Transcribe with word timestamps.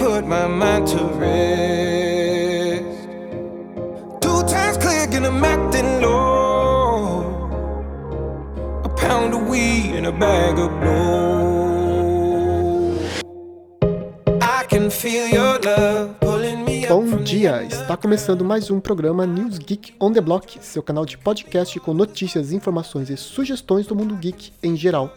put 0.00 0.26
my 0.26 0.46
mind 0.46 0.86
to 0.88 1.04
rest. 1.20 3.00
Two 4.22 4.42
times 4.48 4.78
and 5.14 5.26
I'm 5.26 5.44
acting 5.44 6.00
low. 6.00 7.20
A 8.82 8.88
pound 8.88 9.34
of 9.34 9.46
weed 9.46 9.94
and 9.96 10.06
a 10.06 10.12
bag 10.12 10.58
of 10.58 10.70
blow. 10.80 11.20
I 14.40 14.64
can 14.70 14.88
feel 14.88 15.28
your 15.28 15.58
love 15.60 16.18
pulling 16.20 16.64
me 16.64 16.86
up 16.86 16.94
Bom 16.94 17.22
dia! 17.22 17.62
Está 17.62 17.94
começando 17.94 18.42
mais 18.42 18.70
um 18.70 18.80
programa 18.80 19.26
News 19.26 19.58
Geek 19.58 19.92
on 20.00 20.12
the 20.12 20.22
Block, 20.22 20.58
seu 20.62 20.82
canal 20.82 21.04
de 21.04 21.18
podcast 21.18 21.78
com 21.78 21.92
notícias, 21.92 22.52
informações 22.52 23.10
e 23.10 23.18
sugestões 23.18 23.86
do 23.86 23.94
mundo 23.94 24.14
geek 24.16 24.50
em 24.62 24.74
geral. 24.74 25.12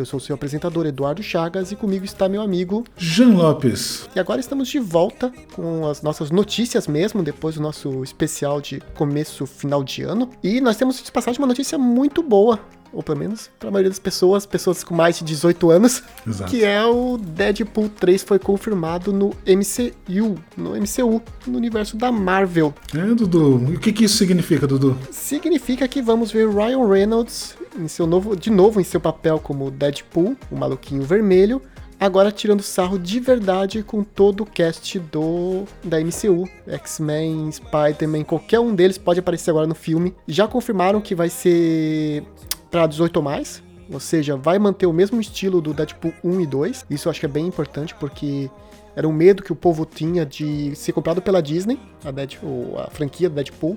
Eu 0.00 0.06
sou 0.06 0.16
o 0.16 0.20
seu 0.20 0.34
apresentador 0.34 0.86
Eduardo 0.86 1.22
Chagas 1.22 1.72
e 1.72 1.76
comigo 1.76 2.04
está 2.04 2.26
meu 2.26 2.40
amigo. 2.40 2.84
Jean 2.96 3.34
Lopes. 3.36 4.08
E 4.16 4.18
agora 4.18 4.40
estamos 4.40 4.68
de 4.68 4.78
volta 4.78 5.30
com 5.52 5.86
as 5.86 6.00
nossas 6.00 6.30
notícias 6.30 6.86
mesmo, 6.86 7.22
depois 7.22 7.56
do 7.56 7.60
nosso 7.60 8.02
especial 8.02 8.62
de 8.62 8.80
começo 8.94 9.44
final 9.44 9.84
de 9.84 10.02
ano. 10.02 10.30
E 10.42 10.58
nós 10.60 10.76
temos 10.76 10.96
de 10.96 11.38
uma 11.38 11.46
notícia 11.46 11.76
muito 11.76 12.22
boa, 12.22 12.58
ou 12.92 13.02
pelo 13.02 13.18
menos 13.18 13.50
para 13.58 13.68
a 13.68 13.72
maioria 13.72 13.90
das 13.90 13.98
pessoas, 13.98 14.46
pessoas 14.46 14.82
com 14.84 14.94
mais 14.94 15.18
de 15.18 15.24
18 15.24 15.70
anos, 15.70 16.02
Exato. 16.26 16.50
que 16.50 16.64
é 16.64 16.84
o 16.84 17.16
Deadpool 17.16 17.88
3 17.88 18.22
foi 18.22 18.38
confirmado 18.38 19.12
no 19.12 19.30
MCU, 19.46 20.36
no 20.56 20.70
MCU, 20.70 21.22
no 21.46 21.56
universo 21.58 21.96
da 21.96 22.10
Marvel. 22.10 22.74
É, 22.94 23.14
Dudu. 23.14 23.72
E 23.72 23.76
o 23.76 23.80
que, 23.80 23.92
que 23.92 24.04
isso 24.04 24.16
significa, 24.16 24.66
Dudu? 24.66 24.96
Significa 25.10 25.86
que 25.86 26.02
vamos 26.02 26.30
ver 26.32 26.48
Ryan 26.48 26.86
Reynolds 26.86 27.56
em 27.78 27.88
seu 27.88 28.06
novo, 28.06 28.36
de 28.36 28.50
novo 28.50 28.80
em 28.80 28.84
seu 28.84 29.00
papel 29.00 29.38
como 29.38 29.70
Deadpool, 29.70 30.36
o 30.50 30.56
maluquinho 30.56 31.02
vermelho, 31.02 31.62
agora 32.00 32.32
tirando 32.32 32.62
sarro 32.62 32.98
de 32.98 33.20
verdade 33.20 33.82
com 33.82 34.02
todo 34.02 34.42
o 34.42 34.46
cast 34.46 34.98
do 34.98 35.64
da 35.84 36.00
MCU, 36.00 36.48
X-Men, 36.66 37.50
Spider-Man, 37.52 38.24
qualquer 38.24 38.58
um 38.58 38.74
deles 38.74 38.96
pode 38.96 39.20
aparecer 39.20 39.50
agora 39.50 39.66
no 39.66 39.74
filme. 39.74 40.14
Já 40.26 40.48
confirmaram 40.48 41.00
que 41.00 41.14
vai 41.14 41.28
ser 41.28 42.24
para 42.70 42.86
18 42.86 43.16
ou 43.16 43.22
mais, 43.22 43.62
ou 43.90 43.98
seja, 44.00 44.36
vai 44.36 44.58
manter 44.58 44.86
o 44.86 44.92
mesmo 44.92 45.20
estilo 45.20 45.60
do 45.60 45.74
Deadpool 45.74 46.12
1 46.22 46.40
e 46.40 46.46
2. 46.46 46.86
Isso 46.90 47.08
eu 47.08 47.10
acho 47.10 47.20
que 47.20 47.26
é 47.26 47.28
bem 47.28 47.46
importante 47.46 47.94
porque 47.98 48.48
era 48.94 49.06
um 49.08 49.12
medo 49.12 49.42
que 49.42 49.52
o 49.52 49.56
povo 49.56 49.84
tinha 49.84 50.24
de 50.24 50.74
ser 50.76 50.92
comprado 50.92 51.20
pela 51.20 51.42
Disney, 51.42 51.78
a, 52.04 52.10
Deadpool, 52.10 52.78
a 52.78 52.90
franquia 52.90 53.28
do 53.28 53.34
Deadpool, 53.34 53.76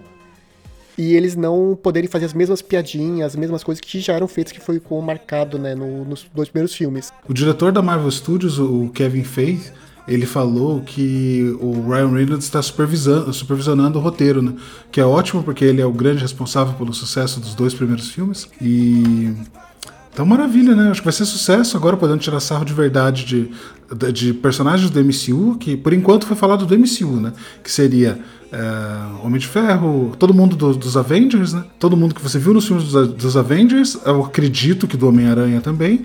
e 0.97 1.16
eles 1.16 1.36
não 1.36 1.77
poderem 1.81 2.08
fazer 2.08 2.25
as 2.25 2.33
mesmas 2.33 2.61
piadinhas, 2.61 3.33
as 3.33 3.36
mesmas 3.36 3.64
coisas 3.64 3.81
que 3.81 3.99
já 3.99 4.14
eram 4.14 4.27
feitas, 4.27 4.52
que 4.53 4.59
foi 4.59 4.80
marcado 5.02 5.58
né, 5.58 5.73
no- 5.73 6.05
nos 6.05 6.27
dois 6.33 6.49
primeiros 6.49 6.75
filmes. 6.75 7.11
O 7.27 7.33
diretor 7.33 7.71
da 7.71 7.81
Marvel 7.81 8.11
Studios, 8.11 8.59
o 8.59 8.89
Kevin 8.94 9.23
Feige, 9.23 9.71
ele 10.08 10.26
falou 10.26 10.82
que 10.82 11.56
o 11.62 11.90
Ryan 11.90 12.09
Reynolds 12.09 12.46
está 12.46 12.62
supervisionando, 12.62 13.34
supervisionando 13.34 14.00
o 14.00 14.02
roteiro, 14.02 14.42
né? 14.42 14.54
Que 14.92 15.00
é 15.00 15.06
ótimo 15.06 15.44
porque 15.44 15.64
ele 15.64 15.82
é 15.82 15.86
o 15.86 15.92
grande 15.92 16.22
responsável 16.22 16.73
pelo 16.73 16.94
sucesso 16.94 17.40
dos 17.40 17.56
dois 17.56 17.73
primeiros 17.73 18.10
filmes. 18.10 18.50
E. 18.62 19.34
Então, 20.12 20.26
maravilha, 20.26 20.76
né? 20.76 20.92
Acho 20.92 21.02
que 21.02 21.06
vai 21.06 21.14
ser 21.14 21.26
sucesso 21.26 21.76
agora, 21.76 21.98
podendo 21.98 22.20
tirar 22.20 22.40
sarro 22.40 22.64
de 22.64 22.73
verdade 22.73 23.26
de, 23.26 24.12
de, 24.12 24.34
personagens 24.34 24.92
do 24.92 25.00
MCU, 25.04 25.58
que 25.58 25.76
por 25.76 25.92
enquanto 25.92 26.28
foi 26.28 26.36
falado 26.36 26.66
do 26.67 26.78
MCU, 26.78 27.20
né? 27.20 27.34
Que 27.64 27.72
seria 27.72 28.20
é, 28.52 29.26
Homem 29.26 29.40
de 29.40 29.48
Ferro, 29.48 30.14
todo 30.20 30.32
mundo 30.32 30.56
do- 30.56 30.76
dos 30.76 30.95
Avengers, 30.95 31.54
né? 31.54 31.64
Todo 31.80 31.98
mundo 31.98 32.14
que 32.14 32.22
você 32.22 32.38
viu 32.38 32.54
nos 32.54 32.67
filmes 32.67 32.92
dos, 32.92 33.08
dos 33.08 33.38
Avengers, 33.38 33.98
eu 34.06 34.23
acredito 34.23 34.86
que 34.86 34.95
do 34.95 35.08
Homem-Aranha 35.08 35.62
também. 35.62 36.04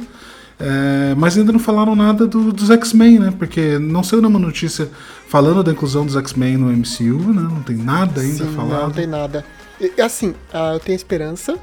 É, 0.61 1.14
mas 1.17 1.39
ainda 1.39 1.53
não 1.53 1.61
falaram 1.61 1.94
nada 1.94 2.27
do- 2.27 2.53
dos 2.53 2.69
X-Men, 2.71 3.19
né? 3.21 3.34
Porque 3.38 3.78
não 3.78 4.03
saiu 4.03 4.21
nenhuma 4.21 4.41
notícia 4.41 4.91
falando 5.28 5.62
da 5.62 5.71
inclusão 5.71 6.05
dos 6.05 6.16
X-Men 6.16 6.56
no 6.56 6.69
MCU, 6.72 7.33
né? 7.33 7.43
Não 7.43 7.62
tem 7.62 7.77
nada 7.77 8.21
ainda 8.21 8.44
Sim, 8.44 8.53
falado. 8.56 8.83
não 8.83 8.91
tem 8.91 9.06
nada. 9.06 9.44
E, 9.81 10.00
assim, 10.00 10.34
ah, 10.53 10.72
eu 10.75 10.81
tenho 10.81 10.97
esperança 10.97 11.56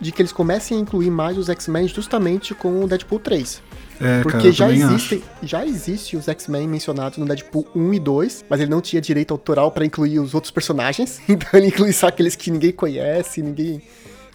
de 0.00 0.10
que 0.10 0.22
eles 0.22 0.32
comecem 0.32 0.78
a 0.78 0.80
incluir 0.80 1.10
mais 1.10 1.36
os 1.36 1.50
X-Men 1.50 1.86
justamente 1.88 2.54
com 2.54 2.82
o 2.82 2.88
Deadpool 2.88 3.18
3. 3.18 3.60
É, 4.00 4.22
Porque 4.22 4.38
cara, 4.38 4.52
já 4.52 4.70
existem, 4.72 5.22
já 5.42 5.66
existe 5.66 6.16
os 6.16 6.26
X-Men 6.26 6.66
mencionados 6.66 7.18
no 7.18 7.26
Deadpool 7.26 7.66
1 7.76 7.92
e 7.92 8.00
2, 8.00 8.46
mas 8.48 8.58
ele 8.58 8.70
não 8.70 8.80
tinha 8.80 9.02
direito 9.02 9.32
autoral 9.32 9.70
pra 9.70 9.84
incluir 9.84 10.18
os 10.18 10.32
outros 10.32 10.50
personagens. 10.50 11.20
Então 11.28 11.48
ele 11.52 11.66
inclui 11.66 11.92
só 11.92 12.06
aqueles 12.08 12.34
que 12.34 12.50
ninguém 12.50 12.72
conhece, 12.72 13.42
ninguém 13.42 13.82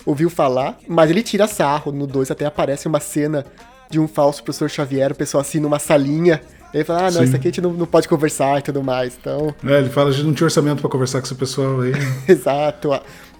ouviu 0.05 0.29
falar. 0.29 0.77
Mas 0.87 1.09
ele 1.09 1.23
tira 1.23 1.47
sarro. 1.47 1.91
No 1.91 2.05
2 2.05 2.29
até 2.29 2.45
aparece 2.45 2.87
uma 2.87 2.99
cena 2.99 3.43
de 3.89 3.99
um 3.99 4.07
falso 4.07 4.43
professor 4.43 4.69
Xavier, 4.69 5.11
o 5.11 5.15
pessoal 5.15 5.41
assim 5.41 5.59
numa 5.59 5.79
salinha. 5.79 6.41
Ele 6.73 6.83
fala, 6.83 6.99
ah, 7.07 7.11
não, 7.11 7.21
Sim. 7.21 7.23
isso 7.23 7.35
aqui 7.37 7.47
a 7.47 7.51
gente 7.51 7.61
não, 7.61 7.71
não 7.71 7.85
pode 7.85 8.07
conversar 8.07 8.59
e 8.59 8.61
tudo 8.61 8.83
mais. 8.83 9.17
Então, 9.19 9.55
É, 9.65 9.79
ele 9.79 9.89
fala, 9.89 10.09
a 10.09 10.11
gente 10.11 10.25
não 10.25 10.33
tinha 10.33 10.45
orçamento 10.45 10.81
pra 10.81 10.89
conversar 10.89 11.21
com 11.21 11.25
esse 11.25 11.35
pessoal 11.35 11.79
aí. 11.81 11.93
exato. 12.27 12.89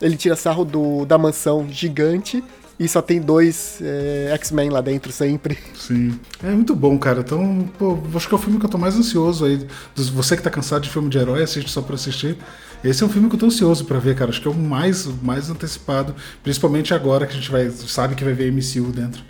Ele 0.02 0.16
tira 0.16 0.36
sarro 0.38 0.64
do, 0.64 1.06
da 1.06 1.18
mansão 1.18 1.68
gigante 1.70 2.42
e 2.80 2.88
só 2.88 3.02
tem 3.02 3.20
dois 3.20 3.80
é, 3.82 4.30
X-Men 4.36 4.70
lá 4.70 4.80
dentro 4.80 5.12
sempre. 5.12 5.58
Sim. 5.76 6.18
É 6.42 6.50
muito 6.52 6.74
bom, 6.74 6.98
cara. 6.98 7.20
Então, 7.20 7.70
pô, 7.78 7.98
acho 8.16 8.28
que 8.28 8.34
é 8.34 8.38
o 8.38 8.40
filme 8.40 8.58
que 8.58 8.66
eu 8.66 8.70
tô 8.70 8.78
mais 8.78 8.96
ansioso 8.96 9.44
aí. 9.44 9.68
Você 9.96 10.38
que 10.38 10.44
tá 10.44 10.50
cansado 10.50 10.84
de 10.84 10.90
filme 10.90 11.10
de 11.10 11.18
herói, 11.18 11.44
assiste 11.44 11.70
só 11.70 11.82
pra 11.82 11.96
assistir. 11.96 12.38
Esse 12.84 13.04
é 13.04 13.06
um 13.06 13.10
filme 13.10 13.28
que 13.28 13.36
eu 13.36 13.40
tô 13.40 13.48
ansioso 13.48 13.84
pra 13.84 14.00
ver, 14.00 14.16
cara. 14.16 14.30
Acho 14.30 14.42
que 14.42 14.48
é 14.48 14.52
o 14.52 14.56
mais, 14.56 15.08
mais 15.22 15.50
antecipado. 15.50 16.16
Principalmente 16.44 16.94
agora 16.94 17.26
que 17.26 17.34
a 17.34 17.36
gente 17.36 17.52
vai, 17.52 17.70
sabe 17.70 18.16
que 18.16 18.24
vai 18.24 18.34
ver 18.34 18.52
MCU 18.52 18.92
dentro. 18.94 19.24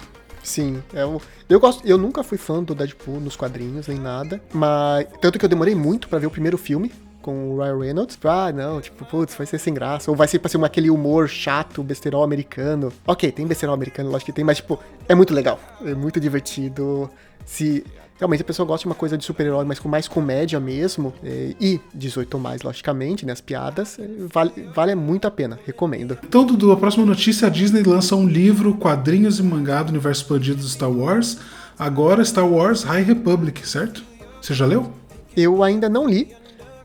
Sim, 0.46 0.82
eu, 0.94 1.22
eu 1.50 1.60
gosto. 1.60 1.86
Eu 1.86 1.98
nunca 1.98 2.24
fui 2.24 2.38
fã 2.38 2.64
do 2.64 2.76
Deadpool 2.76 3.20
nos 3.20 3.36
quadrinhos 3.36 3.88
nem 3.88 4.00
nada, 4.00 4.40
mas 4.54 5.08
tanto 5.20 5.40
que 5.40 5.46
eu 5.46 5.50
demorei 5.50 5.74
muito 5.74 6.08
pra 6.08 6.20
ver 6.20 6.28
o 6.28 6.32
primeiro 6.32 6.58
filme 6.58 6.92
com 7.26 7.50
o 7.50 7.58
Ryan 7.58 7.80
Reynolds. 7.80 8.20
Ah, 8.24 8.52
não, 8.52 8.80
tipo, 8.80 9.04
putz, 9.04 9.34
vai 9.34 9.48
ser 9.48 9.58
sem 9.58 9.74
graça. 9.74 10.12
Ou 10.12 10.16
vai 10.16 10.28
ser 10.28 10.38
pra 10.38 10.48
ser 10.48 10.64
aquele 10.64 10.92
humor 10.92 11.28
chato, 11.28 11.82
besterol 11.82 12.24
americano. 12.24 12.94
Ok, 13.08 13.32
tem 13.32 13.48
besterol 13.48 13.74
americano, 13.74 14.12
lógico 14.12 14.28
que 14.28 14.36
tem, 14.36 14.46
mas, 14.46 14.58
tipo, 14.58 14.80
é 15.10 15.16
muito 15.16 15.34
legal. 15.34 15.60
É 15.84 15.96
muito 15.96 16.20
divertido. 16.20 17.10
Se 17.44 17.84
realmente 18.18 18.42
a 18.42 18.46
pessoa 18.46 18.66
gosta 18.66 18.84
de 18.84 18.88
uma 18.88 18.96
coisa 18.96 19.18
de 19.18 19.24
super-herói, 19.24 19.66
mas 19.66 19.80
com 19.80 19.90
mais 19.90 20.08
comédia 20.08 20.60
mesmo, 20.60 21.14
é, 21.24 21.54
e 21.60 21.80
18 21.94 22.34
ou 22.36 22.40
mais, 22.40 22.62
logicamente, 22.62 23.26
né? 23.26 23.34
As 23.34 23.42
piadas, 23.42 24.00
é, 24.00 24.08
vale, 24.32 24.52
vale 24.74 24.96
muito 24.96 25.28
a 25.28 25.32
pena. 25.32 25.60
Recomendo. 25.66 26.18
Então, 26.24 26.46
Dudu, 26.46 26.72
a 26.72 26.78
próxima 26.78 27.06
notícia: 27.06 27.48
a 27.48 27.50
Disney 27.50 27.84
lança 27.84 28.16
um 28.16 28.28
livro, 28.28 28.76
quadrinhos 28.76 29.40
e 29.40 29.44
mangá 29.44 29.84
do 29.84 29.90
universo 29.90 30.24
expandido 30.24 30.62
do 30.62 30.68
Star 30.68 30.92
Wars. 30.92 31.38
Agora, 31.78 32.24
Star 32.24 32.48
Wars 32.48 32.84
High 32.84 33.04
Republic, 33.04 33.68
certo? 33.68 34.04
Você 34.42 34.54
já 34.54 34.66
leu? 34.66 34.92
Eu 35.36 35.62
ainda 35.64 35.90
não 35.90 36.08
li. 36.08 36.34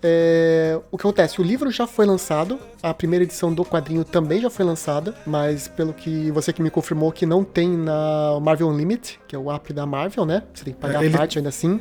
É, 0.03 0.79
o 0.91 0.97
que 0.97 1.03
acontece? 1.07 1.41
O 1.41 1.45
livro 1.45 1.71
já 1.71 1.87
foi 1.87 2.07
lançado, 2.07 2.59
a 2.83 2.93
primeira 2.95 3.23
edição 3.25 3.53
do 3.53 3.65
quadrinho 3.65 4.03
também 4.05 4.41
já 4.41 4.49
foi 4.49 4.65
lançada, 4.65 5.15
mas 5.27 5.69
pelo 5.69 5.93
que 5.93 6.31
você 6.31 6.53
que 6.53 6.63
me 6.63 6.71
confirmou 6.71 7.13
que 7.13 7.27
não 7.27 7.45
tem 7.45 7.69
na 7.77 8.39
Marvel 8.41 8.69
Unlimited, 8.69 9.21
que 9.29 9.37
é 9.37 9.39
o 9.39 9.51
app 9.53 9.73
da 9.73 9.85
Marvel, 9.85 10.25
né? 10.25 10.43
Você 10.55 10.65
tem 10.65 10.73
que 10.75 10.81
pagar 10.81 11.03
É, 11.03 11.07
ele- 11.07 11.15
a 11.15 11.19
parte 11.19 11.39
ainda 11.39 11.51
assim. 11.51 11.81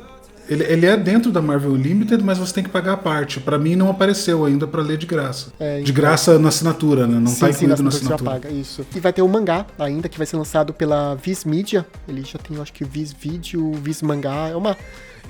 Ele, 0.50 0.64
ele 0.64 0.86
é 0.88 0.98
dentro 0.98 1.32
da 1.32 1.44
Marvel 1.44 1.76
Limited, 1.76 2.24
mas 2.24 2.40
você 2.40 2.52
tem 2.56 2.64
que 2.64 2.72
pagar 2.72 2.94
a 2.94 2.98
parte. 2.98 3.40
Pra 3.40 3.60
mim, 3.60 3.76
não 3.76 3.88
apareceu 3.88 4.44
ainda 4.46 4.66
pra 4.66 4.82
ler 4.82 4.98
de 4.98 5.06
graça. 5.06 5.54
É, 5.60 5.76
de 5.76 5.84
então- 5.84 5.94
graça 5.94 6.40
na 6.40 6.50
assinatura, 6.50 7.06
né? 7.06 7.20
Não 7.20 7.28
sim, 7.28 7.40
tá 7.40 7.54
sim, 7.54 7.66
incluído 7.66 7.84
na 7.84 7.92
você 7.92 7.98
já 8.00 8.16
assinatura. 8.16 8.32
paga, 8.32 8.50
isso. 8.50 8.84
E 8.96 9.00
vai 9.00 9.14
ter 9.14 9.22
o 9.22 9.28
mangá 9.28 9.68
ainda, 9.78 10.10
que 10.10 10.18
vai 10.18 10.26
ser 10.26 10.38
lançado 10.38 10.74
pela 10.74 11.14
Viz 11.14 11.46
Media. 11.46 11.86
Ele 12.08 12.24
já 12.24 12.40
tem, 12.40 12.58
eu 12.58 12.64
acho 12.64 12.74
que 12.74 12.84
Viz 12.84 13.14
Video, 13.14 13.72
Viz 13.74 14.02
Mangá. 14.02 14.48
É 14.50 14.56
uma. 14.56 14.76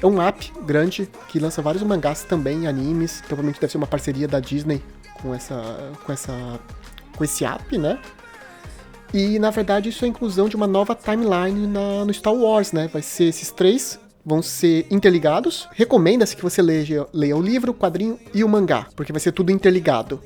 É 0.01 0.05
um 0.05 0.21
app 0.21 0.51
grande 0.65 1.09
que 1.27 1.39
lança 1.39 1.61
vários 1.61 1.83
mangás 1.83 2.23
também, 2.23 2.67
animes. 2.67 3.21
Provavelmente 3.27 3.59
deve 3.59 3.71
ser 3.71 3.77
uma 3.77 3.87
parceria 3.87 4.27
da 4.27 4.39
Disney 4.39 4.81
com 5.21 5.33
essa. 5.35 5.91
com 6.05 6.11
essa. 6.13 6.59
com 7.17 7.23
esse 7.23 7.43
app, 7.43 7.77
né? 7.77 7.99
E 9.13 9.39
na 9.39 9.49
verdade 9.49 9.89
isso 9.89 10.05
é 10.05 10.07
a 10.07 10.09
inclusão 10.09 10.47
de 10.47 10.55
uma 10.55 10.67
nova 10.67 10.95
timeline 10.95 11.67
na- 11.67 12.05
no 12.05 12.13
Star 12.13 12.33
Wars, 12.33 12.71
né? 12.71 12.87
Vai 12.87 13.01
ser 13.01 13.25
esses 13.25 13.51
três 13.51 13.99
vão 14.25 14.41
ser 14.41 14.85
interligados. 14.91 15.67
Recomenda-se 15.71 16.35
que 16.35 16.43
você 16.43 16.61
leia, 16.61 17.07
leia 17.11 17.35
o 17.35 17.41
livro, 17.41 17.71
o 17.71 17.73
quadrinho 17.75 18.19
e 18.33 18.43
o 18.43 18.47
mangá, 18.49 18.85
porque 18.95 19.11
vai 19.11 19.19
ser 19.19 19.31
tudo 19.31 19.51
interligado. 19.51 20.21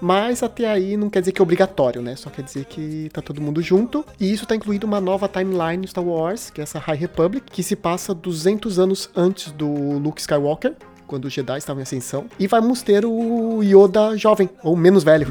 Mas 0.00 0.42
até 0.42 0.66
aí 0.66 0.96
não 0.96 1.10
quer 1.10 1.20
dizer 1.20 1.32
que 1.32 1.40
é 1.40 1.42
obrigatório, 1.42 2.00
né? 2.00 2.16
Só 2.16 2.30
quer 2.30 2.42
dizer 2.42 2.64
que 2.64 3.10
tá 3.12 3.20
todo 3.20 3.40
mundo 3.40 3.60
junto. 3.60 4.04
E 4.18 4.32
isso 4.32 4.46
tá 4.46 4.56
incluído 4.56 4.86
uma 4.86 5.00
nova 5.00 5.28
timeline 5.28 5.86
Star 5.86 6.04
Wars, 6.04 6.50
que 6.50 6.60
é 6.60 6.64
essa 6.64 6.78
High 6.78 6.96
Republic, 6.96 7.50
que 7.50 7.62
se 7.62 7.76
passa 7.76 8.14
200 8.14 8.78
anos 8.78 9.10
antes 9.14 9.52
do 9.52 9.68
Luke 9.98 10.20
Skywalker. 10.20 10.74
Quando 11.10 11.24
os 11.24 11.32
Jedi 11.32 11.58
estavam 11.58 11.80
em 11.80 11.82
ascensão. 11.82 12.26
E 12.38 12.46
vamos 12.46 12.82
ter 12.82 13.04
o 13.04 13.60
Yoda 13.64 14.16
jovem, 14.16 14.48
ou 14.62 14.76
menos 14.76 15.02
velho. 15.02 15.26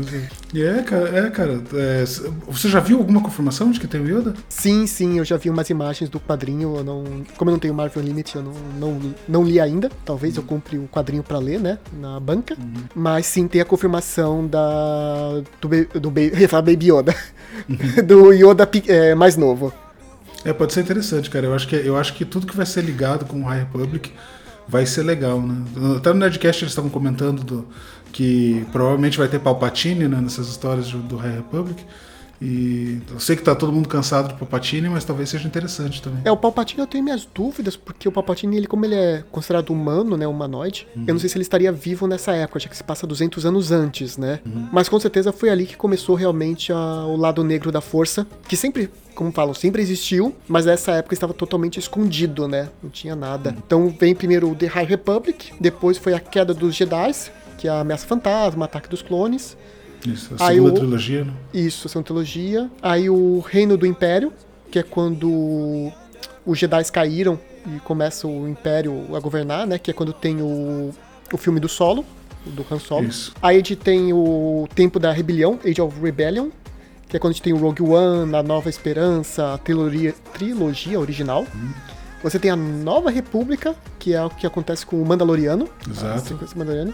E 0.54 0.62
é, 0.62 0.84
cara, 0.84 1.18
é, 1.18 1.30
cara. 1.30 1.64
é, 1.74 2.04
você 2.50 2.68
já 2.68 2.82
viu 2.82 2.98
alguma 2.98 3.22
confirmação 3.22 3.72
de 3.72 3.80
que 3.80 3.88
tem 3.88 4.02
o 4.02 4.06
Yoda? 4.06 4.34
Sim, 4.50 4.86
sim, 4.86 5.20
eu 5.20 5.24
já 5.24 5.38
vi 5.38 5.50
umas 5.50 5.70
imagens 5.70 6.10
do 6.10 6.20
quadrinho. 6.20 6.76
Eu 6.76 6.84
não, 6.84 7.04
como 7.38 7.50
eu 7.50 7.54
não 7.54 7.60
tenho 7.60 7.74
Marvel 7.74 8.04
Unlimited, 8.04 8.36
eu 8.36 8.44
não, 8.44 8.54
não, 8.78 9.16
não 9.26 9.44
li 9.46 9.58
ainda. 9.58 9.90
Talvez 10.04 10.36
eu 10.36 10.44
compre 10.44 10.78
o 10.78 10.86
quadrinho 10.90 11.24
pra 11.24 11.40
ler, 11.40 11.62
né? 11.62 11.78
Na 11.98 12.20
banca. 12.20 12.58
Mas 12.94 13.26
sim, 13.28 13.48
tem 13.48 13.62
a 13.62 13.66
confirmação 13.66 14.46
da. 14.46 15.42
Do, 15.62 16.00
do 16.02 16.12
falar 16.50 16.64
Baby 16.64 16.92
Yoda. 16.92 17.16
do 18.06 18.34
Yoda 18.34 18.70
é, 18.86 19.16
mais 19.16 19.38
novo. 19.38 19.72
É, 20.44 20.52
pode 20.52 20.74
ser 20.74 20.82
interessante, 20.82 21.30
cara. 21.30 21.46
Eu 21.46 21.54
acho 21.54 21.68
que, 21.70 21.76
eu 21.76 21.96
acho 21.96 22.14
que 22.14 22.26
tudo 22.26 22.46
que 22.46 22.56
vai 22.56 22.66
ser 22.66 22.82
ligado 22.82 23.24
com 23.26 23.42
o 23.42 23.46
High 23.46 23.60
Republic 23.60 24.12
vai 24.70 24.86
ser 24.86 25.04
legal, 25.04 25.42
né? 25.42 25.66
Até 25.98 26.14
no 26.14 26.20
Nerdcast 26.20 26.64
eles 26.64 26.72
estavam 26.72 26.92
comentando 26.92 27.44
do, 27.44 27.68
que 28.12 28.66
provavelmente 28.72 29.18
vai 29.18 29.28
ter 29.28 29.40
Palpatine 29.40 30.08
né, 30.08 30.22
nessas 30.22 30.48
histórias 30.48 30.92
do, 30.92 31.00
do 31.00 31.18
High 31.18 31.38
Republic. 31.38 31.84
E 32.42 33.02
eu 33.12 33.20
sei 33.20 33.36
que 33.36 33.44
tá 33.44 33.54
todo 33.54 33.72
mundo 33.72 33.88
cansado 33.90 34.30
do 34.30 34.36
Palpatine, 34.36 34.90
mas 34.90 35.04
talvez 35.04 35.30
seja 35.30 35.48
interessante 35.48 36.02
também. 36.02 36.22
É, 36.24 36.32
o 36.32 36.38
Palpatine 36.38 36.82
eu 36.82 36.88
tenho 36.88 37.04
minhas 37.04 37.26
dúvidas, 37.26 37.76
porque 37.76 38.08
o 38.08 38.12
Palpatine, 38.12 38.58
ele, 38.58 38.68
como 38.68 38.86
ele 38.86 38.96
é 38.96 39.24
considerado 39.32 39.72
humano, 39.72 40.16
né, 40.16 40.26
humanoide, 40.26 40.88
uhum. 40.96 41.04
eu 41.08 41.14
não 41.14 41.20
sei 41.20 41.30
se 41.30 41.36
ele 41.36 41.44
estaria 41.44 41.72
vivo 41.72 42.08
nessa 42.08 42.34
época, 42.34 42.60
já 42.60 42.70
que 42.70 42.78
se 42.78 42.84
passa 42.84 43.06
200 43.06 43.46
anos 43.46 43.72
antes, 43.72 44.18
né? 44.18 44.40
Uhum. 44.46 44.70
Mas 44.72 44.88
com 44.88 45.00
certeza 45.00 45.32
foi 45.32 45.50
ali 45.50 45.66
que 45.66 45.76
começou 45.76 46.16
realmente 46.16 46.72
a, 46.72 47.06
o 47.06 47.18
lado 47.18 47.44
negro 47.44 47.72
da 47.72 47.82
força, 47.82 48.26
que 48.48 48.56
sempre, 48.56 48.90
como 49.14 49.32
falam, 49.32 49.54
sempre 49.54 49.82
existiu, 49.82 50.34
mas 50.48 50.66
nessa 50.66 50.94
época 50.94 51.14
estava 51.14 51.34
totalmente 51.34 51.78
escondido, 51.78 52.48
né? 52.48 52.70
Não 52.82 52.90
tinha 52.90 53.16
nada. 53.16 53.50
Uhum. 53.50 53.56
Então 53.66 53.96
vem 54.00 54.16
primeiro 54.16 54.50
o 54.50 54.56
The 54.56 54.68
High 54.68 54.86
Republic, 54.86 55.52
depois 55.60 55.98
foi 55.98 56.14
a 56.14 56.20
queda 56.20 56.54
dos 56.54 56.74
Jedi, 56.76 57.12
que 57.58 57.68
é 57.68 57.72
a 57.72 57.82
ameaça 57.82 58.08
fantasma, 58.08 58.66
ataque 58.66 58.88
dos 58.88 59.02
clones. 59.02 59.58
Isso, 60.06 60.34
a 60.36 60.48
segunda 60.48 60.72
o, 60.72 60.74
trilogia, 60.74 61.24
né? 61.26 61.34
Isso, 61.54 61.88
a 61.88 61.90
segunda 61.90 62.06
trilogia. 62.06 62.72
Aí 62.82 63.10
o 63.10 63.40
Reino 63.40 63.78
do 63.78 63.86
Império, 63.86 64.32
que 64.72 64.80
é 64.80 64.84
quando 64.84 65.92
os 66.46 66.58
Jedi 66.58 66.84
caíram 66.92 67.40
e 67.66 67.80
começa 67.82 68.28
o 68.28 68.48
Império 68.48 69.16
a 69.16 69.20
governar, 69.20 69.68
né? 69.68 69.78
Que 69.78 69.92
é 69.92 69.94
quando 69.94 70.14
tem 70.14 70.42
o, 70.42 70.92
o 71.34 71.38
filme 71.38 71.60
do 71.60 71.68
Solo, 71.68 72.06
do 72.46 72.66
Han 72.72 72.80
Solo. 72.80 73.06
Isso. 73.06 73.34
Aí 73.42 73.56
a 73.56 73.60
gente 73.60 73.76
tem 73.76 74.14
o 74.14 74.68
Tempo 74.74 75.00
da 75.00 75.12
Rebelião, 75.12 75.60
Age 75.66 75.82
of 75.82 76.00
Rebellion, 76.00 76.50
que 77.08 77.18
é 77.18 77.20
quando 77.20 77.32
a 77.32 77.34
gente 77.34 77.44
tem 77.44 77.54
o 77.54 77.58
Rogue 77.58 77.82
One, 77.82 78.36
a 78.36 78.44
Nova 78.44 78.70
Esperança, 78.70 79.54
a 79.54 79.58
trilogia, 79.58 80.14
trilogia 80.34 81.00
original. 81.00 81.46
Hum. 81.56 81.72
Você 82.22 82.38
tem 82.38 82.52
a 82.52 82.56
Nova 82.56 83.10
República, 83.10 83.76
que 83.98 84.14
é 84.14 84.24
o 84.24 84.30
que 84.30 84.46
acontece 84.46 84.86
com 84.86 85.02
o 85.02 85.06
Mandaloriano. 85.06 85.68
Exato. 85.90 86.40
Mandaloriano. 86.56 86.94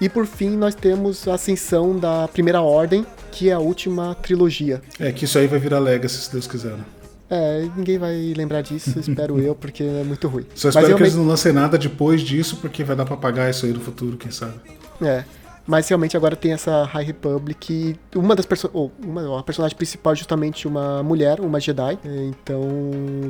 E 0.00 0.08
por 0.08 0.26
fim, 0.26 0.50
nós 0.50 0.74
temos 0.74 1.26
a 1.26 1.34
ascensão 1.34 1.98
da 1.98 2.28
Primeira 2.28 2.60
Ordem, 2.60 3.06
que 3.32 3.48
é 3.48 3.54
a 3.54 3.58
última 3.58 4.14
trilogia. 4.14 4.82
É, 5.00 5.10
que 5.10 5.24
isso 5.24 5.38
aí 5.38 5.46
vai 5.46 5.58
virar 5.58 5.78
Legacy, 5.78 6.16
se 6.16 6.32
Deus 6.32 6.46
quiser, 6.46 6.72
né? 6.72 6.84
É, 7.28 7.66
ninguém 7.74 7.98
vai 7.98 8.34
lembrar 8.36 8.60
disso, 8.60 8.98
espero 9.00 9.38
eu, 9.42 9.54
porque 9.54 9.82
é 9.82 10.04
muito 10.04 10.28
ruim. 10.28 10.46
Só 10.54 10.68
espero 10.68 10.94
que 10.96 11.02
eles 11.02 11.14
não 11.14 11.26
lancem 11.26 11.52
nada 11.52 11.78
depois 11.78 12.20
disso, 12.20 12.58
porque 12.58 12.84
vai 12.84 12.94
dar 12.94 13.04
pra 13.04 13.16
pagar 13.16 13.50
isso 13.50 13.66
aí 13.66 13.72
no 13.72 13.80
futuro, 13.80 14.16
quem 14.16 14.30
sabe. 14.30 14.54
É. 15.02 15.24
Mas 15.66 15.88
realmente 15.88 16.16
agora 16.16 16.36
tem 16.36 16.52
essa 16.52 16.84
High 16.84 17.04
Republic 17.04 17.98
uma 18.14 18.36
das 18.36 18.46
pessoas, 18.46 18.90
uma, 19.04 19.40
a 19.40 19.42
personagem 19.42 19.76
principal 19.76 20.12
é 20.12 20.16
justamente 20.16 20.68
uma 20.68 21.02
mulher, 21.02 21.40
uma 21.40 21.58
Jedi. 21.58 21.98
Então, 22.04 22.62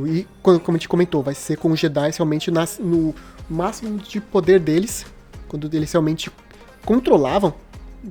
e 0.06 0.26
como 0.42 0.60
a 0.68 0.72
gente 0.72 0.88
comentou, 0.88 1.22
vai 1.22 1.34
ser 1.34 1.56
com 1.56 1.70
os 1.70 1.80
Jedi 1.80 2.10
realmente 2.10 2.50
nas, 2.50 2.78
no 2.78 3.14
máximo 3.48 3.98
de 3.98 4.20
poder 4.20 4.60
deles, 4.60 5.06
quando 5.48 5.68
eles 5.72 5.90
realmente 5.90 6.30
controlavam, 6.84 7.54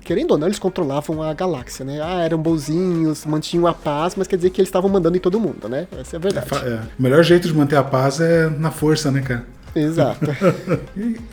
querendo 0.02 0.32
ou 0.32 0.38
não, 0.38 0.48
eles 0.48 0.60
controlavam 0.60 1.22
a 1.22 1.34
galáxia, 1.34 1.86
né? 1.86 2.02
Ah, 2.02 2.22
eram 2.22 2.38
bonzinhos, 2.38 3.26
mantinham 3.26 3.68
a 3.68 3.74
paz, 3.74 4.16
mas 4.16 4.28
quer 4.28 4.36
dizer 4.36 4.50
que 4.50 4.60
eles 4.60 4.70
estavam 4.70 4.90
mandando 4.90 5.18
em 5.18 5.20
todo 5.20 5.40
mundo, 5.40 5.70
né? 5.70 5.88
Essa 5.98 6.16
é 6.16 6.18
a 6.18 6.20
verdade. 6.20 6.48
É, 6.52 6.70
é. 6.70 6.82
O 6.98 7.04
melhor 7.04 7.24
jeito 7.24 7.48
de 7.48 7.54
manter 7.54 7.76
a 7.76 7.84
paz 7.84 8.20
é 8.20 8.50
na 8.50 8.72
força, 8.72 9.12
né, 9.12 9.22
cara? 9.22 9.46
Exato. 9.80 10.26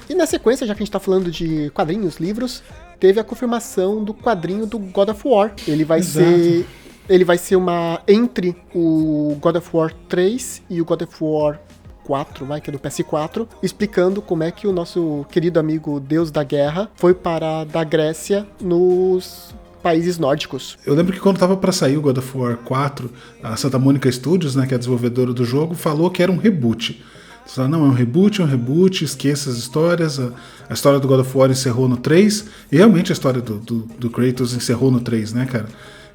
e 0.09 0.15
na 0.15 0.27
sequência, 0.27 0.67
já 0.67 0.75
que 0.75 0.83
a 0.83 0.85
gente 0.85 0.93
tá 0.93 1.01
falando 1.01 1.31
de 1.31 1.71
quadrinhos, 1.71 2.17
livros, 2.17 2.63
teve 2.99 3.21
a 3.21 3.25
confirmação 3.25 4.03
do 4.03 4.13
quadrinho 4.13 4.67
do 4.67 4.79
God 4.79 5.11
of 5.11 5.23
War. 5.27 5.53
Ele 5.67 5.85
vai 5.85 6.01
Exato. 6.01 6.27
ser 6.27 6.67
ele 7.09 7.25
vai 7.25 7.37
ser 7.37 7.57
uma 7.57 8.01
entre 8.07 8.57
o 8.75 9.37
God 9.41 9.57
of 9.57 9.69
War 9.73 9.93
3 10.09 10.63
e 10.71 10.81
o 10.81 10.85
God 10.85 11.03
of 11.03 11.15
War 11.21 11.61
4, 12.05 12.47
vai, 12.47 12.61
que 12.61 12.71
é 12.71 12.73
do 12.73 12.79
PS4, 12.79 13.47
explicando 13.63 14.21
como 14.21 14.43
é 14.43 14.51
que 14.51 14.67
o 14.67 14.73
nosso 14.73 15.25
querido 15.31 15.59
amigo 15.59 16.01
Deus 16.01 16.31
da 16.31 16.43
Guerra 16.43 16.91
foi 16.95 17.15
para 17.15 17.65
da 17.65 17.85
Grécia 17.85 18.47
nos 18.61 19.55
países 19.83 20.19
nórdicos. 20.19 20.79
Eu 20.87 20.95
lembro 20.95 21.13
que 21.13 21.21
quando 21.21 21.39
tava 21.39 21.57
para 21.57 21.73
sair 21.73 21.97
o 21.97 22.01
God 22.01 22.19
of 22.19 22.39
War 22.39 22.57
4, 22.57 23.11
a 23.43 23.57
Santa 23.57 23.79
Mônica 23.79 24.11
Studios, 24.11 24.55
né, 24.55 24.67
que 24.67 24.75
é 24.75 24.77
a 24.77 24.79
desenvolvedora 24.79 25.33
do 25.33 25.45
jogo, 25.45 25.75
falou 25.75 26.11
que 26.11 26.23
era 26.23 26.31
um 26.31 26.37
reboot. 26.37 27.03
Falaram, 27.47 27.79
não, 27.79 27.87
é 27.87 27.89
um 27.89 27.93
reboot, 27.93 28.41
é 28.41 28.45
um 28.45 28.47
reboot, 28.47 29.05
esqueça 29.05 29.51
as 29.51 29.57
histórias. 29.57 30.19
A, 30.19 30.31
a, 30.69 30.75
história 30.75 30.99
do 30.99 31.09
God 31.09 31.21
of 31.21 31.37
War 31.37 31.51
encerrou 31.51 31.89
no 31.89 31.97
3, 31.97 32.47
e 32.71 32.77
realmente 32.77 33.13
a 33.13 33.15
história 33.15 33.41
do, 33.41 33.59
do, 33.59 33.79
do 33.99 34.11
Kratos 34.11 34.55
encerrou 34.55 34.91
no 34.91 35.01
3, 35.01 35.33
né, 35.33 35.47
cara? 35.47 35.67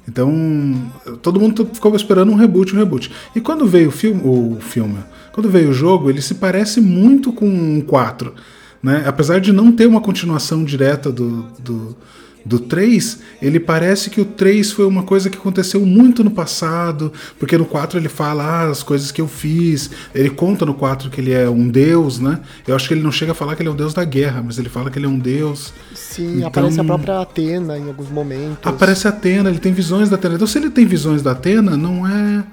Então, 0.08 0.90
todo 1.20 1.38
mundo 1.38 1.68
ficou 1.70 1.94
esperando 1.94 2.32
um 2.32 2.34
reboot, 2.34 2.74
um 2.74 2.78
reboot. 2.78 3.12
E 3.36 3.40
quando 3.42 3.66
veio 3.66 3.90
o 3.90 3.92
filme, 3.92 4.22
o 4.24 4.56
filme, 4.58 4.98
quando 5.32 5.50
veio 5.50 5.68
o 5.68 5.74
jogo, 5.74 6.08
ele 6.08 6.22
se 6.22 6.34
parece 6.36 6.80
muito 6.80 7.30
com 7.30 7.46
um 7.46 7.82
4. 7.82 8.32
Né? 8.82 9.04
Apesar 9.06 9.38
de 9.38 9.52
não 9.52 9.70
ter 9.70 9.86
uma 9.86 10.00
continuação 10.00 10.64
direta 10.64 11.12
do, 11.12 11.42
do, 11.58 11.96
do 12.48 12.58
3, 12.58 13.18
ele 13.42 13.60
parece 13.60 14.08
que 14.08 14.20
o 14.20 14.24
3 14.24 14.72
foi 14.72 14.86
uma 14.86 15.02
coisa 15.02 15.28
que 15.28 15.36
aconteceu 15.36 15.84
muito 15.84 16.24
no 16.24 16.30
passado, 16.30 17.12
porque 17.38 17.58
no 17.58 17.66
4 17.66 17.98
ele 17.98 18.08
fala 18.08 18.42
ah, 18.42 18.70
as 18.70 18.82
coisas 18.82 19.12
que 19.12 19.20
eu 19.20 19.28
fiz, 19.28 19.90
ele 20.14 20.30
conta 20.30 20.64
no 20.64 20.72
4 20.72 21.10
que 21.10 21.20
ele 21.20 21.32
é 21.32 21.48
um 21.48 21.68
deus, 21.68 22.18
né? 22.18 22.40
Eu 22.66 22.74
acho 22.74 22.88
que 22.88 22.94
ele 22.94 23.02
não 23.02 23.12
chega 23.12 23.32
a 23.32 23.34
falar 23.34 23.54
que 23.54 23.60
ele 23.60 23.68
é 23.68 23.72
o 23.72 23.74
deus 23.74 23.92
da 23.92 24.02
guerra, 24.02 24.42
mas 24.42 24.58
ele 24.58 24.70
fala 24.70 24.90
que 24.90 24.98
ele 24.98 25.04
é 25.04 25.08
um 25.08 25.18
deus. 25.18 25.74
Sim, 25.94 26.38
então, 26.38 26.48
aparece 26.48 26.80
a 26.80 26.84
própria 26.84 27.20
Atena 27.20 27.78
em 27.78 27.86
alguns 27.86 28.08
momentos. 28.08 28.58
Aparece 28.64 29.06
a 29.06 29.10
Atena, 29.10 29.50
ele 29.50 29.58
tem 29.58 29.72
visões 29.72 30.08
da 30.08 30.16
Atena. 30.16 30.36
Então 30.36 30.46
se 30.46 30.56
ele 30.56 30.70
tem 30.70 30.86
visões 30.86 31.20
da 31.20 31.32
Atena, 31.32 31.76
não 31.76 32.08
é 32.08 32.44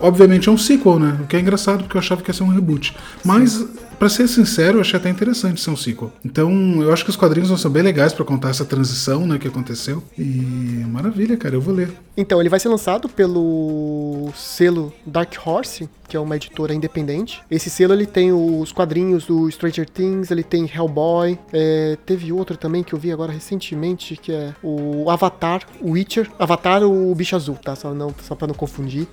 Obviamente 0.00 0.48
é 0.48 0.52
um 0.52 0.58
sequel, 0.58 0.98
né? 0.98 1.18
O 1.22 1.26
que 1.26 1.36
é 1.36 1.40
engraçado 1.40 1.84
porque 1.84 1.96
eu 1.96 2.00
achava 2.00 2.22
que 2.22 2.30
ia 2.30 2.34
ser 2.34 2.42
um 2.42 2.48
reboot. 2.48 2.96
Mas, 3.24 3.64
para 3.98 4.08
ser 4.08 4.26
sincero, 4.28 4.78
eu 4.78 4.80
achei 4.80 4.98
até 4.98 5.10
interessante 5.10 5.60
ser 5.60 5.70
um 5.70 5.76
sequel. 5.76 6.12
Então, 6.24 6.82
eu 6.82 6.92
acho 6.92 7.04
que 7.04 7.10
os 7.10 7.16
quadrinhos 7.16 7.48
vão 7.48 7.58
ser 7.58 7.68
bem 7.68 7.82
legais 7.82 8.12
para 8.12 8.24
contar 8.24 8.48
essa 8.50 8.64
transição, 8.64 9.26
né, 9.26 9.38
que 9.38 9.46
aconteceu. 9.46 10.02
E 10.18 10.79
maravilha, 10.90 11.36
cara, 11.36 11.54
eu 11.54 11.60
vou 11.60 11.74
ler. 11.74 11.90
Então, 12.16 12.40
ele 12.40 12.48
vai 12.48 12.60
ser 12.60 12.68
lançado 12.68 13.08
pelo 13.08 14.30
selo 14.34 14.92
Dark 15.06 15.32
Horse, 15.44 15.88
que 16.08 16.16
é 16.16 16.20
uma 16.20 16.36
editora 16.36 16.74
independente. 16.74 17.42
Esse 17.50 17.70
selo 17.70 17.94
ele 17.94 18.06
tem 18.06 18.32
os 18.32 18.72
quadrinhos 18.72 19.24
do 19.26 19.50
Stranger 19.50 19.88
Things, 19.88 20.30
ele 20.30 20.42
tem 20.42 20.70
Hellboy, 20.72 21.38
é, 21.52 21.96
teve 22.04 22.32
outro 22.32 22.56
também 22.56 22.82
que 22.82 22.92
eu 22.92 22.98
vi 22.98 23.12
agora 23.12 23.32
recentemente, 23.32 24.16
que 24.16 24.32
é 24.32 24.54
o 24.62 25.08
Avatar, 25.08 25.62
o 25.80 25.92
Witcher. 25.92 26.30
Avatar, 26.38 26.82
o 26.82 27.14
bicho 27.14 27.36
azul, 27.36 27.56
tá? 27.56 27.74
Só, 27.76 27.94
não, 27.94 28.14
só 28.22 28.34
pra 28.34 28.46
não 28.46 28.54
confundir. 28.54 29.06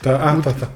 Tá, 0.00 0.30
ah, 0.30 0.38
o, 0.38 0.42
tá, 0.42 0.52
tá. 0.52 0.68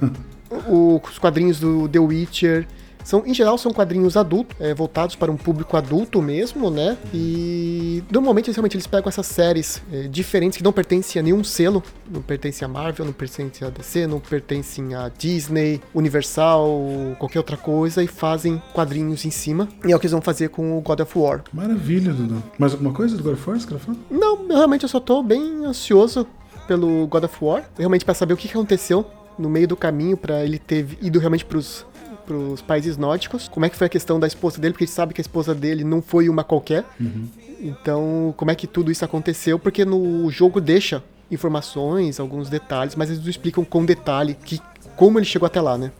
O, 0.68 1.00
os 1.08 1.18
quadrinhos 1.18 1.60
do 1.60 1.88
The 1.88 1.98
Witcher. 1.98 2.66
São, 3.06 3.22
em 3.24 3.32
geral, 3.32 3.56
são 3.56 3.72
quadrinhos 3.72 4.16
adultos, 4.16 4.56
é, 4.58 4.74
voltados 4.74 5.14
para 5.14 5.30
um 5.30 5.36
público 5.36 5.76
adulto 5.76 6.20
mesmo, 6.20 6.70
né? 6.70 6.98
E 7.14 8.02
normalmente 8.10 8.50
realmente 8.50 8.74
eles 8.74 8.88
pegam 8.88 9.08
essas 9.08 9.26
séries 9.26 9.80
é, 9.92 10.08
diferentes 10.08 10.58
que 10.58 10.64
não 10.64 10.72
pertencem 10.72 11.20
a 11.20 11.22
nenhum 11.22 11.44
selo, 11.44 11.84
não 12.10 12.20
pertencem 12.20 12.66
a 12.66 12.68
Marvel, 12.68 13.04
não 13.04 13.12
pertencem 13.12 13.64
a 13.64 13.70
DC, 13.70 14.08
não 14.08 14.18
pertencem 14.18 14.92
a 14.96 15.08
Disney, 15.08 15.80
Universal, 15.94 17.16
qualquer 17.16 17.38
outra 17.38 17.56
coisa, 17.56 18.02
e 18.02 18.08
fazem 18.08 18.60
quadrinhos 18.74 19.24
em 19.24 19.30
cima. 19.30 19.68
E 19.84 19.92
é 19.92 19.94
o 19.94 20.00
que 20.00 20.06
eles 20.06 20.12
vão 20.12 20.20
fazer 20.20 20.48
com 20.48 20.76
o 20.76 20.80
God 20.80 20.98
of 20.98 21.16
War. 21.16 21.44
Maravilha, 21.52 22.12
Dudu. 22.12 22.42
Mais 22.58 22.72
alguma 22.72 22.92
coisa 22.92 23.16
do 23.16 23.22
God 23.22 23.34
of 23.34 23.48
War, 23.48 23.60
você? 23.60 23.92
Não, 24.10 24.48
realmente 24.48 24.82
eu 24.82 24.88
só 24.88 24.98
tô 24.98 25.22
bem 25.22 25.64
ansioso 25.64 26.26
pelo 26.66 27.06
God 27.06 27.22
of 27.22 27.36
War, 27.40 27.70
realmente 27.78 28.04
para 28.04 28.14
saber 28.14 28.34
o 28.34 28.36
que 28.36 28.48
aconteceu 28.48 29.06
no 29.38 29.48
meio 29.48 29.68
do 29.68 29.76
caminho 29.76 30.16
para 30.16 30.44
ele 30.44 30.58
ter 30.58 30.98
ido 31.00 31.20
realmente 31.20 31.44
pros 31.44 31.86
pros 32.26 32.60
países 32.60 32.96
nórdicos. 32.96 33.48
Como 33.48 33.64
é 33.64 33.70
que 33.70 33.76
foi 33.76 33.86
a 33.86 33.90
questão 33.90 34.18
da 34.18 34.26
esposa 34.26 34.60
dele, 34.60 34.72
porque 34.72 34.84
a 34.84 34.86
gente 34.86 34.94
sabe 34.94 35.14
que 35.14 35.20
a 35.20 35.22
esposa 35.22 35.54
dele 35.54 35.84
não 35.84 36.02
foi 36.02 36.28
uma 36.28 36.44
qualquer. 36.44 36.84
Uhum. 37.00 37.26
Então, 37.60 38.34
como 38.36 38.50
é 38.50 38.54
que 38.54 38.66
tudo 38.66 38.90
isso 38.90 39.04
aconteceu? 39.04 39.58
Porque 39.58 39.84
no 39.84 40.30
jogo 40.30 40.60
deixa 40.60 41.02
informações, 41.30 42.20
alguns 42.20 42.48
detalhes, 42.48 42.94
mas 42.94 43.08
eles 43.08 43.22
não 43.22 43.30
explicam 43.30 43.64
com 43.64 43.84
detalhe 43.84 44.36
que, 44.44 44.60
como 44.94 45.18
ele 45.18 45.26
chegou 45.26 45.46
até 45.46 45.60
lá, 45.60 45.78
né? 45.78 45.90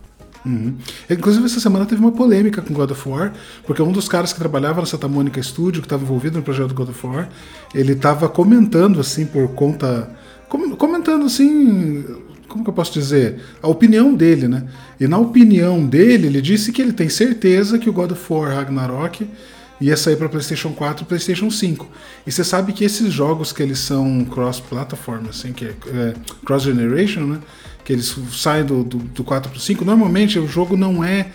Uhum. 0.44 0.76
Inclusive, 1.10 1.44
essa 1.46 1.58
semana 1.58 1.84
teve 1.86 2.00
uma 2.00 2.12
polêmica 2.12 2.62
com 2.62 2.72
God 2.72 2.92
of 2.92 3.08
War, 3.08 3.32
porque 3.66 3.82
um 3.82 3.90
dos 3.90 4.08
caras 4.08 4.32
que 4.32 4.38
trabalhava 4.38 4.80
na 4.80 4.86
Santa 4.86 5.08
Mônica 5.08 5.42
Studio, 5.42 5.82
que 5.82 5.86
estava 5.86 6.04
envolvido 6.04 6.38
no 6.38 6.44
projeto 6.44 6.72
God 6.72 6.90
of 6.90 7.06
War, 7.06 7.28
ele 7.74 7.94
estava 7.94 8.28
comentando, 8.28 9.00
assim, 9.00 9.26
por 9.26 9.48
conta. 9.48 10.08
Comentando, 10.78 11.26
assim, 11.26 12.04
como 12.56 12.64
que 12.64 12.70
eu 12.70 12.74
posso 12.74 12.92
dizer? 12.92 13.40
A 13.62 13.68
opinião 13.68 14.14
dele, 14.14 14.48
né? 14.48 14.64
E 14.98 15.06
na 15.06 15.18
opinião 15.18 15.84
dele, 15.84 16.26
ele 16.26 16.40
disse 16.40 16.72
que 16.72 16.80
ele 16.80 16.92
tem 16.92 17.08
certeza 17.08 17.78
que 17.78 17.90
o 17.90 17.92
God 17.92 18.12
of 18.12 18.32
War 18.32 18.54
Ragnarok 18.54 19.28
ia 19.78 19.96
sair 19.96 20.16
para 20.16 20.28
PlayStation 20.28 20.70
4 20.70 21.04
e 21.04 21.06
PlayStation 21.06 21.50
5. 21.50 21.86
E 22.26 22.32
você 22.32 22.42
sabe 22.42 22.72
que 22.72 22.82
esses 22.82 23.12
jogos 23.12 23.52
que 23.52 23.62
eles 23.62 23.78
são 23.78 24.24
cross-platform, 24.24 25.28
assim, 25.28 25.52
que 25.52 25.66
é, 25.66 25.74
é 25.92 26.14
cross-generation, 26.44 27.20
né? 27.26 27.38
Que 27.84 27.92
eles 27.92 28.16
saem 28.32 28.64
do, 28.64 28.82
do, 28.82 28.98
do 28.98 29.22
4 29.22 29.50
para 29.50 29.58
o 29.58 29.60
5, 29.60 29.84
normalmente 29.84 30.38
o 30.38 30.48
jogo 30.48 30.76
não 30.76 31.04
é 31.04 31.26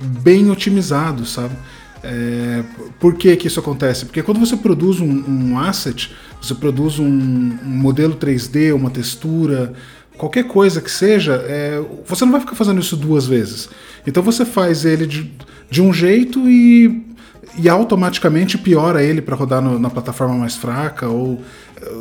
bem 0.00 0.50
otimizado, 0.50 1.26
sabe? 1.26 1.54
É, 2.02 2.64
por 2.98 3.14
que, 3.14 3.36
que 3.36 3.46
isso 3.46 3.60
acontece? 3.60 4.06
Porque 4.06 4.22
quando 4.22 4.40
você 4.40 4.56
produz 4.56 4.98
um, 4.98 5.24
um 5.28 5.58
asset, 5.58 6.10
você 6.40 6.54
produz 6.54 6.98
um, 6.98 7.06
um 7.06 7.58
modelo 7.64 8.16
3D, 8.16 8.74
uma 8.74 8.90
textura, 8.90 9.72
qualquer 10.16 10.44
coisa 10.44 10.80
que 10.80 10.90
seja, 10.90 11.34
é, 11.46 11.82
você 12.06 12.24
não 12.24 12.32
vai 12.32 12.40
ficar 12.40 12.54
fazendo 12.54 12.80
isso 12.80 12.96
duas 12.96 13.26
vezes. 13.26 13.68
Então 14.06 14.22
você 14.22 14.44
faz 14.44 14.84
ele 14.84 15.06
de, 15.06 15.32
de 15.70 15.82
um 15.82 15.92
jeito 15.92 16.48
e, 16.48 17.04
e 17.58 17.68
automaticamente 17.68 18.58
piora 18.58 19.02
ele 19.02 19.22
para 19.22 19.36
rodar 19.36 19.62
no, 19.62 19.78
na 19.78 19.90
plataforma 19.90 20.34
mais 20.34 20.56
fraca 20.56 21.08
ou 21.08 21.40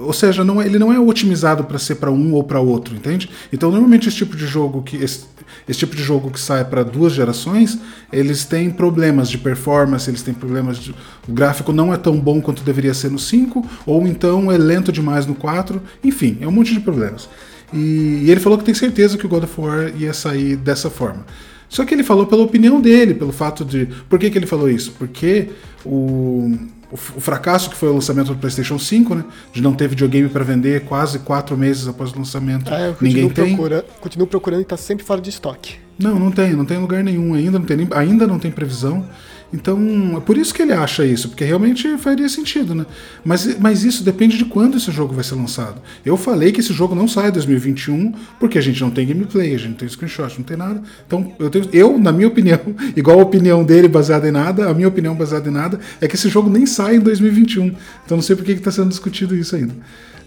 ou 0.04 0.14
seja, 0.14 0.44
não, 0.44 0.62
é, 0.62 0.66
ele 0.66 0.78
não 0.78 0.94
é 0.94 1.00
otimizado 1.00 1.64
para 1.64 1.80
ser 1.80 1.96
para 1.96 2.12
um 2.12 2.34
ou 2.34 2.44
para 2.44 2.60
outro, 2.60 2.96
entende? 2.96 3.30
Então, 3.52 3.72
normalmente 3.72 4.08
esse 4.08 4.18
tipo 4.18 4.36
de 4.36 4.46
jogo 4.46 4.82
que 4.84 4.98
esse, 4.98 5.26
esse 5.68 5.80
tipo 5.80 5.96
de 5.96 6.04
jogo 6.04 6.30
que 6.30 6.40
sai 6.40 6.64
para 6.66 6.84
duas 6.84 7.14
gerações, 7.14 7.80
eles 8.12 8.46
têm 8.46 8.70
problemas 8.70 9.30
de 9.30 9.38
performance, 9.38 10.10
eles 10.10 10.22
têm 10.22 10.34
problemas 10.34 10.78
de 10.78 10.94
o 11.28 11.32
gráfico 11.32 11.72
não 11.72 11.94
é 11.94 11.98
tão 11.98 12.20
bom 12.20 12.42
quanto 12.42 12.64
deveria 12.64 12.94
ser 12.94 13.10
no 13.10 13.20
5, 13.20 13.66
ou 13.86 14.08
então 14.08 14.52
é 14.52 14.58
lento 14.58 14.92
demais 14.92 15.26
no 15.26 15.36
4, 15.36 15.82
enfim, 16.04 16.38
é 16.42 16.48
um 16.48 16.52
monte 16.52 16.74
de 16.74 16.80
problemas. 16.80 17.28
E, 17.74 18.24
e 18.24 18.32
ele 18.32 18.40
falou 18.40 18.58
que 18.58 18.64
tem 18.64 18.74
certeza 18.74 19.18
que 19.18 19.26
o 19.26 19.30
God 19.30 19.44
of 19.44 19.62
War 19.62 19.94
ia 19.98 20.14
sair 20.14 20.56
dessa 20.56 20.90
forma. 20.90 21.26
Só 21.70 21.86
que 21.86 21.94
ele 21.94 22.04
falou 22.04 22.26
pela 22.26 22.44
opinião 22.44 22.82
dele, 22.82 23.14
pelo 23.14 23.32
fato 23.32 23.64
de. 23.64 23.88
Por 24.10 24.20
que, 24.20 24.30
que 24.30 24.38
ele 24.38 24.46
falou 24.46 24.70
isso? 24.70 24.92
Porque 24.98 25.50
o 25.86 26.58
o, 26.92 26.98
fracasso 26.98 27.70
que 27.70 27.76
foi 27.76 27.90
o 27.90 27.94
lançamento 27.94 28.28
do 28.28 28.36
PlayStation 28.36 28.78
5, 28.78 29.16
né? 29.16 29.24
De 29.54 29.62
não 29.62 29.74
ter 29.74 29.88
videogame 29.88 30.28
para 30.28 30.44
vender 30.44 30.82
quase 30.82 31.20
quatro 31.20 31.58
meses 31.58 31.88
após 31.88 32.12
o 32.12 32.18
lançamento. 32.18 32.72
É, 32.72 32.94
Ninguém 33.00 33.30
tem. 33.30 33.56
Procura, 33.56 33.86
continuo 34.02 34.28
procurando 34.28 34.60
e 34.60 34.64
está 34.64 34.76
sempre 34.76 35.06
fora 35.06 35.22
de 35.22 35.30
estoque. 35.30 35.76
Não, 35.98 36.20
não 36.20 36.32
tem, 36.32 36.54
não 36.54 36.66
tem 36.66 36.78
lugar 36.78 37.04
nenhum 37.04 37.34
ainda, 37.34 37.58
não 37.58 37.66
tem, 37.66 37.88
ainda 37.92 38.28
não 38.28 38.38
tem 38.38 38.52
previsão. 38.52 39.08
Então, 39.54 40.16
é 40.18 40.20
por 40.22 40.38
isso 40.38 40.54
que 40.54 40.62
ele 40.62 40.72
acha 40.72 41.06
isso, 41.06 41.28
porque 41.30 41.44
realmente 41.44 41.98
faria 41.98 42.30
sentido, 42.30 42.74
né? 42.74 42.86
Mas, 43.24 43.60
mas 43.60 43.84
isso 43.84 44.04
depende 44.04 44.38
de 44.38 44.46
quando 44.46 44.78
esse 44.78 44.92
jogo 44.92 45.14
vai 45.14 45.24
ser 45.24 45.36
lançado. 45.36 45.82
Eu 46.06 46.16
falei 46.16 46.52
que 46.52 46.62
esse 46.62 46.72
jogo 46.74 46.96
não 46.96 47.08
sai 47.08 47.30
em 47.30 47.32
2021, 47.32 48.14
porque 48.40 48.58
a 48.58 48.62
gente 48.62 48.80
não 48.82 48.90
tem 48.90 49.06
gameplay, 49.06 49.54
a 49.54 49.58
gente 49.58 49.70
não 49.70 49.76
tem 49.76 49.90
screenshot, 49.90 50.38
não 50.38 50.46
tem 50.46 50.56
nada. 50.56 50.82
Então, 51.06 51.34
eu, 51.38 51.50
tenho, 51.50 51.68
eu, 51.74 51.98
na 52.00 52.14
minha 52.14 52.30
opinião, 52.30 52.60
igual 52.96 53.20
a 53.20 53.24
opinião 53.24 53.64
dele 53.64 53.90
baseada 53.90 54.28
em 54.28 54.32
nada, 54.32 54.70
a 54.70 54.74
minha 54.74 54.88
opinião 54.88 55.16
baseada 55.16 55.50
em 55.50 55.54
nada, 55.54 55.80
é 56.00 56.08
que 56.08 56.16
esse 56.16 56.30
jogo 56.30 56.50
nem 56.50 56.66
sai 56.66 56.96
em 56.96 57.00
2021. 57.02 57.76
Então, 58.06 58.18
não 58.18 58.22
sei 58.22 58.36
por 58.36 58.46
que 58.46 58.54
está 58.54 58.72
sendo 58.72 58.90
discutido 58.90 59.36
isso 59.36 59.56
ainda. 59.56 59.76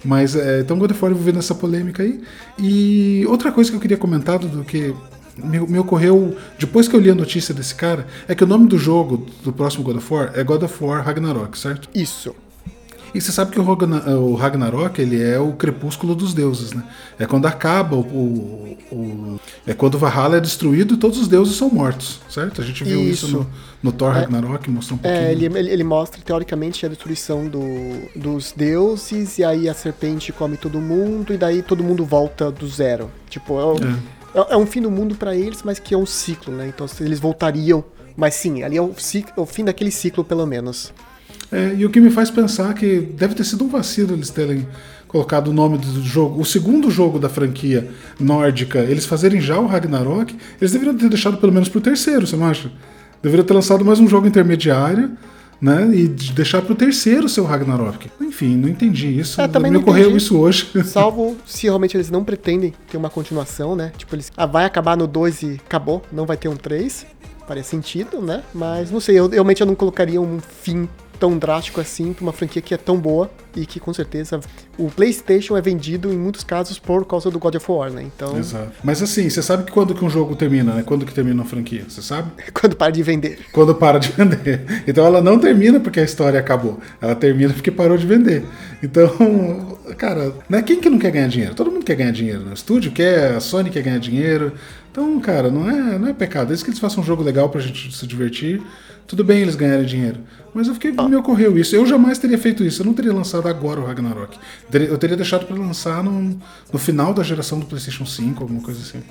Mas, 0.04 0.36
é, 0.36 0.60
então, 0.60 0.78
God 0.78 0.90
of 0.90 1.02
War 1.02 1.12
envolvendo 1.12 1.38
essa 1.38 1.54
polêmica 1.54 2.02
aí. 2.02 2.20
E 2.58 3.24
outra 3.26 3.50
coisa 3.50 3.70
que 3.70 3.76
eu 3.76 3.80
queria 3.80 3.96
comentar 3.96 4.38
do 4.38 4.62
que 4.64 4.94
me, 5.36 5.60
me, 5.60 5.78
ocorreu, 5.78 6.36
depois 6.58 6.88
que 6.88 6.94
eu 6.94 7.00
li 7.00 7.10
a 7.10 7.14
notícia 7.14 7.54
desse 7.54 7.74
cara, 7.74 8.06
é 8.28 8.34
que 8.34 8.44
o 8.44 8.46
nome 8.46 8.68
do 8.68 8.78
jogo 8.78 9.26
do 9.42 9.52
próximo 9.52 9.84
God 9.84 9.96
of 9.96 10.12
War 10.14 10.32
é 10.34 10.44
God 10.44 10.62
of 10.62 10.84
War 10.84 11.04
Ragnarok, 11.04 11.58
certo? 11.58 11.88
Isso. 11.94 12.34
E 13.14 13.20
você 13.20 13.30
sabe 13.30 13.52
que 13.52 13.60
o 13.60 14.34
Ragnarok 14.34 15.00
ele 15.00 15.22
é 15.22 15.38
o 15.38 15.52
crepúsculo 15.52 16.16
dos 16.16 16.34
deuses, 16.34 16.72
né? 16.72 16.82
É 17.16 17.24
quando 17.24 17.46
acaba 17.46 17.94
o, 17.94 18.00
o, 18.00 18.76
o 18.90 19.40
é 19.64 19.72
quando 19.72 19.96
Valhalla 19.96 20.38
é 20.38 20.40
destruído 20.40 20.94
e 20.94 20.96
todos 20.96 21.20
os 21.20 21.28
deuses 21.28 21.54
são 21.54 21.70
mortos, 21.70 22.20
certo? 22.28 22.60
A 22.60 22.64
gente 22.64 22.82
viu 22.82 23.00
isso, 23.00 23.26
isso 23.26 23.36
no, 23.38 23.46
no, 23.84 23.92
Thor 23.92 24.16
é, 24.16 24.20
Ragnarok, 24.20 24.68
mostra 24.68 24.96
um 24.96 24.98
pouquinho. 24.98 25.22
É, 25.22 25.30
ele, 25.30 25.46
ele, 25.46 25.84
mostra 25.84 26.20
teoricamente 26.22 26.84
a 26.84 26.88
destruição 26.88 27.46
do, 27.46 27.62
dos 28.16 28.50
deuses 28.50 29.38
e 29.38 29.44
aí 29.44 29.68
a 29.68 29.74
serpente 29.74 30.32
come 30.32 30.56
todo 30.56 30.80
mundo 30.80 31.32
e 31.32 31.36
daí 31.36 31.62
todo 31.62 31.84
mundo 31.84 32.04
volta 32.04 32.50
do 32.50 32.66
zero. 32.66 33.12
Tipo, 33.30 33.60
é, 33.60 33.62
é. 33.62 33.90
É, 33.90 34.23
é, 34.34 34.56
um 34.56 34.66
fim 34.66 34.82
do 34.82 34.90
mundo 34.90 35.14
para 35.14 35.34
eles, 35.34 35.62
mas 35.62 35.78
que 35.78 35.94
é 35.94 35.98
um 35.98 36.06
ciclo, 36.06 36.54
né? 36.54 36.68
Então 36.68 36.86
eles 37.00 37.20
voltariam. 37.20 37.84
Mas 38.16 38.34
sim, 38.34 38.62
ali 38.62 38.76
é 38.76 38.82
o, 38.82 38.92
ciclo, 38.96 39.32
é 39.36 39.40
o 39.40 39.46
fim 39.46 39.64
daquele 39.64 39.90
ciclo, 39.90 40.24
pelo 40.24 40.46
menos. 40.46 40.92
É, 41.50 41.74
e 41.76 41.84
o 41.84 41.90
que 41.90 42.00
me 42.00 42.10
faz 42.10 42.30
pensar 42.30 42.74
que 42.74 43.00
deve 43.00 43.34
ter 43.34 43.44
sido 43.44 43.64
um 43.64 43.68
vacilo 43.68 44.14
eles 44.14 44.30
terem 44.30 44.66
colocado 45.06 45.48
o 45.48 45.52
nome 45.52 45.78
do 45.78 46.02
jogo, 46.02 46.40
o 46.40 46.44
segundo 46.44 46.90
jogo 46.90 47.20
da 47.20 47.28
franquia 47.28 47.88
nórdica, 48.18 48.80
eles 48.80 49.04
fazerem 49.04 49.40
já 49.40 49.58
o 49.58 49.66
Ragnarok, 49.66 50.36
eles 50.60 50.72
deveriam 50.72 50.96
ter 50.96 51.08
deixado 51.08 51.36
pelo 51.36 51.52
menos 51.52 51.68
pro 51.68 51.80
terceiro, 51.80 52.26
você 52.26 52.36
não 52.36 52.46
acha? 52.46 52.72
Deveriam 53.22 53.46
ter 53.46 53.54
lançado 53.54 53.84
mais 53.84 54.00
um 54.00 54.08
jogo 54.08 54.26
intermediário 54.26 55.12
né? 55.60 55.90
E 55.94 56.08
deixar 56.08 56.62
pro 56.62 56.74
terceiro 56.74 57.28
seu 57.28 57.44
Ragnarok. 57.44 58.10
Enfim, 58.20 58.56
não 58.56 58.68
entendi 58.68 59.18
isso. 59.18 59.40
É, 59.40 59.48
também 59.48 59.70
me 59.70 59.78
ocorreu 59.78 60.04
entendi. 60.04 60.18
isso 60.18 60.38
hoje. 60.38 60.70
Salvo 60.84 61.36
se 61.46 61.66
realmente 61.66 61.96
eles 61.96 62.10
não 62.10 62.24
pretendem 62.24 62.74
ter 62.90 62.96
uma 62.96 63.10
continuação, 63.10 63.74
né? 63.74 63.92
Tipo, 63.96 64.14
eles. 64.14 64.30
Ah, 64.36 64.46
vai 64.46 64.64
acabar 64.64 64.96
no 64.96 65.06
2 65.06 65.42
e 65.42 65.60
acabou, 65.64 66.02
não 66.12 66.26
vai 66.26 66.36
ter 66.36 66.48
um 66.48 66.56
3. 66.56 67.06
Faria 67.46 67.62
sentido, 67.62 68.22
né? 68.22 68.42
Mas 68.54 68.90
não 68.90 69.00
sei, 69.00 69.18
eu 69.18 69.28
realmente 69.28 69.60
eu 69.60 69.66
não 69.66 69.74
colocaria 69.74 70.20
um 70.20 70.40
fim 70.40 70.88
tão 71.24 71.38
drástico 71.38 71.80
assim 71.80 72.12
para 72.12 72.22
uma 72.22 72.34
franquia 72.34 72.60
que 72.60 72.74
é 72.74 72.76
tão 72.76 72.98
boa 72.98 73.30
e 73.56 73.64
que 73.64 73.80
com 73.80 73.94
certeza 73.94 74.40
o 74.76 74.90
PlayStation 74.90 75.56
é 75.56 75.62
vendido 75.62 76.12
em 76.12 76.18
muitos 76.18 76.44
casos 76.44 76.78
por 76.78 77.06
causa 77.06 77.30
do 77.30 77.38
God 77.38 77.54
of 77.54 77.72
War, 77.72 77.90
né? 77.90 78.02
Então. 78.02 78.36
Exato. 78.36 78.72
Mas 78.82 79.02
assim, 79.02 79.30
você 79.30 79.40
sabe 79.40 79.64
que 79.64 79.72
quando 79.72 79.94
que 79.94 80.04
um 80.04 80.10
jogo 80.10 80.36
termina, 80.36 80.74
né? 80.74 80.82
Quando 80.84 81.06
que 81.06 81.14
termina 81.14 81.40
a 81.40 81.46
franquia, 81.46 81.86
você 81.88 82.02
sabe? 82.02 82.30
quando 82.52 82.76
para 82.76 82.92
de 82.92 83.02
vender. 83.02 83.38
Quando 83.52 83.74
para 83.74 83.98
de 83.98 84.12
vender. 84.12 84.84
Então 84.86 85.06
ela 85.06 85.22
não 85.22 85.38
termina 85.38 85.80
porque 85.80 85.98
a 85.98 86.04
história 86.04 86.38
acabou. 86.38 86.78
Ela 87.00 87.14
termina 87.14 87.54
porque 87.54 87.70
parou 87.70 87.96
de 87.96 88.06
vender. 88.06 88.44
Então, 88.82 89.78
cara, 89.96 90.30
né? 90.46 90.60
Quem 90.60 90.78
que 90.78 90.90
não 90.90 90.98
quer 90.98 91.10
ganhar 91.10 91.28
dinheiro? 91.28 91.54
Todo 91.54 91.72
mundo 91.72 91.86
quer 91.86 91.96
ganhar 91.96 92.12
dinheiro, 92.12 92.40
né? 92.40 92.50
O 92.50 92.54
estúdio 92.54 92.92
quer, 92.92 93.32
a 93.34 93.40
Sony 93.40 93.70
quer 93.70 93.82
ganhar 93.82 93.98
dinheiro. 93.98 94.52
Então, 94.92 95.18
cara, 95.20 95.50
não 95.50 95.70
é, 95.70 95.98
não 95.98 96.08
é 96.08 96.12
pecado. 96.12 96.48
Desde 96.48 96.66
que 96.66 96.70
eles 96.70 96.78
façam 96.78 97.02
um 97.02 97.06
jogo 97.06 97.22
legal 97.22 97.48
pra 97.48 97.62
gente 97.62 97.96
se 97.96 98.06
divertir, 98.06 98.62
tudo 99.06 99.24
bem 99.24 99.42
eles 99.42 99.54
ganharem 99.54 99.84
dinheiro. 99.84 100.20
Mas 100.54 100.68
eu 100.68 100.74
fiquei, 100.74 100.92
me 100.92 101.16
ocorreu 101.16 101.58
isso. 101.58 101.74
Eu 101.74 101.84
jamais 101.84 102.18
teria 102.18 102.38
feito 102.38 102.64
isso. 102.64 102.82
Eu 102.82 102.86
não 102.86 102.94
teria 102.94 103.12
lançado 103.12 103.48
agora 103.48 103.80
o 103.80 103.84
Ragnarok. 103.84 104.38
Eu 104.72 104.96
teria 104.96 105.16
deixado 105.16 105.46
para 105.46 105.56
lançar 105.56 106.02
no, 106.02 106.38
no 106.72 106.78
final 106.78 107.12
da 107.12 107.22
geração 107.22 107.58
do 107.58 107.66
PlayStation 107.66 108.06
5, 108.06 108.42
alguma 108.42 108.62
coisa 108.62 108.80
assim. 108.80 109.02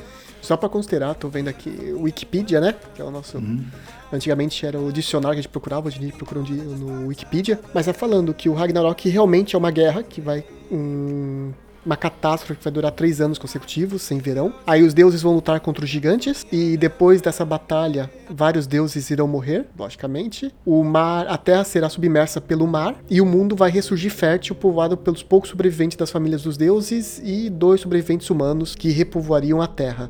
Só 0.42 0.58
para 0.58 0.68
considerar, 0.68 1.16
tô 1.16 1.30
vendo 1.30 1.48
aqui 1.48 1.70
o 1.96 2.02
Wikipedia, 2.02 2.60
né? 2.60 2.76
Que 2.94 3.02
é 3.02 3.06
o 3.06 3.12
nosso. 3.12 3.38
Uhum. 3.38 3.64
Antigamente 4.12 4.66
era 4.66 4.80
o 4.80 4.92
dicionário 4.92 5.36
que 5.36 5.40
a 5.40 5.42
gente 5.42 5.52
procurava, 5.52 5.88
hoje 5.88 6.00
a 6.00 6.02
gente 6.02 6.18
procura 6.18 6.42
no 6.42 7.08
Wikipedia. 7.08 7.60
Mas 7.74 7.88
é 7.88 7.94
falando 7.94 8.34
que 8.34 8.50
o 8.50 8.54
Ragnarok 8.54 9.10
realmente 9.10 9.56
é 9.56 9.58
uma 9.58 9.72
guerra 9.72 10.04
que 10.04 10.20
vai 10.20 10.44
um, 10.72 11.52
uma 11.86 11.98
catástrofe 11.98 12.58
que 12.58 12.64
vai 12.64 12.74
durar 12.74 12.92
três 12.92 13.20
anos 13.22 13.38
consecutivos, 13.38 14.02
sem 14.02 14.20
verão. 14.20 14.54
Aí 14.66 14.84
os 14.84 14.94
deuses 14.94 15.22
vão 15.22 15.34
lutar 15.34 15.60
contra 15.60 15.84
os 15.84 15.90
gigantes, 15.90 16.46
e 16.52 16.78
depois 16.78 17.22
dessa 17.22 17.46
batalha, 17.46 18.10
vários 18.30 18.68
deuses 18.68 19.10
irão 19.10 19.28
morrer, 19.28 19.66
logicamente. 19.78 20.54
O 20.66 20.84
mar, 20.84 21.28
a 21.28 21.38
terra 21.38 21.64
será 21.64 21.90
submersa 21.90 22.40
pelo 22.40 22.68
mar, 22.68 22.96
e 23.10 23.22
o 23.22 23.26
mundo 23.26 23.56
vai 23.56 23.70
ressurgir 23.70 24.12
fértil, 24.12 24.56
povoado 24.56 24.98
pelos 24.98 25.24
poucos 25.24 25.50
sobreviventes 25.50 25.98
das 25.98 26.12
famílias 26.12 26.44
dos 26.44 26.58
deuses 26.58 27.22
e 27.24 27.50
dois 27.50 27.82
sobreviventes 27.82 28.30
humanos 28.30 28.76
que 28.76 28.90
repovoariam 28.90 29.62
a 29.62 29.68
terra. 29.68 30.10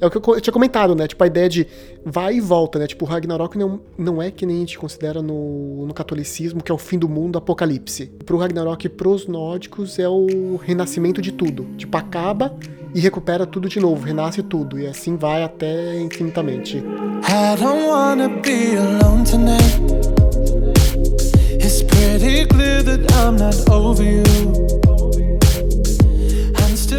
É 0.00 0.06
o 0.06 0.10
que 0.10 0.16
eu, 0.16 0.40
tinha 0.40 0.52
comentado, 0.52 0.94
né? 0.94 1.06
Tipo, 1.06 1.22
a 1.24 1.26
ideia 1.26 1.48
de 1.48 1.66
vai 2.04 2.36
e 2.36 2.40
volta, 2.40 2.78
né? 2.78 2.86
Tipo, 2.86 3.04
o 3.04 3.08
Ragnarok 3.08 3.56
não, 3.56 3.80
não 3.96 4.22
é 4.22 4.30
que 4.30 4.44
nem 4.44 4.56
a 4.56 4.60
gente 4.60 4.78
considera 4.78 5.22
no, 5.22 5.86
no 5.86 5.94
catolicismo, 5.94 6.62
que 6.62 6.70
é 6.70 6.74
o 6.74 6.78
fim 6.78 6.98
do 6.98 7.08
mundo, 7.08 7.38
apocalipse. 7.38 8.06
Pro 8.24 8.38
Ragnarok 8.38 8.86
e 8.86 8.88
pros 8.88 9.26
nórdicos 9.26 9.98
é 9.98 10.08
o 10.08 10.56
renascimento 10.56 11.22
de 11.22 11.32
tudo. 11.32 11.66
Tipo, 11.76 11.96
acaba 11.96 12.54
e 12.94 13.00
recupera 13.00 13.44
tudo 13.44 13.68
de 13.68 13.80
novo, 13.80 14.04
renasce 14.04 14.42
tudo. 14.42 14.78
E 14.78 14.86
assim 14.86 15.16
vai 15.16 15.42
até 15.42 16.00
infinitamente. 16.00 16.78
I 16.78 17.60
don't 17.60 17.86
wanna 17.86 18.28
be 18.28 18.76
alone 18.76 19.24
tonight. 19.24 19.80
It's 21.60 21.82
pretty 21.82 22.46
clear 22.46 22.82
that 22.82 23.12
I'm 23.14 23.36
not 23.36 23.68
over 23.70 24.04
you 24.04 24.83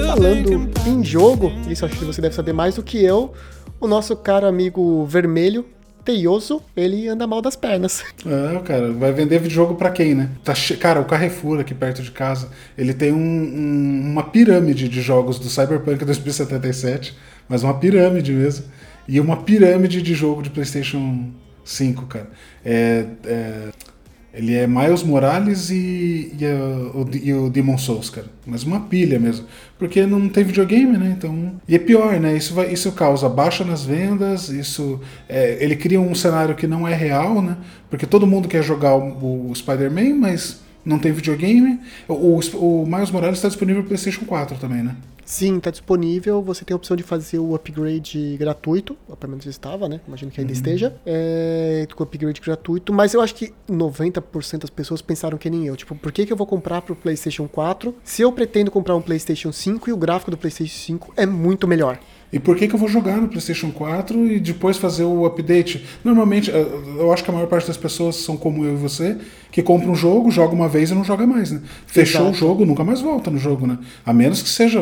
falando 0.08 0.72
em 0.88 1.04
jogo, 1.04 1.52
isso 1.70 1.86
acho 1.86 1.98
que 1.98 2.06
você 2.06 2.22
deve 2.22 2.36
saber 2.36 2.54
mais 2.54 2.76
do 2.76 2.84
que 2.84 3.04
eu, 3.04 3.34
o 3.80 3.88
nosso 3.88 4.16
caro 4.16 4.48
amigo 4.48 5.06
vermelho, 5.06 5.66
Teioso, 6.06 6.62
ele 6.78 7.08
anda 7.08 7.26
mal 7.26 7.42
das 7.42 7.56
pernas. 7.56 8.04
É, 8.26 8.60
cara, 8.60 8.92
vai 8.92 9.12
vender 9.12 9.40
videojogo 9.40 9.76
para 9.76 9.90
quem, 9.90 10.16
né? 10.16 10.30
Tá 10.44 10.54
che... 10.54 10.78
Cara, 10.78 11.00
o 11.00 11.06
Carrefour 11.06 11.60
aqui 11.60 11.74
perto 11.74 12.02
de 12.02 12.12
casa, 12.12 12.50
ele 12.78 12.94
tem 12.94 13.12
um, 13.12 13.18
um, 13.18 14.12
uma 14.12 14.24
pirâmide 14.24 14.88
de 14.88 15.02
jogos 15.02 15.38
do 15.40 15.50
Cyberpunk 15.50 16.04
2077, 16.04 17.16
mas 17.48 17.64
uma 17.64 17.74
pirâmide 17.76 18.32
mesmo. 18.32 18.66
E 19.08 19.20
uma 19.20 19.38
pirâmide 19.38 20.02
de 20.02 20.14
jogo 20.14 20.42
de 20.42 20.50
PlayStation 20.50 21.32
5, 21.64 22.06
cara. 22.06 22.30
É, 22.64 23.06
é, 23.26 23.70
ele 24.36 24.54
é 24.54 24.68
Miles 24.68 25.02
Morales 25.02 25.70
e, 25.70 26.36
e, 26.38 26.46
o, 26.94 27.10
e 27.14 27.34
o 27.34 27.50
Demon 27.50 27.78
Souls, 27.78 28.10
cara. 28.10 28.28
Mas 28.46 28.64
uma 28.64 28.82
pilha 28.82 29.18
mesmo. 29.18 29.46
Porque 29.80 30.06
não 30.06 30.28
tem 30.28 30.44
videogame, 30.44 30.98
né? 30.98 31.16
Então. 31.18 31.54
E 31.68 31.76
é 31.76 31.80
pior, 31.80 32.20
né? 32.20 32.36
Isso, 32.36 32.54
vai, 32.54 32.72
isso 32.72 32.92
causa 32.92 33.30
baixa 33.30 33.64
nas 33.64 33.86
vendas, 33.86 34.50
isso. 34.50 35.00
É, 35.30 35.58
ele 35.64 35.76
cria 35.76 36.02
um 36.02 36.14
cenário 36.14 36.54
que 36.54 36.68
não 36.68 36.88
é 36.88 36.94
real, 36.94 37.42
né? 37.42 37.56
Porque 37.90 38.06
todo 38.06 38.28
mundo 38.28 38.48
quer 38.50 38.62
jogar 38.62 38.96
o, 38.96 39.50
o 39.50 39.56
Spider-Man, 39.56 40.16
mas 40.16 40.62
não 40.84 41.00
tem 41.00 41.14
videogame. 41.14 41.80
O, 42.08 42.14
o, 42.14 42.82
o 42.82 42.86
Miles 42.86 43.12
Morales 43.12 43.38
está 43.38 43.48
disponível 43.48 43.82
no 43.82 43.88
PlayStation 43.88 44.26
4 44.26 44.58
também, 44.58 44.84
né? 44.84 44.96
Sim, 45.26 45.60
tá 45.60 45.72
disponível. 45.72 46.40
Você 46.44 46.64
tem 46.64 46.74
a 46.74 46.78
opção 46.78 46.96
de 46.96 47.02
fazer 47.02 47.40
o 47.40 47.56
upgrade 47.56 48.38
gratuito. 48.38 48.96
Pelo 49.20 49.32
menos 49.32 49.46
estava, 49.48 49.90
né? 49.90 50.00
Imagino 50.08 50.32
que 50.32 50.40
ainda 50.40 50.52
Uhum. 50.52 50.56
esteja. 50.58 50.96
É, 51.06 51.88
com 51.96 52.04
o 52.04 52.06
upgrade 52.06 52.40
gratuito. 52.40 52.94
Mas 52.94 53.14
eu 53.16 53.22
acho 53.22 53.34
que 53.34 53.52
90% 53.68 54.62
das 54.62 54.70
pessoas 54.70 55.02
pensaram 55.02 55.38
que 55.38 55.50
nem 55.50 55.66
eu. 55.66 55.76
Tipo, 55.76 55.96
por 55.96 56.12
que, 56.12 56.26
que 56.28 56.32
eu 56.32 56.38
vou 56.38 56.46
comprar 56.46 56.82
pro 56.84 56.96
PlayStation 56.96 57.48
4 57.48 57.96
se 58.04 58.22
eu 58.22 58.32
pretendo 58.32 58.70
comprar 58.70 58.96
um 58.96 59.02
PlayStation 59.02 59.52
5 59.52 59.90
e 59.90 59.94
o 59.94 59.98
gráfico 59.98 60.30
do 60.30 60.38
PlayStation 60.38 60.76
5 60.78 61.14
é 61.18 61.26
muito 61.26 61.68
melhor? 61.68 62.00
E 62.34 62.40
por 62.40 62.58
que, 62.58 62.68
que 62.68 62.76
eu 62.76 62.80
vou 62.80 62.90
jogar 62.90 63.22
no 63.22 63.30
PlayStation 63.30 63.72
4 63.72 64.28
e 64.28 64.40
depois 64.40 64.78
fazer 64.78 65.04
o 65.06 65.26
update? 65.26 65.86
Normalmente, 66.04 66.52
eu 66.52 67.14
acho 67.14 67.24
que 67.24 67.30
a 67.30 67.34
maior 67.34 67.48
parte 67.48 67.68
das 67.68 67.78
pessoas 67.78 68.18
são 68.18 68.36
como 68.36 68.66
eu 68.66 68.74
e 68.74 68.76
você, 68.76 69.18
que 69.52 69.64
compra 69.64 69.90
um 69.90 69.96
jogo, 69.96 70.30
joga 70.32 70.54
uma 70.54 70.68
vez 70.68 70.92
e 70.92 70.96
não 70.96 71.04
joga 71.04 71.26
mais, 71.26 71.52
né? 71.52 71.62
Fechou 71.88 72.22
Exato. 72.24 72.36
o 72.36 72.38
jogo, 72.38 72.66
nunca 72.66 72.84
mais 72.84 73.00
volta 73.00 73.32
no 73.32 73.38
jogo, 73.38 73.66
né? 73.66 73.78
A 74.06 74.12
menos 74.12 74.42
que 74.42 74.50
seja 74.50 74.82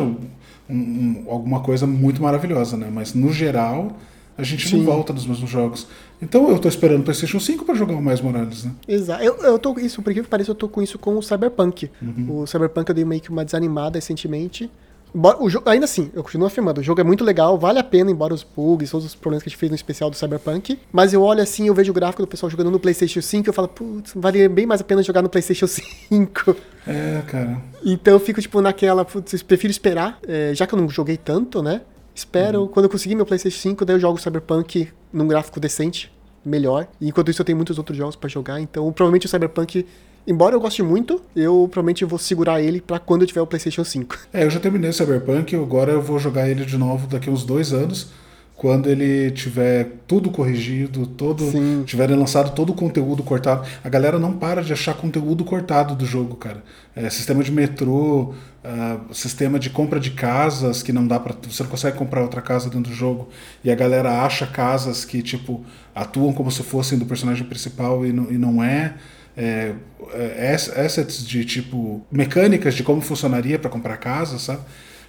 um- 0.68 0.74
um- 0.74 1.24
alguma 1.28 1.60
coisa 1.60 1.86
muito 1.86 2.22
maravilhosa, 2.22 2.76
né? 2.76 2.90
Mas 2.92 3.14
no 3.14 3.32
geral, 3.32 3.96
a 4.36 4.42
gente 4.42 4.68
Sim. 4.68 4.78
não 4.78 4.84
volta 4.84 5.12
nos 5.12 5.26
mesmos 5.26 5.48
jogos. 5.50 5.86
Então 6.20 6.48
eu 6.50 6.58
tô 6.58 6.68
esperando 6.68 7.00
o 7.00 7.04
PlayStation 7.04 7.38
5 7.38 7.64
para 7.64 7.74
jogar 7.74 7.94
o 7.94 8.02
Mais 8.02 8.20
Morales, 8.20 8.64
né? 8.64 8.72
Exato. 8.88 9.22
Eu, 9.22 9.36
eu 9.42 9.58
tô 9.58 9.78
isso, 9.78 10.00
por 10.02 10.12
que 10.12 10.22
pareça, 10.22 10.50
eu 10.50 10.54
tô 10.54 10.68
com 10.68 10.80
isso 10.82 10.98
com 10.98 11.16
o 11.16 11.22
Cyberpunk. 11.22 11.90
Uhum. 12.00 12.40
O 12.42 12.46
Cyberpunk 12.46 12.88
eu 12.88 12.94
dei 12.94 13.04
meio 13.04 13.20
que 13.20 13.30
uma 13.30 13.44
desanimada 13.44 13.96
recentemente. 13.98 14.70
O 15.14 15.48
jogo, 15.48 15.70
ainda 15.70 15.84
assim, 15.84 16.10
eu 16.12 16.24
continuo 16.24 16.48
afirmando, 16.48 16.80
o 16.80 16.82
jogo 16.84 17.00
é 17.00 17.04
muito 17.04 17.22
legal, 17.22 17.56
vale 17.56 17.78
a 17.78 17.84
pena, 17.84 18.10
embora 18.10 18.34
os 18.34 18.42
bugs, 18.42 18.90
todos 18.90 19.06
os 19.06 19.14
problemas 19.14 19.44
que 19.44 19.48
a 19.48 19.50
gente 19.50 19.58
fez 19.58 19.70
no 19.70 19.76
especial 19.76 20.10
do 20.10 20.16
Cyberpunk. 20.16 20.76
Mas 20.92 21.12
eu 21.12 21.22
olho 21.22 21.40
assim, 21.40 21.68
eu 21.68 21.74
vejo 21.74 21.92
o 21.92 21.94
gráfico 21.94 22.20
do 22.22 22.26
pessoal 22.26 22.50
jogando 22.50 22.70
no 22.70 22.80
PlayStation 22.80 23.22
5 23.22 23.46
e 23.46 23.48
eu 23.48 23.52
falo, 23.52 23.68
putz, 23.68 24.12
vale 24.16 24.48
bem 24.48 24.66
mais 24.66 24.80
a 24.80 24.84
pena 24.84 25.02
jogar 25.04 25.22
no 25.22 25.28
PlayStation 25.28 25.66
5. 26.10 26.56
É, 26.86 27.22
cara. 27.28 27.62
Então 27.84 28.14
eu 28.14 28.18
fico, 28.20 28.40
tipo, 28.42 28.60
naquela, 28.60 29.04
putz, 29.04 29.40
prefiro 29.42 29.70
esperar, 29.70 30.18
é, 30.26 30.52
já 30.52 30.66
que 30.66 30.74
eu 30.74 30.78
não 30.80 30.88
joguei 30.88 31.16
tanto, 31.16 31.62
né? 31.62 31.82
Espero, 32.12 32.62
Uhum. 32.62 32.68
quando 32.68 32.84
eu 32.86 32.90
conseguir 32.90 33.14
meu 33.14 33.24
PlayStation 33.24 33.58
5, 33.60 33.84
daí 33.84 33.94
eu 33.96 34.00
jogo 34.00 34.18
o 34.18 34.20
Cyberpunk 34.20 34.88
num 35.12 35.28
gráfico 35.28 35.60
decente, 35.60 36.12
melhor. 36.44 36.88
E 37.00 37.08
enquanto 37.08 37.30
isso 37.30 37.40
eu 37.40 37.46
tenho 37.46 37.56
muitos 37.56 37.78
outros 37.78 37.96
jogos 37.96 38.16
pra 38.16 38.28
jogar, 38.28 38.60
então 38.60 38.92
provavelmente 38.92 39.26
o 39.26 39.28
Cyberpunk, 39.28 39.86
embora 40.26 40.54
eu 40.54 40.60
goste 40.60 40.82
muito, 40.82 41.20
eu 41.34 41.68
provavelmente 41.70 42.04
vou 42.04 42.18
segurar 42.18 42.60
ele 42.60 42.80
pra 42.80 42.98
quando 42.98 43.22
eu 43.22 43.26
tiver 43.26 43.40
o 43.40 43.46
PlayStation 43.46 43.84
5. 43.84 44.18
É, 44.34 44.44
eu 44.44 44.50
já 44.50 44.58
terminei 44.58 44.90
o 44.90 44.92
Cyberpunk, 44.92 45.54
agora 45.54 45.92
eu 45.92 46.02
vou 46.02 46.18
jogar 46.18 46.48
ele 46.48 46.64
de 46.64 46.76
novo 46.76 47.06
daqui 47.06 47.30
uns 47.30 47.44
dois 47.44 47.72
anos, 47.72 48.10
quando 48.56 48.88
ele 48.88 49.30
tiver 49.30 49.92
tudo 50.06 50.30
corrigido, 50.30 51.06
todo 51.06 51.50
Sim. 51.50 51.82
tiverem 51.84 52.16
lançado 52.16 52.54
todo 52.54 52.70
o 52.70 52.74
conteúdo 52.74 53.22
cortado. 53.22 53.66
A 53.82 53.88
galera 53.88 54.18
não 54.18 54.32
para 54.32 54.62
de 54.62 54.72
achar 54.72 54.94
conteúdo 54.94 55.44
cortado 55.44 55.94
do 55.94 56.06
jogo, 56.06 56.36
cara. 56.36 56.62
É, 56.94 57.08
sistema 57.10 57.42
de 57.42 57.52
metrô, 57.52 58.34
ah, 58.66 58.98
sistema 59.12 59.58
de 59.58 59.68
compra 59.68 60.00
de 60.00 60.12
casas 60.12 60.82
que 60.82 60.90
não 60.90 61.06
dá 61.06 61.20
para 61.20 61.34
você 61.46 61.62
não 61.62 61.70
consegue 61.70 61.98
comprar 61.98 62.22
outra 62.22 62.40
casa 62.40 62.70
dentro 62.70 62.90
do 62.90 62.96
jogo 62.96 63.28
e 63.62 63.70
a 63.70 63.74
galera 63.74 64.24
acha 64.24 64.46
casas 64.46 65.04
que 65.04 65.22
tipo 65.22 65.62
atuam 65.94 66.32
como 66.32 66.50
se 66.50 66.62
fossem 66.62 66.98
do 66.98 67.04
personagem 67.04 67.46
principal 67.46 68.06
e 68.06 68.12
não, 68.12 68.32
e 68.32 68.38
não 68.38 68.64
é. 68.64 68.94
É, 69.36 69.74
é, 70.12 70.52
ass- 70.54 70.70
assets 70.70 71.26
de 71.26 71.44
tipo 71.44 72.04
mecânicas 72.10 72.74
de 72.74 72.82
como 72.84 73.00
funcionaria 73.00 73.58
para 73.58 73.70
comprar 73.70 73.96
casa, 73.96 74.38
sabe? 74.38 74.62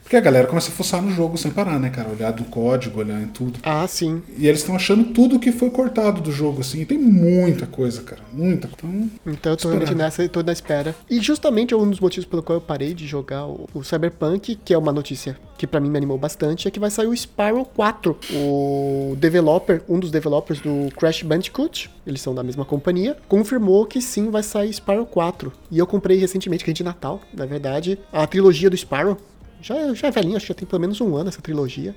Porque 0.06 0.16
a 0.16 0.22
galera 0.22 0.46
começa 0.46 0.70
a 0.70 0.72
fuçar 0.72 1.02
no 1.02 1.10
jogo 1.10 1.36
sem 1.36 1.50
parar, 1.50 1.80
né, 1.80 1.90
cara? 1.90 2.10
Olhar 2.10 2.32
no 2.36 2.46
código, 2.46 3.00
olhar 3.00 3.20
em 3.20 3.26
tudo. 3.26 3.58
Ah, 3.64 3.88
sim. 3.88 4.22
E 4.38 4.48
eles 4.48 4.60
estão 4.60 4.76
achando 4.76 5.06
tudo 5.06 5.40
que 5.40 5.52
foi 5.52 5.72
cortado 5.72 6.22
do 6.22 6.32
jogo, 6.32 6.62
assim. 6.62 6.82
E 6.82 6.86
tem 6.86 6.96
muita 6.96 7.66
coisa, 7.66 8.04
cara. 8.04 8.22
Muita. 8.32 8.70
Então, 8.72 9.10
Então 9.26 9.52
eu 9.54 9.58
tô 9.58 9.68
realmente 9.70 9.96
nessa 9.96 10.24
e 10.24 10.30
tô 10.30 10.44
na 10.44 10.54
espera. 10.54 10.96
E 11.10 11.20
justamente 11.20 11.74
um 11.74 11.90
dos 11.90 12.00
motivos 12.00 12.24
pelo 12.30 12.44
qual 12.44 12.58
eu 12.58 12.62
parei 12.62 12.94
de 12.94 13.08
jogar 13.08 13.48
o, 13.48 13.68
o 13.74 13.84
Cyberpunk, 13.84 14.60
que 14.64 14.76
é 14.76 14.78
uma 14.78 14.92
notícia 14.92 15.36
que 15.58 15.66
pra 15.66 15.80
mim 15.80 15.90
me 15.90 15.98
animou 15.98 16.20
bastante, 16.20 16.68
é 16.68 16.72
que 16.72 16.80
vai 16.80 16.92
sair 16.92 17.08
o 17.08 17.18
Spiral 17.18 17.66
4. 17.66 18.16
O 18.32 19.16
developer, 19.18 19.82
um 19.90 20.00
dos 20.00 20.12
developers 20.12 20.60
do 20.60 20.94
Crash 20.96 21.24
Bandicoot, 21.24 21.90
eles 22.06 22.22
são 22.22 22.36
da 22.36 22.44
mesma 22.44 22.64
companhia, 22.64 23.18
confirmou 23.28 23.88
que 23.88 24.00
sim 24.02 24.30
vai 24.30 24.44
sair 24.44 24.72
Spiral 24.72 25.08
4. 25.08 25.52
E 25.72 25.80
eu 25.80 25.88
comprei 25.88 26.18
recentemente, 26.18 26.64
que 26.64 26.70
é 26.70 26.74
de 26.74 26.84
Natal, 26.84 27.22
na 27.34 27.48
verdade, 27.48 27.98
a 28.14 28.28
trilogia 28.28 28.70
do 28.70 28.78
Spiral. 28.78 29.18
Já, 29.66 29.94
já 29.96 30.08
é 30.10 30.12
velhinho, 30.12 30.38
acho 30.38 30.46
que 30.46 30.54
já 30.54 30.60
tem 30.60 30.68
pelo 30.68 30.80
menos 30.80 31.02
um 31.02 31.16
ano 31.16 31.30
essa 31.30 31.42
trilogia 31.42 31.96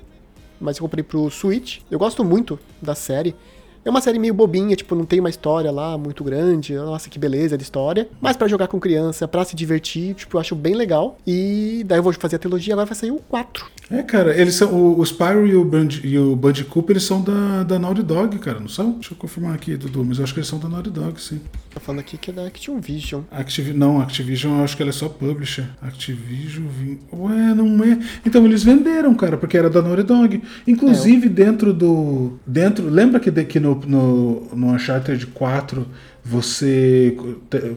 mas 0.59 0.77
eu 0.77 0.81
comprei 0.81 1.03
pro 1.03 1.29
Switch. 1.29 1.79
Eu 1.89 1.97
gosto 1.97 2.23
muito 2.23 2.59
da 2.81 2.93
série. 2.93 3.35
É 3.85 3.89
uma 3.89 4.01
série 4.01 4.19
meio 4.19 4.33
bobinha, 4.33 4.75
tipo, 4.75 4.93
não 4.93 5.05
tem 5.05 5.19
uma 5.19 5.29
história 5.29 5.71
lá 5.71 5.97
muito 5.97 6.23
grande. 6.23 6.75
Nossa, 6.75 7.09
que 7.09 7.17
beleza 7.17 7.57
de 7.57 7.63
história. 7.63 8.07
Mas 8.21 8.35
pra 8.35 8.47
jogar 8.47 8.67
com 8.67 8.79
criança, 8.79 9.27
pra 9.27 9.43
se 9.45 9.55
divertir, 9.55 10.13
tipo, 10.15 10.35
eu 10.37 10.41
acho 10.41 10.55
bem 10.55 10.75
legal. 10.75 11.17
E 11.25 11.83
daí 11.87 11.97
eu 11.99 12.03
vou 12.03 12.11
fazer 12.13 12.35
a 12.35 12.39
trilogia, 12.39 12.73
agora 12.73 12.85
vai 12.85 12.95
sair 12.95 13.11
o 13.11 13.19
4. 13.29 13.65
é, 13.89 14.03
cara, 14.03 14.35
eles 14.39 14.55
são. 14.55 14.71
O, 14.73 14.99
o 14.99 15.05
Spyro 15.05 15.47
e 15.47 15.55
o, 15.55 15.63
Band, 15.63 15.87
e 16.03 16.17
o 16.19 16.35
Bandicoot, 16.35 16.91
eles 16.91 17.03
são 17.03 17.21
da, 17.21 17.63
da 17.63 17.79
Naughty 17.79 18.03
Dog, 18.03 18.37
cara, 18.39 18.59
não 18.59 18.67
são? 18.67 18.91
Deixa 18.93 19.13
eu 19.13 19.17
confirmar 19.17 19.55
aqui, 19.55 19.75
Dudu, 19.77 20.03
mas 20.05 20.17
eu 20.17 20.23
acho 20.23 20.33
que 20.33 20.39
eles 20.39 20.47
são 20.49 20.59
da 20.59 20.67
Naughty 20.69 20.89
Dog, 20.89 21.19
sim. 21.21 21.39
Tá 21.73 21.79
falando 21.79 21.99
aqui 22.01 22.17
que 22.17 22.31
é 22.31 22.33
da 22.33 22.45
Action 22.45 22.79
Vision. 22.79 23.21
Activi 23.31 23.73
não, 23.73 24.01
Activision 24.01 24.57
eu 24.57 24.63
acho 24.63 24.75
que 24.75 24.81
ela 24.83 24.89
é 24.89 24.93
só 24.93 25.07
publisher. 25.07 25.65
Activision. 25.81 26.65
vim- 26.67 26.99
Ué, 27.13 27.53
não 27.53 27.83
é. 27.83 27.97
Então 28.25 28.45
eles 28.45 28.63
venderam, 28.63 29.13
cara, 29.15 29.37
porque 29.37 29.57
era 29.57 29.69
da 29.69 29.81
Naughty 29.81 30.03
Dog. 30.03 30.41
Inclusive 30.67 31.27
É, 31.27 31.29
dentro 31.29 31.73
do. 31.73 32.33
dentro 32.45 32.89
Lembra 32.89 33.19
que, 33.19 33.29
de- 33.31 33.45
que 33.45 33.59
no, 33.59 33.68
no, 33.75 34.41
no 34.55 34.67
Uncharted 34.73 35.25
4 35.27 35.85
você 36.23 37.15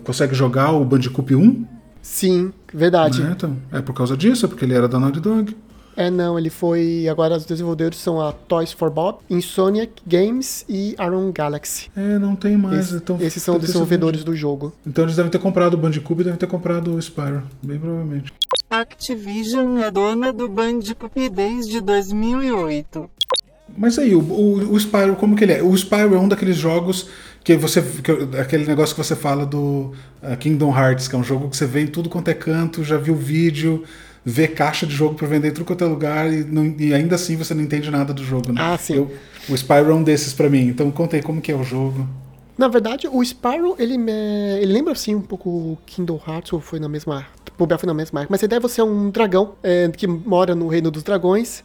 consegue 0.04 0.34
jogar 0.34 0.72
o 0.72 0.84
Bandicoot 0.84 1.34
1? 1.34 1.64
Sim, 2.02 2.52
verdade. 2.72 3.22
Né? 3.22 3.32
Então, 3.36 3.56
é 3.70 3.80
por 3.80 3.94
causa 3.94 4.16
disso, 4.16 4.46
é 4.46 4.48
porque 4.48 4.64
ele 4.64 4.74
era 4.74 4.88
da 4.88 4.98
Naughty 4.98 5.20
Dog. 5.20 5.56
É, 5.94 6.10
não, 6.10 6.38
ele 6.38 6.48
foi. 6.48 7.06
Agora 7.06 7.36
os 7.36 7.44
desenvolvedores 7.44 7.98
são 7.98 8.18
a 8.18 8.32
Toys 8.32 8.72
for 8.72 8.90
Bob, 8.90 9.18
Insomniac 9.28 9.92
Games 10.06 10.64
e 10.66 10.94
Aron 10.96 11.30
Galaxy. 11.30 11.90
É, 11.94 12.18
não 12.18 12.34
tem 12.34 12.56
mais. 12.56 12.86
Esse- 12.86 12.96
então, 12.96 13.18
esses 13.20 13.42
são 13.42 13.56
os 13.56 13.60
desenvolvedores 13.60 14.24
do 14.24 14.34
jogo. 14.34 14.72
Então 14.86 15.04
eles 15.04 15.16
devem 15.16 15.30
ter 15.30 15.38
comprado 15.38 15.74
o 15.74 15.76
Bandicoot 15.76 16.18
e 16.22 16.24
devem 16.24 16.38
ter 16.38 16.46
comprado 16.46 16.94
o 16.94 16.98
Spyro. 16.98 17.42
Bem 17.62 17.78
provavelmente. 17.78 18.32
Activision 18.70 19.78
é 19.78 19.90
dona 19.90 20.32
do 20.32 20.48
Bandicoot 20.48 21.28
desde 21.28 21.78
2008. 21.82 23.10
Mas 23.76 23.98
aí, 23.98 24.14
o, 24.14 24.20
o, 24.20 24.72
o 24.74 24.76
Spyro, 24.80 25.16
como 25.16 25.34
que 25.36 25.44
ele 25.44 25.52
é? 25.52 25.62
O 25.62 25.74
Spyro 25.76 26.14
é 26.14 26.18
um 26.18 26.28
daqueles 26.28 26.56
jogos 26.56 27.08
que 27.44 27.56
você. 27.56 27.80
que- 27.82 28.38
aquele 28.38 28.64
negócio 28.66 28.94
que 28.94 29.02
você 29.02 29.16
fala 29.16 29.44
do 29.46 29.92
uh, 30.22 30.36
Kingdom 30.38 30.76
Hearts, 30.76 31.08
que 31.08 31.14
é 31.14 31.18
um 31.18 31.24
jogo 31.24 31.48
que 31.48 31.56
você 31.56 31.66
vê 31.66 31.80
em 31.82 31.86
tudo 31.86 32.08
quanto 32.08 32.28
é 32.28 32.34
canto, 32.34 32.84
já 32.84 32.96
viu 32.96 33.14
vídeo, 33.14 33.82
vê 34.24 34.46
caixa 34.46 34.86
de 34.86 34.94
jogo 34.94 35.14
pra 35.14 35.26
vender 35.26 35.48
em 35.48 35.52
tudo 35.52 35.64
quanto 35.64 35.82
é 35.82 35.86
lugar 35.86 36.32
e, 36.32 36.44
não- 36.44 36.74
e 36.78 36.92
ainda 36.94 37.14
assim 37.16 37.36
você 37.36 37.54
não 37.54 37.62
entende 37.62 37.90
nada 37.90 38.12
do 38.12 38.22
jogo, 38.24 38.52
né? 38.52 38.60
Ah, 38.62 38.76
sim. 38.78 38.94
Eu- 38.96 39.10
o 39.48 39.54
Spyro 39.56 39.90
é 39.90 39.94
um 39.94 40.02
desses 40.02 40.32
pra 40.32 40.48
mim. 40.48 40.68
Então 40.68 40.90
conta 40.90 41.16
aí 41.16 41.22
como 41.22 41.40
que 41.40 41.50
é 41.50 41.56
o 41.56 41.64
jogo. 41.64 42.06
Na 42.56 42.68
verdade, 42.68 43.08
o 43.10 43.24
Spyro, 43.24 43.74
ele, 43.78 43.96
me- 43.98 44.12
ele 44.60 44.72
lembra 44.72 44.92
assim 44.92 45.14
um 45.14 45.20
pouco 45.22 45.48
o 45.48 45.78
Kingdom 45.86 46.20
Hearts, 46.28 46.52
ou 46.52 46.60
foi 46.60 46.78
na 46.78 46.88
mesma. 46.88 47.26
Bobear 47.58 47.78
foi 47.80 47.86
na 47.86 47.94
mesma 47.94 48.20
marca. 48.20 48.28
Mas 48.30 48.42
a 48.42 48.46
ideia 48.46 48.58
é 48.58 48.60
você 48.60 48.80
é 48.80 48.84
um 48.84 49.10
dragão 49.10 49.54
é, 49.62 49.88
que 49.88 50.06
mora 50.06 50.54
no 50.54 50.68
reino 50.68 50.90
dos 50.90 51.02
dragões. 51.02 51.64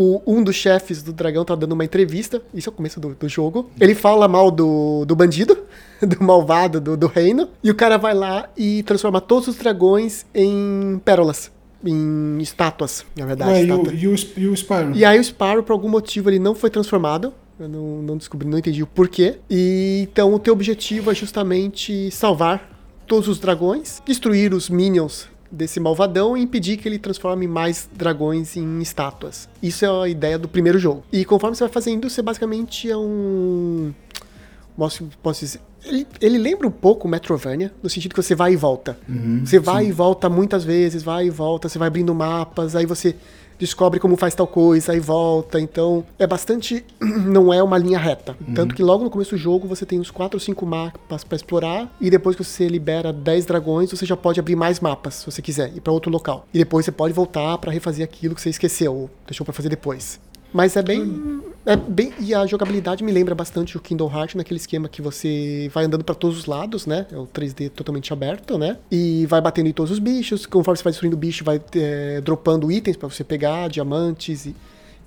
O, 0.00 0.22
um 0.24 0.44
dos 0.44 0.54
chefes 0.54 1.02
do 1.02 1.12
dragão 1.12 1.44
tá 1.44 1.56
dando 1.56 1.72
uma 1.72 1.84
entrevista. 1.84 2.40
Isso 2.54 2.68
é 2.68 2.70
o 2.70 2.72
começo 2.72 3.00
do, 3.00 3.16
do 3.16 3.28
jogo. 3.28 3.68
Ele 3.80 3.96
fala 3.96 4.28
mal 4.28 4.48
do, 4.48 5.04
do 5.04 5.16
bandido, 5.16 5.58
do 6.00 6.22
malvado 6.22 6.80
do, 6.80 6.96
do 6.96 7.08
reino. 7.08 7.48
E 7.64 7.68
o 7.68 7.74
cara 7.74 7.98
vai 7.98 8.14
lá 8.14 8.48
e 8.56 8.84
transforma 8.84 9.20
todos 9.20 9.48
os 9.48 9.56
dragões 9.56 10.24
em 10.32 11.00
pérolas. 11.04 11.50
Em 11.84 12.38
estátuas, 12.40 13.04
na 13.16 13.26
verdade. 13.26 13.50
Ué, 13.50 13.58
e, 13.58 13.62
estátua. 13.64 13.92
o, 13.92 13.96
e, 13.96 14.06
o, 14.06 14.14
e 14.36 14.46
o 14.46 14.56
Spyro? 14.56 14.92
E 14.94 15.04
aí 15.04 15.18
o 15.18 15.24
Sparrow, 15.24 15.64
por 15.64 15.72
algum 15.72 15.88
motivo, 15.88 16.30
ele 16.30 16.38
não 16.38 16.54
foi 16.54 16.70
transformado. 16.70 17.34
Eu 17.58 17.68
não, 17.68 18.00
não 18.00 18.16
descobri, 18.16 18.46
não 18.46 18.56
entendi 18.56 18.84
o 18.84 18.86
porquê. 18.86 19.40
E 19.50 20.06
então 20.08 20.32
o 20.32 20.38
teu 20.38 20.52
objetivo 20.52 21.10
é 21.10 21.14
justamente 21.14 22.08
salvar 22.12 22.70
todos 23.04 23.26
os 23.26 23.40
dragões, 23.40 24.00
destruir 24.06 24.54
os 24.54 24.70
minions 24.70 25.26
desse 25.50 25.80
malvadão 25.80 26.36
e 26.36 26.42
impedir 26.42 26.76
que 26.76 26.88
ele 26.88 26.98
transforme 26.98 27.46
mais 27.46 27.88
dragões 27.92 28.56
em 28.56 28.80
estátuas. 28.80 29.48
Isso 29.62 29.84
é 29.84 30.04
a 30.04 30.08
ideia 30.08 30.38
do 30.38 30.48
primeiro 30.48 30.78
jogo. 30.78 31.02
E 31.12 31.24
conforme 31.24 31.56
você 31.56 31.64
vai 31.64 31.72
fazendo, 31.72 32.08
você 32.08 32.22
basicamente 32.22 32.90
é 32.90 32.96
um. 32.96 33.92
Posso, 34.76 35.08
posso 35.22 35.40
dizer. 35.40 35.60
Ele, 35.84 36.06
ele 36.20 36.38
lembra 36.38 36.66
um 36.66 36.70
pouco 36.72 37.06
o 37.06 37.10
Metrovania, 37.10 37.72
no 37.82 37.88
sentido 37.88 38.14
que 38.14 38.22
você 38.22 38.34
vai 38.34 38.52
e 38.52 38.56
volta. 38.56 38.98
você 39.44 39.58
vai 39.58 39.86
e 39.86 39.92
volta 39.92 40.28
muitas 40.28 40.64
vezes, 40.64 41.02
vai 41.02 41.26
e 41.26 41.30
volta, 41.30 41.68
você 41.68 41.78
vai 41.78 41.88
abrindo 41.88 42.14
mapas, 42.14 42.76
aí 42.76 42.84
você 42.84 43.14
descobre 43.58 44.00
como 44.00 44.16
faz 44.16 44.34
tal 44.34 44.46
coisa, 44.46 44.92
aí 44.92 45.00
volta. 45.00 45.60
Então, 45.60 46.04
é 46.18 46.26
bastante. 46.26 46.84
Não 47.00 47.52
é 47.52 47.62
uma 47.62 47.78
linha 47.78 47.98
reta. 47.98 48.36
Tanto 48.54 48.74
que 48.74 48.82
logo 48.82 49.04
no 49.04 49.10
começo 49.10 49.32
do 49.32 49.36
jogo 49.36 49.66
você 49.66 49.84
tem 49.84 49.98
uns 50.00 50.10
4 50.10 50.36
ou 50.36 50.40
5 50.40 50.66
mapas 50.66 51.24
pra 51.24 51.36
explorar, 51.36 51.90
e 52.00 52.10
depois 52.10 52.36
que 52.36 52.44
você 52.44 52.68
libera 52.68 53.12
10 53.12 53.46
dragões, 53.46 53.90
você 53.90 54.06
já 54.06 54.16
pode 54.16 54.40
abrir 54.40 54.56
mais 54.56 54.80
mapas, 54.80 55.14
se 55.14 55.26
você 55.26 55.42
quiser, 55.42 55.74
ir 55.74 55.80
pra 55.80 55.92
outro 55.92 56.10
local. 56.10 56.46
E 56.52 56.58
depois 56.58 56.84
você 56.84 56.92
pode 56.92 57.12
voltar 57.12 57.58
pra 57.58 57.72
refazer 57.72 58.04
aquilo 58.04 58.34
que 58.34 58.40
você 58.40 58.50
esqueceu, 58.50 58.94
ou 58.94 59.10
deixou 59.26 59.44
pra 59.44 59.52
fazer 59.52 59.68
depois. 59.68 60.20
Mas 60.52 60.76
é 60.76 60.82
bem. 60.82 61.42
É 61.66 61.76
bem, 61.76 62.14
e 62.18 62.34
a 62.34 62.46
jogabilidade 62.46 63.04
me 63.04 63.12
lembra 63.12 63.34
bastante 63.34 63.76
o 63.76 63.80
Kingdom 63.80 64.10
Hearts, 64.10 64.34
naquele 64.34 64.58
esquema 64.58 64.88
que 64.88 65.02
você 65.02 65.70
vai 65.74 65.84
andando 65.84 66.02
para 66.02 66.14
todos 66.14 66.38
os 66.38 66.46
lados, 66.46 66.86
né? 66.86 67.06
É 67.12 67.16
o 67.18 67.26
3D 67.26 67.68
totalmente 67.68 68.10
aberto, 68.10 68.56
né? 68.56 68.78
E 68.90 69.26
vai 69.26 69.38
batendo 69.40 69.68
em 69.68 69.72
todos 69.72 69.92
os 69.92 69.98
bichos. 69.98 70.46
Conforme 70.46 70.78
você 70.78 70.84
vai 70.84 70.92
destruindo 70.92 71.14
o 71.14 71.18
bicho, 71.18 71.44
vai 71.44 71.60
é, 71.74 72.22
dropando 72.22 72.72
itens 72.72 72.96
para 72.96 73.06
você 73.06 73.22
pegar, 73.22 73.68
diamantes 73.68 74.46
e, 74.46 74.56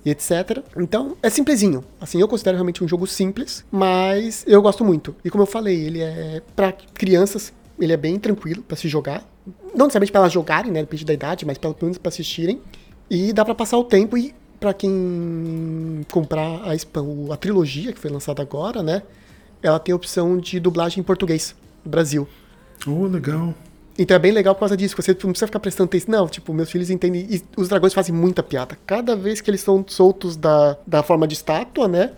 e 0.04 0.10
etc. 0.10 0.62
Então, 0.76 1.16
é 1.20 1.28
simplesinho. 1.28 1.82
Assim, 2.00 2.20
eu 2.20 2.28
considero 2.28 2.56
realmente 2.56 2.84
um 2.84 2.86
jogo 2.86 3.08
simples, 3.08 3.64
mas 3.72 4.44
eu 4.46 4.62
gosto 4.62 4.84
muito. 4.84 5.16
E 5.24 5.30
como 5.30 5.42
eu 5.42 5.48
falei, 5.48 5.84
ele 5.84 6.00
é 6.00 6.42
para 6.54 6.70
crianças, 6.94 7.52
ele 7.76 7.92
é 7.92 7.96
bem 7.96 8.20
tranquilo 8.20 8.62
para 8.62 8.76
se 8.76 8.88
jogar. 8.88 9.28
Não 9.74 9.86
necessariamente 9.86 10.12
para 10.12 10.20
elas 10.20 10.32
jogarem, 10.32 10.70
né? 10.70 10.80
Depende 10.80 11.04
da 11.04 11.12
idade, 11.12 11.44
mas 11.44 11.58
pelo 11.58 11.74
menos 11.82 11.98
para 11.98 12.08
assistirem. 12.08 12.60
E 13.10 13.32
dá 13.32 13.44
para 13.44 13.54
passar 13.54 13.76
o 13.78 13.84
tempo 13.84 14.16
e 14.16 14.32
para 14.62 14.72
quem 14.72 16.06
comprar 16.08 16.62
a, 16.62 16.72
a 17.32 17.36
trilogia 17.36 17.92
que 17.92 17.98
foi 17.98 18.08
lançada 18.08 18.40
agora, 18.40 18.80
né? 18.80 19.02
Ela 19.60 19.80
tem 19.80 19.92
a 19.92 19.96
opção 19.96 20.38
de 20.38 20.60
dublagem 20.60 21.00
em 21.00 21.02
português 21.02 21.52
no 21.84 21.90
Brasil. 21.90 22.28
Oh, 22.86 23.06
legal. 23.06 23.52
Então 23.98 24.14
é 24.14 24.20
bem 24.20 24.30
legal 24.30 24.54
por 24.54 24.60
causa 24.60 24.76
disso. 24.76 24.94
Você 24.96 25.10
não 25.10 25.30
precisa 25.30 25.46
ficar 25.46 25.58
prestando 25.58 25.88
atenção. 25.88 26.12
Não, 26.12 26.28
tipo, 26.28 26.54
meus 26.54 26.70
filhos 26.70 26.90
entendem. 26.90 27.26
E 27.28 27.42
os 27.56 27.68
dragões 27.68 27.92
fazem 27.92 28.14
muita 28.14 28.40
piada. 28.40 28.78
Cada 28.86 29.16
vez 29.16 29.40
que 29.40 29.50
eles 29.50 29.60
são 29.60 29.84
soltos 29.88 30.36
da, 30.36 30.76
da 30.86 31.02
forma 31.02 31.26
de 31.26 31.34
estátua, 31.34 31.88
né? 31.88 32.12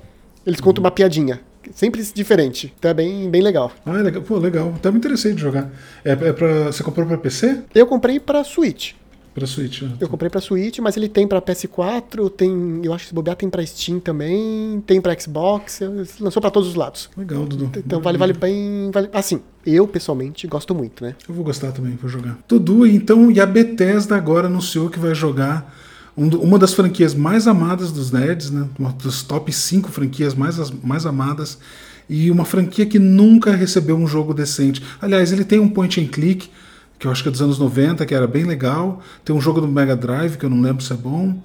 Eles 0.47 0.61
contam 0.61 0.85
uma 0.85 0.91
piadinha. 0.91 1.41
Sempre 1.73 2.03
diferente. 2.03 2.75
Então 2.79 2.91
é 2.91 2.95
bem, 2.95 3.31
bem 3.31 3.41
legal. 3.41 3.73
Ah, 3.87 3.99
é 3.99 4.03
legal. 4.03 4.23
Pô, 4.23 4.37
legal. 4.37 4.71
Até 4.77 4.91
me 4.91 4.99
interessei 4.99 5.33
de 5.33 5.41
jogar. 5.41 5.71
É, 6.05 6.13
é 6.13 6.33
pra, 6.33 6.65
você 6.67 6.83
comprou 6.83 7.07
pra 7.07 7.17
PC? 7.17 7.63
Eu 7.75 7.87
comprei 7.87 8.21
pra 8.21 8.45
Switch. 8.45 8.93
Pra 9.35 9.49
Switch, 9.49 9.83
né? 9.83 9.97
Eu 9.99 10.09
comprei 10.09 10.31
pra 10.31 10.40
Switch, 10.40 10.79
mas 10.79 10.97
ele 10.97 11.09
tem 11.09 11.27
pra 11.27 11.42
PS4, 11.42 12.31
tem. 12.31 12.81
Eu 12.85 12.92
acho 12.92 13.05
que 13.05 13.09
se 13.09 13.14
bobear 13.14 13.37
tem 13.37 13.51
pra 13.51 13.66
Steam 13.66 13.99
também, 13.99 14.81
tem 14.87 15.01
pra 15.01 15.18
Xbox, 15.18 15.81
lançou 16.20 16.40
pra 16.40 16.53
todos 16.53 16.68
os 16.68 16.77
lados. 16.77 17.11
Legal, 17.16 17.44
Dudu. 17.44 17.70
Então 17.77 18.01
vale, 18.01 18.16
vale 18.16 18.33
bem. 18.33 18.90
Vale, 18.92 19.09
assim, 19.12 19.40
eu 19.66 19.88
pessoalmente 19.88 20.47
gosto 20.47 20.73
muito, 20.73 21.03
né? 21.03 21.16
Eu 21.29 21.35
vou 21.35 21.44
gostar 21.44 21.73
também, 21.73 21.99
vou 22.01 22.09
jogar. 22.09 22.38
Dudu, 22.47 22.87
então, 22.87 23.29
e 23.29 23.40
a 23.40 23.47
Bethesda 23.47 24.14
agora 24.14 24.47
anunciou 24.47 24.88
que 24.88 25.01
vai 25.01 25.16
jogar 25.16 25.75
um, 26.16 26.29
uma 26.37 26.59
das 26.59 26.73
franquias 26.73 27.12
mais 27.12 27.49
amadas 27.49 27.90
dos 27.90 28.12
nerds, 28.12 28.51
né? 28.51 28.68
Uma 28.79 28.92
dos 28.92 29.25
top 29.25 29.53
5 29.53 29.90
franquias 29.90 30.35
mais, 30.35 30.70
mais 30.70 31.07
amadas. 31.07 31.59
E 32.09 32.31
uma 32.31 32.44
franquia 32.44 32.87
que 32.87 33.01
nunca 33.01 33.51
recebeu 33.57 33.97
um 33.97 34.07
jogo 34.07 34.33
decente. 34.33 34.81
Aliás, 35.01 35.33
ele 35.33 35.44
tem 35.44 35.59
um 35.59 35.68
point 35.68 36.01
and 36.01 36.07
click 36.07 36.51
que 36.99 37.07
eu 37.07 37.11
acho 37.11 37.23
que 37.23 37.29
é 37.29 37.33
dos 37.33 37.43
anos 37.43 37.59
90, 37.59 38.05
que 38.07 38.15
era 38.15 38.27
bem 38.27 38.45
legal. 38.45 39.01
Tem 39.25 39.35
um 39.35 39.41
jogo 39.41 39.61
do 39.61 39.69
Mega 39.69 39.97
Drive, 39.97 40.37
que 40.37 40.45
eu 40.45 40.51
não 40.51 40.61
lembro 40.61 40.83
se 40.83 40.93
é 40.93 40.97
bom. 40.97 41.43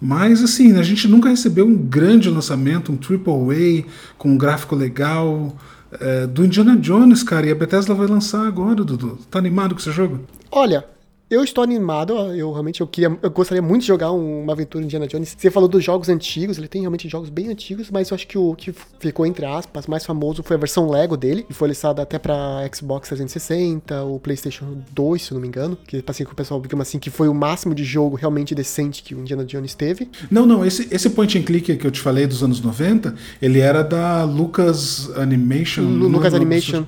Mas 0.00 0.42
assim, 0.42 0.76
a 0.76 0.82
gente 0.82 1.06
nunca 1.06 1.28
recebeu 1.28 1.66
um 1.66 1.76
grande 1.76 2.28
lançamento, 2.28 2.90
um 2.90 2.96
Triple 2.96 3.32
A, 3.32 3.84
com 4.18 4.30
um 4.30 4.36
gráfico 4.36 4.74
legal. 4.74 5.56
É, 6.00 6.26
do 6.26 6.44
Indiana 6.44 6.76
Jones, 6.76 7.22
cara, 7.22 7.46
e 7.46 7.50
a 7.50 7.54
Bethesda 7.54 7.94
vai 7.94 8.06
lançar 8.06 8.46
agora, 8.46 8.82
Dudu. 8.82 9.18
Tá 9.30 9.38
animado 9.38 9.74
com 9.74 9.80
esse 9.80 9.92
jogo? 9.92 10.20
Olha, 10.50 10.84
eu 11.32 11.42
estou 11.42 11.64
animado, 11.64 12.12
eu 12.34 12.52
realmente 12.52 12.82
eu 12.82 12.86
queria, 12.86 13.16
eu 13.22 13.30
gostaria 13.30 13.62
muito 13.62 13.80
de 13.80 13.88
jogar 13.88 14.12
uma 14.12 14.52
aventura 14.52 14.84
Indiana 14.84 15.06
Jones. 15.06 15.34
Você 15.36 15.50
falou 15.50 15.66
dos 15.66 15.82
jogos 15.82 16.10
antigos, 16.10 16.58
ele 16.58 16.68
tem 16.68 16.82
realmente 16.82 17.08
jogos 17.08 17.30
bem 17.30 17.48
antigos, 17.48 17.90
mas 17.90 18.10
eu 18.10 18.14
acho 18.14 18.26
que 18.26 18.36
o 18.36 18.54
que 18.54 18.74
ficou 19.00 19.24
entre 19.24 19.46
aspas 19.46 19.86
mais 19.86 20.04
famoso 20.04 20.42
foi 20.42 20.56
a 20.56 20.58
versão 20.58 20.90
Lego 20.90 21.16
dele, 21.16 21.44
que 21.44 21.54
foi 21.54 21.68
lançada 21.68 22.02
até 22.02 22.18
para 22.18 22.68
Xbox 22.74 23.08
360, 23.08 24.04
o 24.04 24.20
PlayStation 24.20 24.82
2, 24.92 25.22
se 25.22 25.32
eu 25.32 25.36
não 25.36 25.40
me 25.40 25.48
engano, 25.48 25.78
que 25.86 26.04
assim 26.06 26.24
que 26.24 26.32
o 26.32 26.36
pessoal 26.36 26.60
digamos 26.60 26.86
assim 26.86 26.98
que 26.98 27.08
foi 27.08 27.28
o 27.28 27.34
máximo 27.34 27.74
de 27.74 27.82
jogo 27.82 28.14
realmente 28.14 28.54
decente 28.54 29.02
que 29.02 29.14
o 29.14 29.20
Indiana 29.20 29.44
Jones 29.46 29.74
teve. 29.74 30.10
Não, 30.30 30.44
não, 30.44 30.62
esse 30.66 30.86
esse 30.90 31.08
point 31.08 31.38
and 31.38 31.44
click 31.44 31.76
que 31.78 31.86
eu 31.86 31.90
te 31.90 32.00
falei 32.00 32.26
dos 32.26 32.42
anos 32.42 32.60
90, 32.60 33.14
ele 33.40 33.58
era 33.58 33.82
da 33.82 34.24
Lucas 34.24 35.10
Animation. 35.16 35.82
L 35.82 36.08
Lucas 36.08 36.34
Animation. 36.34 36.84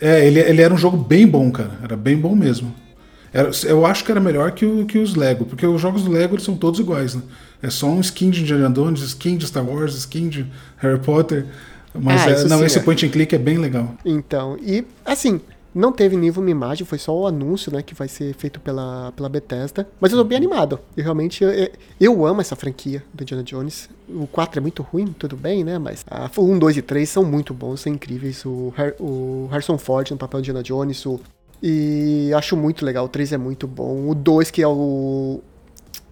É, 0.00 0.24
ele, 0.26 0.38
ele 0.38 0.62
era 0.62 0.72
um 0.72 0.76
jogo 0.76 0.96
bem 0.96 1.26
bom, 1.26 1.50
cara. 1.50 1.78
Era 1.82 1.96
bem 1.96 2.16
bom 2.16 2.34
mesmo. 2.34 2.74
Era, 3.32 3.50
eu 3.64 3.86
acho 3.86 4.04
que 4.04 4.10
era 4.10 4.20
melhor 4.20 4.52
que, 4.52 4.66
o, 4.66 4.84
que 4.84 4.98
os 4.98 5.14
Lego, 5.14 5.46
porque 5.46 5.66
os 5.66 5.80
jogos 5.80 6.02
do 6.04 6.10
Lego 6.10 6.38
são 6.40 6.56
todos 6.56 6.78
iguais, 6.78 7.14
né? 7.14 7.22
É 7.62 7.70
só 7.70 7.86
um 7.86 8.00
skin 8.00 8.30
de 8.30 8.42
Indiana 8.42 8.68
Jones, 8.74 9.00
skin 9.00 9.36
de 9.36 9.46
Star 9.46 9.64
Wars, 9.64 9.94
skin 9.94 10.28
de 10.28 10.46
Harry 10.78 10.98
Potter. 10.98 11.46
Mas 11.94 12.22
ah, 12.22 12.30
é, 12.30 12.44
não, 12.44 12.58
sim, 12.58 12.64
esse 12.64 12.78
é. 12.78 12.82
point 12.82 13.06
and 13.06 13.10
click 13.10 13.34
é 13.34 13.38
bem 13.38 13.58
legal. 13.58 13.94
Então, 14.04 14.56
e 14.60 14.84
assim, 15.04 15.40
não 15.74 15.92
teve 15.92 16.16
nenhuma 16.16 16.50
imagem, 16.50 16.86
foi 16.86 16.98
só 16.98 17.16
o 17.16 17.26
anúncio, 17.26 17.72
né, 17.72 17.82
que 17.82 17.94
vai 17.94 18.08
ser 18.08 18.34
feito 18.34 18.60
pela, 18.60 19.12
pela 19.12 19.28
Bethesda. 19.28 19.88
Mas 20.00 20.12
eu 20.12 20.18
tô 20.18 20.24
bem 20.24 20.36
animado. 20.36 20.78
Eu 20.96 21.04
realmente, 21.04 21.42
eu, 21.42 21.70
eu 22.00 22.26
amo 22.26 22.40
essa 22.40 22.54
franquia 22.54 23.02
do 23.12 23.22
Indiana 23.22 23.42
Jones. 23.42 23.88
O 24.08 24.26
4 24.26 24.58
é 24.58 24.60
muito 24.60 24.82
ruim, 24.82 25.14
tudo 25.18 25.36
bem, 25.36 25.64
né, 25.64 25.78
mas 25.78 26.04
a 26.10 26.30
1, 26.36 26.58
2 26.58 26.76
e 26.76 26.82
3 26.82 27.08
são 27.08 27.24
muito 27.24 27.54
bons, 27.54 27.80
são 27.80 27.92
incríveis. 27.92 28.44
O, 28.44 28.72
o 29.00 29.48
Harrison 29.50 29.78
Ford 29.78 30.10
no 30.10 30.18
papel 30.18 30.40
de 30.42 30.50
Indiana 30.50 30.62
Jones, 30.62 31.06
o 31.06 31.20
e 31.62 32.32
acho 32.34 32.56
muito 32.56 32.84
legal. 32.84 33.04
O 33.04 33.08
3 33.08 33.34
é 33.34 33.38
muito 33.38 33.68
bom. 33.68 34.08
O 34.10 34.14
2, 34.14 34.50
que 34.50 34.60
é 34.60 34.66
o. 34.66 35.40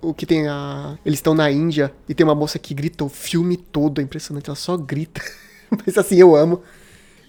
O 0.01 0.15
que 0.15 0.25
tem 0.25 0.47
a. 0.47 0.97
Eles 1.05 1.19
estão 1.19 1.35
na 1.35 1.51
Índia 1.51 1.93
e 2.09 2.15
tem 2.15 2.25
uma 2.25 2.35
moça 2.35 2.59
que 2.59 2.73
grita 2.73 3.05
o 3.05 3.09
filme 3.09 3.57
todo. 3.57 4.01
É 4.01 4.05
impressionante, 4.05 4.49
ela 4.49 4.57
só 4.57 4.77
grita. 4.77 5.21
Mas 5.85 5.99
assim, 5.99 6.17
eu 6.17 6.37
amo. 6.37 6.63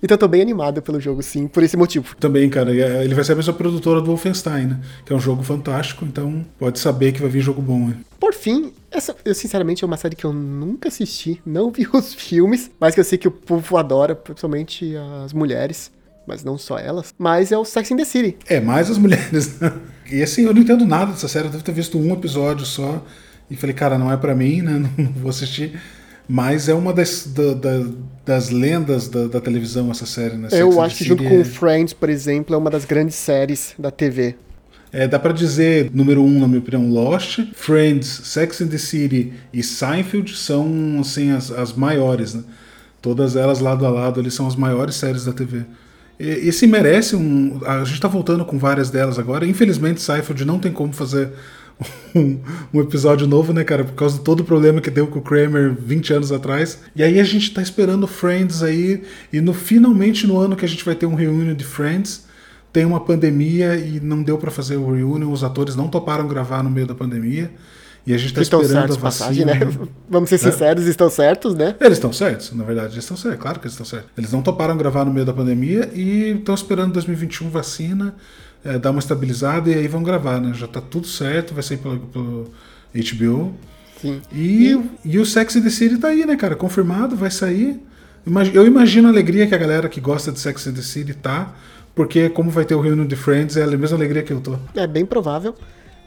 Então 0.03 0.17
tô 0.17 0.27
bem 0.27 0.41
animado 0.41 0.81
pelo 0.81 0.99
jogo, 0.99 1.21
sim, 1.21 1.47
por 1.47 1.61
esse 1.61 1.77
motivo. 1.77 2.15
Também, 2.15 2.49
cara. 2.49 2.75
É, 2.75 3.03
ele 3.03 3.13
vai 3.13 3.23
ser 3.23 3.33
a 3.33 3.35
mesma 3.35 3.53
produtora 3.53 4.01
do 4.01 4.07
Wolfenstein, 4.07 4.65
né? 4.67 4.81
Que 5.05 5.13
é 5.13 5.15
um 5.15 5.19
jogo 5.19 5.43
fantástico, 5.43 6.05
então 6.05 6.43
pode 6.57 6.79
saber 6.79 7.11
que 7.11 7.21
vai 7.21 7.29
vir 7.29 7.41
jogo 7.41 7.61
bom, 7.61 7.87
né? 7.87 7.97
Por 8.19 8.33
fim, 8.33 8.73
essa, 8.89 9.15
eu 9.23 9.35
sinceramente 9.35 9.83
é 9.83 9.87
uma 9.87 9.97
série 9.97 10.15
que 10.15 10.25
eu 10.25 10.33
nunca 10.33 10.87
assisti, 10.87 11.39
não 11.45 11.69
vi 11.71 11.87
os 11.93 12.15
filmes, 12.15 12.71
mas 12.79 12.95
que 12.95 12.99
eu 12.99 13.03
sei 13.03 13.17
que 13.17 13.27
o 13.27 13.31
povo 13.31 13.77
adora, 13.77 14.15
principalmente 14.15 14.95
as 15.23 15.33
mulheres 15.33 15.91
mas 16.31 16.45
não 16.45 16.57
só 16.57 16.79
elas, 16.79 17.13
mas 17.17 17.51
é 17.51 17.57
o 17.57 17.65
Sex 17.65 17.91
and 17.91 17.97
the 17.97 18.05
City. 18.05 18.37
É, 18.47 18.61
mais 18.61 18.89
as 18.89 18.97
mulheres. 18.97 19.59
Né? 19.59 19.73
E 20.09 20.23
assim, 20.23 20.43
eu 20.43 20.53
não 20.53 20.61
entendo 20.61 20.85
nada 20.85 21.11
dessa 21.11 21.27
série, 21.27 21.47
eu 21.47 21.51
devo 21.51 21.63
ter 21.63 21.73
visto 21.73 21.99
um 21.99 22.13
episódio 22.13 22.65
só 22.65 23.05
e 23.49 23.57
falei, 23.57 23.75
cara, 23.75 23.97
não 23.97 24.09
é 24.09 24.15
para 24.15 24.33
mim, 24.33 24.61
né? 24.61 24.79
Não, 24.97 25.11
vou 25.11 25.29
assistir. 25.29 25.77
Mas 26.29 26.69
é 26.69 26.73
uma 26.73 26.93
das, 26.93 27.27
da, 27.27 27.53
da, 27.53 27.85
das 28.25 28.49
lendas 28.49 29.09
da, 29.09 29.27
da, 29.27 29.41
televisão, 29.41 29.91
essa 29.91 30.05
série, 30.05 30.37
né? 30.37 30.47
Eu 30.53 30.71
Sex 30.71 30.83
acho 30.83 30.97
que 30.99 31.03
junto 31.03 31.23
é... 31.23 31.29
com 31.29 31.43
Friends, 31.43 31.93
por 31.93 32.09
exemplo, 32.09 32.55
é 32.55 32.57
uma 32.57 32.69
das 32.69 32.85
grandes 32.85 33.15
séries 33.15 33.73
da 33.77 33.91
TV. 33.91 34.35
É, 34.93 35.05
dá 35.07 35.19
para 35.19 35.33
dizer, 35.33 35.91
número 35.93 36.23
um, 36.23 36.39
na 36.39 36.47
minha 36.47 36.59
opinião, 36.59 36.89
Lost, 36.89 37.39
Friends, 37.53 38.07
Sex 38.07 38.61
and 38.61 38.67
the 38.67 38.77
City 38.77 39.33
e 39.51 39.61
Seinfeld 39.61 40.33
são, 40.37 40.97
assim, 41.01 41.31
as, 41.31 41.51
as 41.51 41.73
maiores, 41.73 42.33
né? 42.33 42.43
Todas 43.01 43.35
elas 43.35 43.59
lado 43.59 43.85
a 43.85 43.89
lado, 43.89 44.21
eles 44.21 44.33
são 44.33 44.47
as 44.47 44.55
maiores 44.55 44.95
séries 44.95 45.25
da 45.25 45.33
TV. 45.33 45.65
Esse 46.21 46.67
merece 46.67 47.15
um. 47.15 47.59
A 47.65 47.83
gente 47.83 47.95
está 47.95 48.07
voltando 48.07 48.45
com 48.45 48.59
várias 48.59 48.91
delas 48.91 49.17
agora. 49.17 49.45
Infelizmente, 49.45 50.01
Seinfeld 50.01 50.45
não 50.45 50.59
tem 50.59 50.71
como 50.71 50.93
fazer 50.93 51.31
um, 52.13 52.39
um, 52.71 52.79
episódio 52.79 53.25
novo, 53.25 53.51
né, 53.53 53.63
cara? 53.63 53.83
Por 53.83 53.93
causa 53.93 54.19
de 54.19 54.23
todo 54.23 54.41
o 54.41 54.43
problema 54.43 54.79
que 54.79 54.91
deu 54.91 55.07
com 55.07 55.17
o 55.17 55.21
Kramer 55.21 55.73
20 55.73 56.13
anos 56.13 56.31
atrás. 56.31 56.79
E 56.95 57.01
aí 57.01 57.19
a 57.19 57.23
gente 57.23 57.47
está 57.47 57.61
esperando 57.61 58.05
Friends 58.05 58.61
aí. 58.61 59.01
E 59.33 59.41
no 59.41 59.53
finalmente 59.53 60.27
no 60.27 60.37
ano 60.37 60.55
que 60.55 60.63
a 60.63 60.67
gente 60.67 60.85
vai 60.85 60.93
ter 60.93 61.07
um 61.07 61.15
reunião 61.15 61.55
de 61.55 61.65
Friends, 61.65 62.25
tem 62.71 62.85
uma 62.85 62.99
pandemia 62.99 63.75
e 63.75 63.99
não 63.99 64.21
deu 64.21 64.37
para 64.37 64.51
fazer 64.51 64.77
o 64.77 64.93
reunion. 64.93 65.31
Os 65.31 65.43
atores 65.43 65.75
não 65.75 65.87
toparam 65.87 66.27
gravar 66.27 66.61
no 66.61 66.69
meio 66.69 66.85
da 66.85 66.93
pandemia. 66.93 67.51
E 68.05 68.13
a 68.13 68.17
gente 68.17 68.29
está 68.29 68.41
esperando 68.41 68.67
certos, 68.67 68.97
a 68.97 68.99
vacina. 68.99 69.27
Passagem, 69.27 69.45
né? 69.45 69.87
Vamos 70.09 70.29
ser 70.29 70.43
né? 70.43 70.51
sinceros, 70.51 70.87
estão 70.87 71.09
certos, 71.09 71.53
né? 71.53 71.75
Eles 71.79 71.97
estão 71.97 72.11
certos, 72.11 72.51
na 72.53 72.63
verdade, 72.63 72.93
eles 72.93 73.03
estão 73.03 73.15
certos. 73.15 73.41
Claro 73.41 73.59
que 73.59 73.65
eles 73.65 73.73
estão 73.73 73.85
certos. 73.85 74.09
Eles 74.17 74.31
não 74.31 74.41
toparam 74.41 74.75
gravar 74.75 75.05
no 75.05 75.13
meio 75.13 75.25
da 75.25 75.33
pandemia 75.33 75.89
e 75.93 76.37
estão 76.39 76.55
esperando 76.55 76.93
2021 76.93 77.49
vacina, 77.49 78.15
é, 78.65 78.79
dar 78.79 78.91
uma 78.91 78.99
estabilizada 78.99 79.69
e 79.69 79.75
aí 79.75 79.87
vão 79.87 80.01
gravar, 80.01 80.39
né? 80.39 80.51
Já 80.55 80.65
está 80.65 80.81
tudo 80.81 81.05
certo, 81.05 81.53
vai 81.53 81.63
sair 81.63 81.77
pelo, 81.77 81.99
pelo 81.99 82.51
HBO. 82.93 83.53
Sim. 84.01 84.19
E, 84.31 84.73
e, 84.73 85.11
e 85.13 85.19
o 85.19 85.25
Sex 85.25 85.55
and 85.55 85.61
the 85.61 85.69
City 85.69 85.97
tá 85.97 86.07
aí, 86.07 86.25
né, 86.25 86.35
cara? 86.35 86.55
Confirmado, 86.55 87.15
vai 87.15 87.29
sair. 87.29 87.79
Eu 88.53 88.65
imagino 88.65 89.07
a 89.07 89.11
alegria 89.11 89.45
que 89.47 89.53
a 89.53 89.57
galera 89.57 89.87
que 89.87 90.01
gosta 90.01 90.31
de 90.31 90.39
Sex 90.39 90.67
and 90.67 90.73
the 90.73 90.81
City 90.81 91.13
tá, 91.13 91.53
porque 91.93 92.29
como 92.29 92.49
vai 92.49 92.65
ter 92.65 92.75
o 92.75 92.81
Reunion 92.81 93.05
de 93.05 93.15
Friends, 93.15 93.57
é 93.57 93.63
a 93.63 93.67
mesma 93.67 93.97
alegria 93.97 94.23
que 94.23 94.33
eu 94.33 94.41
tô. 94.41 94.55
É 94.75 94.87
bem 94.87 95.05
provável. 95.05 95.55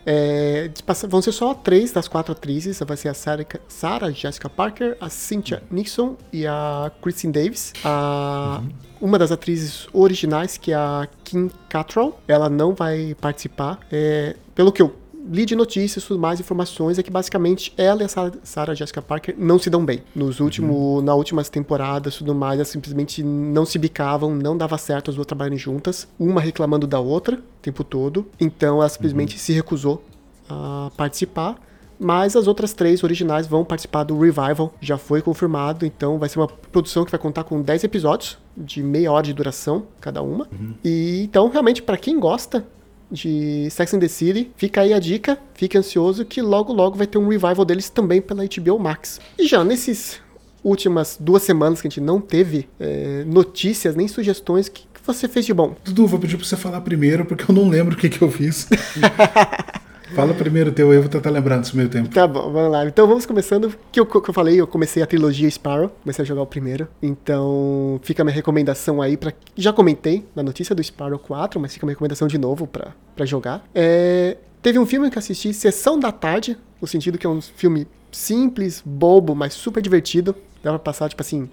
É, 0.06 0.70
vão 1.08 1.22
ser 1.22 1.32
só 1.32 1.54
três 1.54 1.92
das 1.92 2.08
quatro 2.08 2.32
atrizes. 2.32 2.80
Vai 2.86 2.96
ser 2.96 3.08
a 3.08 3.14
Sarah, 3.14 3.46
Sarah 3.68 4.10
Jessica 4.10 4.48
Parker, 4.48 4.96
a 5.00 5.08
Cynthia 5.08 5.62
Nixon 5.70 6.16
e 6.32 6.46
a 6.46 6.90
Kristen 7.02 7.30
Davis. 7.30 7.72
A, 7.84 8.60
uhum. 8.60 8.68
Uma 9.00 9.18
das 9.18 9.30
atrizes 9.30 9.86
originais, 9.92 10.56
que 10.56 10.72
é 10.72 10.76
a 10.76 11.06
Kim 11.24 11.50
Cattrall, 11.68 12.18
ela 12.26 12.48
não 12.48 12.74
vai 12.74 13.14
participar. 13.20 13.78
É, 13.92 14.34
pelo 14.54 14.72
que 14.72 14.80
eu 14.80 14.94
li 15.30 15.46
de 15.46 15.56
notícias, 15.56 16.04
tudo 16.04 16.20
mais 16.20 16.40
informações, 16.40 16.98
é 16.98 17.02
que 17.02 17.10
basicamente 17.10 17.72
ela 17.76 18.02
e 18.02 18.04
a 18.04 18.08
Sarah 18.42 18.74
Jessica 18.74 19.00
Parker 19.00 19.34
não 19.38 19.58
se 19.58 19.70
dão 19.70 19.84
bem. 19.84 20.02
Nos 20.14 20.40
últimos, 20.40 20.76
uhum. 20.76 21.00
nas 21.02 21.16
últimas 21.16 21.48
temporadas, 21.48 22.16
tudo 22.16 22.34
mais, 22.34 22.54
elas 22.54 22.68
simplesmente 22.68 23.22
não 23.22 23.64
se 23.64 23.78
bicavam, 23.78 24.34
não 24.34 24.56
dava 24.56 24.76
certo 24.78 25.10
as 25.10 25.14
duas 25.14 25.26
trabalharem 25.26 25.58
juntas, 25.58 26.06
uma 26.18 26.40
reclamando 26.40 26.86
da 26.86 27.00
outra 27.00 27.36
o 27.36 27.62
tempo 27.62 27.82
todo. 27.82 28.26
Então 28.40 28.78
ela 28.78 28.88
simplesmente 28.88 29.34
uhum. 29.34 29.40
se 29.40 29.52
recusou 29.52 30.04
a 30.48 30.90
participar. 30.96 31.56
Mas 31.98 32.34
as 32.34 32.48
outras 32.48 32.72
três 32.72 33.04
originais 33.04 33.46
vão 33.46 33.64
participar 33.64 34.02
do 34.02 34.18
Revival, 34.18 34.74
já 34.80 34.98
foi 34.98 35.22
confirmado, 35.22 35.86
então 35.86 36.18
vai 36.18 36.28
ser 36.28 36.40
uma 36.40 36.48
produção 36.48 37.04
que 37.04 37.10
vai 37.10 37.20
contar 37.20 37.44
com 37.44 37.62
10 37.62 37.84
episódios, 37.84 38.36
de 38.56 38.82
meia 38.82 39.12
hora 39.12 39.24
de 39.24 39.32
duração 39.32 39.86
cada 40.00 40.20
uma. 40.20 40.48
E 40.84 41.22
então, 41.22 41.48
realmente, 41.48 41.82
para 41.82 41.96
quem 41.96 42.18
gosta 42.18 42.66
de 43.14 43.70
Sex 43.70 43.94
and 43.94 44.00
the 44.00 44.08
City, 44.08 44.50
fica 44.56 44.82
aí 44.82 44.92
a 44.92 44.98
dica, 44.98 45.38
fique 45.54 45.78
ansioso 45.78 46.24
que 46.24 46.42
logo 46.42 46.72
logo 46.72 46.96
vai 46.96 47.06
ter 47.06 47.16
um 47.16 47.28
revival 47.28 47.64
deles 47.64 47.88
também 47.88 48.20
pela 48.20 48.44
HBO 48.44 48.78
Max. 48.78 49.20
E 49.38 49.46
já 49.46 49.64
nesses 49.64 50.20
últimas 50.62 51.16
duas 51.20 51.42
semanas 51.42 51.80
que 51.80 51.86
a 51.86 51.90
gente 51.90 52.00
não 52.00 52.20
teve 52.20 52.68
é, 52.80 53.24
notícias 53.26 53.94
nem 53.94 54.08
sugestões, 54.08 54.66
o 54.66 54.72
que, 54.72 54.82
que 54.82 55.00
você 55.06 55.28
fez 55.28 55.46
de 55.46 55.54
bom? 55.54 55.76
Dudu, 55.84 56.06
vou 56.06 56.18
pedir 56.18 56.36
pra 56.36 56.46
você 56.46 56.56
falar 56.56 56.80
primeiro, 56.80 57.24
porque 57.24 57.50
eu 57.50 57.54
não 57.54 57.68
lembro 57.68 57.94
o 57.94 57.96
que, 57.96 58.08
que 58.08 58.20
eu 58.20 58.30
fiz. 58.30 58.68
Fala 60.14 60.32
primeiro 60.32 60.70
teu 60.70 60.92
eu 60.92 61.00
vou 61.00 61.10
tentar 61.10 61.28
lembrar 61.28 61.58
nesse 61.58 61.76
meio 61.76 61.88
tempo. 61.88 62.08
Tá 62.08 62.24
bom, 62.24 62.48
vamos 62.52 62.70
lá. 62.70 62.86
Então 62.86 63.04
vamos 63.04 63.26
começando. 63.26 63.74
Que 63.90 63.98
eu, 63.98 64.06
que 64.06 64.30
eu 64.30 64.32
falei, 64.32 64.60
eu 64.60 64.66
comecei 64.66 65.02
a 65.02 65.06
trilogia 65.06 65.50
Sparrow, 65.50 65.90
comecei 66.02 66.22
a 66.22 66.26
jogar 66.26 66.42
o 66.42 66.46
primeiro. 66.46 66.86
Então 67.02 67.98
fica 68.04 68.22
a 68.22 68.24
minha 68.24 68.34
recomendação 68.34 69.02
aí 69.02 69.16
para 69.16 69.32
Já 69.56 69.72
comentei 69.72 70.24
na 70.34 70.42
notícia 70.42 70.72
do 70.72 70.82
Sparrow 70.84 71.18
4, 71.18 71.58
mas 71.58 71.72
fica 71.74 71.84
a 71.84 71.86
minha 71.86 71.94
recomendação 71.94 72.28
de 72.28 72.38
novo 72.38 72.68
pra 72.68 73.26
jogar. 73.26 73.64
É, 73.74 74.36
teve 74.62 74.78
um 74.78 74.86
filme 74.86 75.10
que 75.10 75.18
assisti, 75.18 75.52
Sessão 75.52 75.98
da 75.98 76.12
Tarde, 76.12 76.56
no 76.80 76.86
sentido 76.86 77.18
que 77.18 77.26
é 77.26 77.30
um 77.30 77.40
filme 77.40 77.88
simples, 78.12 78.84
bobo, 78.86 79.34
mas 79.34 79.52
super 79.52 79.82
divertido. 79.82 80.32
Dá 80.62 80.70
pra 80.70 80.78
passar, 80.78 81.08
tipo 81.08 81.22
assim, 81.22 81.50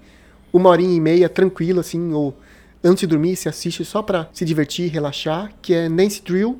uma 0.53 0.69
horinha 0.69 0.95
e 0.95 1.01
meia, 1.01 1.27
tranquilo, 1.27 1.79
assim, 1.79 2.13
ou 2.13 2.37
antes 2.83 3.01
de 3.01 3.07
dormir, 3.07 3.35
se 3.35 3.49
assiste 3.49 3.83
só 3.83 4.03
pra 4.03 4.29
se 4.31 4.45
divertir, 4.45 4.87
relaxar, 4.91 5.51
que 5.63 5.73
é 5.73 5.89
Nancy 5.89 6.21
Drew 6.23 6.59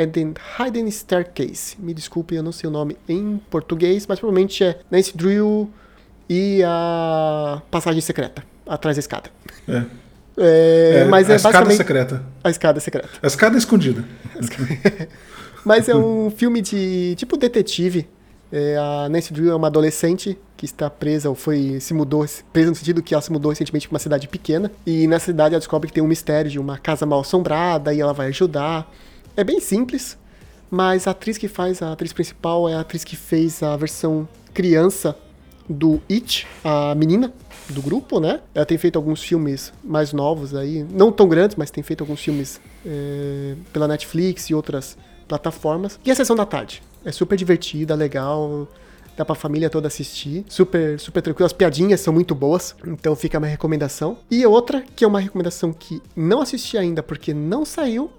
and 0.00 0.08
the 0.08 0.32
Hidden 0.58 0.90
Staircase. 0.90 1.76
Me 1.78 1.92
desculpe, 1.92 2.34
eu 2.34 2.42
não 2.42 2.52
sei 2.52 2.68
o 2.68 2.72
nome 2.72 2.96
em 3.08 3.40
português, 3.50 4.06
mas 4.06 4.18
provavelmente 4.18 4.64
é 4.64 4.80
Nancy 4.90 5.16
Drew 5.16 5.70
e 6.28 6.62
a 6.64 7.60
Passagem 7.70 8.00
Secreta, 8.00 8.42
atrás 8.66 8.96
da 8.96 9.00
escada. 9.00 9.30
É. 9.68 9.84
É, 10.42 11.04
mas 11.04 11.28
a 11.28 11.34
é 11.34 11.36
escada 11.36 11.66
basicamente 11.66 11.76
secreta. 11.76 12.22
a 12.42 12.50
escada 12.50 12.80
secreta. 12.80 13.08
A 13.22 13.26
escada 13.26 13.58
escondida. 13.58 14.02
Mas 15.64 15.86
é 15.88 15.94
um 15.94 16.30
filme 16.30 16.62
de 16.62 17.14
tipo 17.16 17.36
detetive. 17.36 18.08
É, 18.50 18.76
a 18.76 19.08
Nancy 19.10 19.34
Drew 19.34 19.50
é 19.50 19.54
uma 19.54 19.66
adolescente 19.66 20.38
que 20.56 20.64
está 20.64 20.88
presa 20.88 21.28
ou 21.28 21.34
foi 21.34 21.78
se 21.80 21.92
mudou, 21.92 22.24
presa 22.52 22.70
no 22.70 22.74
sentido 22.74 23.02
que 23.02 23.14
ela 23.14 23.20
se 23.20 23.30
mudou 23.30 23.50
recentemente 23.50 23.86
para 23.86 23.94
uma 23.94 24.00
cidade 24.00 24.26
pequena 24.26 24.72
e 24.84 25.06
nessa 25.06 25.26
cidade 25.26 25.54
ela 25.54 25.60
descobre 25.60 25.88
que 25.88 25.94
tem 25.94 26.02
um 26.02 26.06
mistério 26.08 26.50
de 26.50 26.58
uma 26.58 26.76
casa 26.76 27.06
mal 27.06 27.20
assombrada 27.20 27.92
e 27.94 28.00
ela 28.00 28.12
vai 28.12 28.28
ajudar. 28.28 28.90
É 29.36 29.44
bem 29.44 29.60
simples, 29.60 30.18
mas 30.70 31.06
a 31.06 31.12
atriz 31.12 31.38
que 31.38 31.48
faz 31.48 31.82
a 31.82 31.92
atriz 31.92 32.12
principal 32.12 32.68
é 32.68 32.74
a 32.74 32.80
atriz 32.80 33.04
que 33.04 33.16
fez 33.16 33.62
a 33.62 33.76
versão 33.76 34.28
criança 34.52 35.16
do 35.68 36.00
It, 36.10 36.46
a 36.64 36.94
menina 36.94 37.32
do 37.68 37.80
grupo, 37.80 38.18
né? 38.18 38.40
Ela 38.54 38.66
tem 38.66 38.76
feito 38.76 38.96
alguns 38.96 39.22
filmes 39.22 39.72
mais 39.84 40.12
novos 40.12 40.54
aí, 40.54 40.84
não 40.90 41.12
tão 41.12 41.28
grandes, 41.28 41.56
mas 41.56 41.70
tem 41.70 41.82
feito 41.82 42.02
alguns 42.02 42.20
filmes 42.20 42.60
é, 42.84 43.54
pela 43.72 43.86
Netflix 43.86 44.50
e 44.50 44.54
outras 44.54 44.98
plataformas. 45.28 45.98
E 46.04 46.10
a 46.10 46.14
sessão 46.14 46.34
da 46.34 46.44
tarde 46.44 46.82
é 47.04 47.12
super 47.12 47.36
divertida, 47.36 47.94
legal, 47.94 48.66
dá 49.16 49.24
pra 49.24 49.34
família 49.34 49.70
toda 49.70 49.86
assistir, 49.86 50.44
super 50.48 50.98
super 50.98 51.22
tranquilo, 51.22 51.46
as 51.46 51.52
piadinhas 51.52 52.00
são 52.00 52.12
muito 52.12 52.34
boas, 52.34 52.74
então 52.84 53.14
fica 53.14 53.38
a 53.38 53.40
minha 53.40 53.50
recomendação. 53.50 54.18
E 54.30 54.44
outra 54.44 54.82
que 54.96 55.04
é 55.04 55.06
uma 55.06 55.20
recomendação 55.20 55.72
que 55.72 56.02
não 56.16 56.40
assisti 56.40 56.76
ainda 56.76 57.02
porque 57.02 57.32
não 57.32 57.64
saiu, 57.64 58.10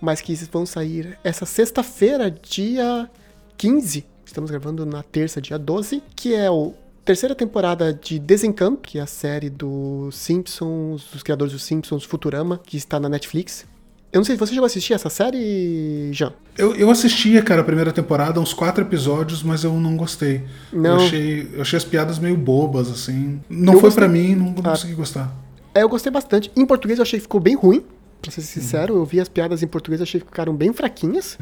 mas 0.00 0.20
que 0.20 0.34
vão 0.52 0.64
sair 0.66 1.18
essa 1.24 1.44
sexta-feira, 1.46 2.30
dia 2.30 3.08
15. 3.56 4.04
Estamos 4.24 4.50
gravando 4.50 4.84
na 4.86 5.02
terça, 5.02 5.40
dia 5.40 5.58
12, 5.58 6.02
que 6.14 6.34
é 6.34 6.50
o 6.50 6.74
terceira 7.04 7.34
temporada 7.34 7.92
de 7.94 8.18
Desencanto, 8.18 8.82
que 8.82 8.98
é 8.98 9.00
a 9.02 9.06
série 9.06 9.48
dos 9.48 10.14
Simpsons, 10.16 11.06
dos 11.10 11.22
criadores 11.22 11.52
dos 11.54 11.62
Simpsons, 11.62 12.04
Futurama, 12.04 12.60
que 12.62 12.76
está 12.76 13.00
na 13.00 13.08
Netflix. 13.08 13.64
Eu 14.12 14.20
não 14.20 14.24
sei, 14.24 14.36
você 14.36 14.54
já 14.54 14.64
assistiu 14.64 14.94
essa 14.96 15.08
série, 15.10 16.10
Jean? 16.12 16.32
Eu, 16.56 16.74
eu 16.76 16.90
assistia, 16.90 17.42
cara, 17.42 17.60
a 17.60 17.64
primeira 17.64 17.92
temporada, 17.92 18.40
uns 18.40 18.52
quatro 18.54 18.82
episódios, 18.84 19.42
mas 19.42 19.64
eu 19.64 19.72
não 19.74 19.96
gostei. 19.96 20.44
Não. 20.72 20.98
Eu 21.00 21.06
achei, 21.06 21.48
eu 21.54 21.60
achei 21.62 21.76
as 21.76 21.84
piadas 21.84 22.18
meio 22.18 22.36
bobas, 22.36 22.90
assim. 22.90 23.40
Não 23.48 23.74
Eu 23.74 23.80
foi 23.80 23.90
pra 23.90 24.08
mim, 24.08 24.34
não, 24.34 24.46
não 24.50 24.60
Ah. 24.64 24.70
consegui 24.70 24.94
gostar. 24.94 25.34
É, 25.74 25.82
eu 25.82 25.88
gostei 25.88 26.10
bastante. 26.10 26.50
Em 26.56 26.64
português 26.66 26.98
eu 26.98 27.02
achei 27.02 27.18
que 27.18 27.22
ficou 27.22 27.40
bem 27.40 27.54
ruim, 27.54 27.84
pra 28.20 28.30
ser 28.30 28.42
sincero. 28.42 28.96
Eu 28.96 29.04
vi 29.04 29.20
as 29.20 29.28
piadas 29.28 29.62
em 29.62 29.66
português, 29.66 30.00
achei 30.02 30.20
que 30.20 30.26
ficaram 30.26 30.54
bem 30.54 30.72
fraquinhas. 30.72 31.38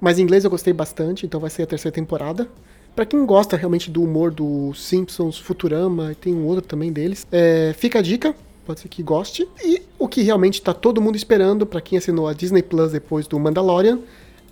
Mas 0.00 0.18
em 0.18 0.22
inglês 0.22 0.44
eu 0.44 0.50
gostei 0.50 0.72
bastante, 0.72 1.24
então 1.24 1.40
vai 1.40 1.50
ser 1.50 1.62
a 1.62 1.66
terceira 1.66 1.94
temporada. 1.94 2.48
Pra 2.94 3.04
quem 3.04 3.26
gosta 3.26 3.56
realmente 3.56 3.90
do 3.90 4.02
humor 4.02 4.30
do 4.30 4.72
Simpsons, 4.74 5.38
Futurama, 5.38 6.12
e 6.12 6.14
tem 6.14 6.32
um 6.32 6.44
outro 6.44 6.62
também 6.62 6.92
deles, 6.92 7.26
é, 7.32 7.74
fica 7.76 7.98
a 7.98 8.02
dica, 8.02 8.34
pode 8.64 8.80
ser 8.80 8.88
que 8.88 9.02
goste. 9.02 9.48
E 9.64 9.82
o 9.98 10.06
que 10.06 10.22
realmente 10.22 10.62
tá 10.62 10.72
todo 10.72 11.00
mundo 11.00 11.16
esperando, 11.16 11.66
pra 11.66 11.80
quem 11.80 11.98
assinou 11.98 12.28
a 12.28 12.32
Disney 12.32 12.62
Plus 12.62 12.92
depois 12.92 13.26
do 13.26 13.38
Mandalorian, 13.40 13.98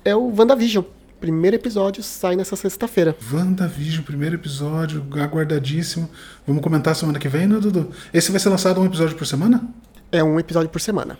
é 0.04 0.16
o 0.16 0.34
WandaVision. 0.36 0.84
Primeiro 1.20 1.54
episódio 1.54 2.02
sai 2.02 2.34
nessa 2.34 2.56
sexta-feira. 2.56 3.16
WandaVision, 3.32 4.02
primeiro 4.02 4.34
episódio, 4.34 5.06
aguardadíssimo. 5.12 6.10
Vamos 6.44 6.62
comentar 6.64 6.96
semana 6.96 7.20
que 7.20 7.28
vem, 7.28 7.46
né, 7.46 7.60
Dudu? 7.60 7.90
Esse 8.12 8.32
vai 8.32 8.40
ser 8.40 8.48
lançado 8.48 8.80
um 8.80 8.86
episódio 8.86 9.16
por 9.16 9.24
semana? 9.24 9.62
É 10.10 10.24
um 10.24 10.40
episódio 10.40 10.68
por 10.68 10.80
semana. 10.80 11.16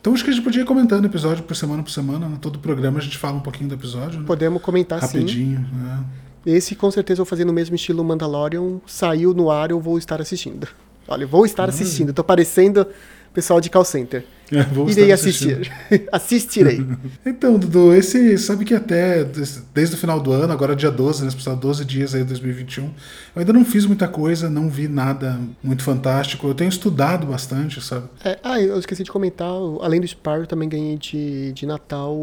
Então 0.00 0.14
acho 0.14 0.24
que 0.24 0.30
a 0.30 0.32
gente 0.32 0.42
podia 0.42 0.62
ir 0.62 0.64
comentando 0.64 1.04
episódio 1.04 1.44
por 1.44 1.54
semana 1.54 1.82
por 1.82 1.90
semana. 1.90 2.28
Né? 2.28 2.38
Todo 2.40 2.58
programa 2.58 2.98
a 2.98 3.02
gente 3.02 3.18
fala 3.18 3.36
um 3.36 3.40
pouquinho 3.40 3.68
do 3.68 3.74
episódio, 3.74 4.20
né? 4.20 4.26
Podemos 4.26 4.62
comentar 4.62 5.00
sim. 5.02 5.18
Rapidinho, 5.18 5.60
né? 5.72 6.04
Esse 6.46 6.74
com 6.74 6.90
certeza 6.90 7.20
eu 7.20 7.24
vou 7.24 7.28
fazer 7.28 7.44
no 7.44 7.52
mesmo 7.52 7.76
estilo 7.76 8.02
Mandalorian. 8.02 8.80
Saiu 8.86 9.34
no 9.34 9.50
ar, 9.50 9.70
eu 9.70 9.78
vou 9.78 9.98
estar 9.98 10.20
assistindo. 10.20 10.66
Olha, 11.06 11.26
vou 11.26 11.44
estar 11.44 11.68
assistindo. 11.68 12.14
Tô 12.14 12.24
parecendo 12.24 12.86
pessoal 13.34 13.60
de 13.60 13.68
call 13.68 13.84
center. 13.84 14.24
É, 14.52 14.62
vou 14.64 14.90
Irei 14.90 15.12
assistir. 15.12 15.70
Assistirei. 16.10 16.84
Então, 17.24 17.56
Dudu, 17.56 17.94
esse 17.94 18.36
sabe 18.36 18.64
que 18.64 18.74
até 18.74 19.22
des- 19.22 19.62
desde 19.72 19.94
o 19.94 19.98
final 19.98 20.18
do 20.18 20.32
ano, 20.32 20.52
agora 20.52 20.74
dia 20.74 20.90
12, 20.90 21.24
né? 21.24 21.30
Passado 21.30 21.60
12 21.60 21.84
dias 21.84 22.14
aí, 22.14 22.24
2021, 22.24 22.84
eu 22.86 22.90
ainda 23.36 23.52
não 23.52 23.64
fiz 23.64 23.86
muita 23.86 24.08
coisa, 24.08 24.50
não 24.50 24.68
vi 24.68 24.88
nada 24.88 25.38
muito 25.62 25.82
fantástico. 25.84 26.48
Eu 26.48 26.54
tenho 26.54 26.68
estudado 26.68 27.26
bastante, 27.26 27.80
sabe? 27.80 28.06
É, 28.24 28.38
ah, 28.42 28.60
eu 28.60 28.78
esqueci 28.78 29.04
de 29.04 29.10
comentar. 29.10 29.50
Além 29.82 30.00
do 30.00 30.06
Spyro, 30.06 30.46
também 30.46 30.68
ganhei 30.68 30.96
de, 30.98 31.52
de 31.52 31.64
Natal 31.66 32.16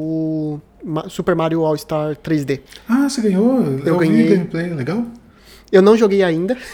Super 1.09 1.35
Mario 1.35 1.63
All-Star 1.63 2.15
3D. 2.17 2.59
Ah, 2.89 3.07
você 3.09 3.21
ganhou? 3.21 3.61
Eu, 3.63 3.79
Eu 3.85 3.99
vi 3.99 4.07
ganhei. 4.07 4.29
gameplay, 4.35 4.69
legal? 4.73 5.05
Eu 5.71 5.81
não 5.81 5.95
joguei 5.97 6.23
ainda. 6.23 6.57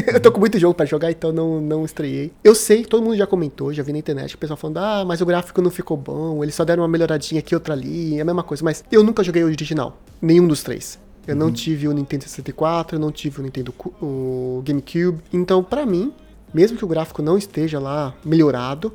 eu 0.12 0.20
tô 0.20 0.32
com 0.32 0.40
muito 0.40 0.58
jogo 0.58 0.74
pra 0.74 0.86
jogar, 0.86 1.10
então 1.10 1.32
não, 1.32 1.60
não 1.60 1.84
estreiei. 1.84 2.32
Eu 2.42 2.54
sei, 2.54 2.84
todo 2.84 3.02
mundo 3.02 3.16
já 3.16 3.26
comentou, 3.26 3.72
já 3.72 3.82
vi 3.82 3.92
na 3.92 3.98
internet, 3.98 4.34
o 4.34 4.38
pessoal 4.38 4.56
falando, 4.56 4.78
ah, 4.78 5.04
mas 5.04 5.20
o 5.20 5.26
gráfico 5.26 5.60
não 5.60 5.70
ficou 5.70 5.96
bom, 5.96 6.42
eles 6.42 6.54
só 6.54 6.64
deram 6.64 6.82
uma 6.82 6.88
melhoradinha 6.88 7.38
aqui, 7.38 7.54
outra 7.54 7.74
ali, 7.74 8.18
é 8.18 8.22
a 8.22 8.24
mesma 8.24 8.42
coisa. 8.42 8.64
Mas 8.64 8.84
eu 8.90 9.02
nunca 9.02 9.22
joguei 9.22 9.42
o 9.42 9.46
original, 9.46 9.98
nenhum 10.20 10.46
dos 10.46 10.62
três. 10.62 10.98
Eu 11.26 11.36
não 11.36 11.52
tive 11.52 11.86
o 11.86 11.92
Nintendo 11.92 12.24
64, 12.24 12.96
eu 12.96 13.00
não 13.00 13.12
tive 13.12 13.40
o 13.40 13.42
Nintendo 13.44 13.72
o 14.00 14.60
GameCube. 14.64 15.22
Então, 15.32 15.62
pra 15.62 15.86
mim, 15.86 16.12
mesmo 16.52 16.76
que 16.76 16.84
o 16.84 16.88
gráfico 16.88 17.22
não 17.22 17.38
esteja 17.38 17.78
lá 17.78 18.12
melhorado, 18.24 18.92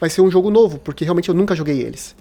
vai 0.00 0.08
ser 0.08 0.22
um 0.22 0.30
jogo 0.30 0.50
novo, 0.50 0.78
porque 0.78 1.04
realmente 1.04 1.28
eu 1.28 1.34
nunca 1.34 1.54
joguei 1.54 1.82
eles. 1.82 2.16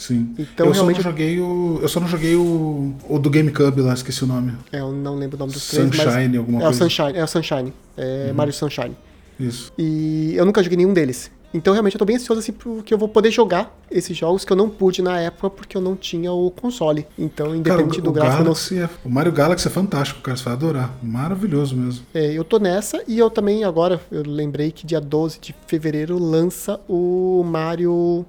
Sim. 0.00 0.34
Então, 0.38 0.64
eu 0.64 0.72
realmente- 0.72 0.96
só 0.96 1.02
não 1.02 1.10
joguei 1.10 1.38
o. 1.40 1.78
Eu 1.82 1.88
só 1.88 2.00
não 2.00 2.08
joguei 2.08 2.34
o. 2.34 2.94
O 3.06 3.18
do 3.18 3.28
GameCube 3.28 3.82
lá, 3.82 3.92
esqueci 3.92 4.24
o 4.24 4.26
nome. 4.26 4.54
É, 4.72 4.80
eu 4.80 4.90
não 4.92 5.14
lembro 5.14 5.36
o 5.36 5.38
nome 5.38 5.52
dos 5.52 5.68
três, 5.68 5.94
Sunshine, 5.94 6.38
alguma 6.38 6.58
é 6.58 6.62
coisa. 6.62 6.70
O 6.86 6.88
Sunshine, 6.88 7.18
é 7.18 7.22
o 7.22 7.26
Sunshine. 7.26 7.72
É 7.98 8.32
Mario 8.32 8.50
Sunshine. 8.54 8.96
Isso. 9.38 9.70
E 9.76 10.32
eu 10.34 10.46
nunca 10.46 10.62
joguei 10.62 10.78
nenhum 10.78 10.94
deles. 10.94 11.30
Então 11.52 11.74
realmente 11.74 11.96
eu 11.96 11.98
tô 11.98 12.04
bem 12.06 12.16
ansioso 12.16 12.40
assim 12.40 12.52
porque 12.52 12.94
eu 12.94 12.98
vou 12.98 13.08
poder 13.08 13.30
jogar 13.30 13.76
esses 13.90 14.16
jogos 14.16 14.44
que 14.44 14.52
eu 14.52 14.56
não 14.56 14.70
pude 14.70 15.02
na 15.02 15.18
época 15.20 15.50
porque 15.50 15.76
eu 15.76 15.82
não 15.82 15.94
tinha 15.96 16.32
o 16.32 16.50
console. 16.50 17.06
Então, 17.18 17.46
Cara, 17.48 17.56
independente 17.58 17.98
o, 17.98 18.02
do 18.02 18.10
o 18.10 18.12
gráfico, 18.12 18.44
não- 18.44 18.82
é, 18.84 18.88
o 19.04 19.10
Mario 19.10 19.32
Galaxy 19.32 19.66
é 19.66 19.70
fantástico, 19.70 20.20
cara. 20.22 20.36
Você 20.36 20.44
vai 20.44 20.52
adorar. 20.54 20.94
Maravilhoso 21.02 21.76
mesmo. 21.76 22.06
é, 22.14 22.32
eu 22.32 22.44
tô 22.44 22.58
nessa 22.58 23.02
e 23.06 23.18
eu 23.18 23.28
também 23.28 23.64
agora 23.64 24.00
eu 24.10 24.22
lembrei 24.24 24.70
que 24.70 24.86
dia 24.86 25.00
12 25.00 25.40
de 25.40 25.54
fevereiro 25.66 26.16
lança 26.18 26.80
o 26.88 27.42
Mario 27.44 28.24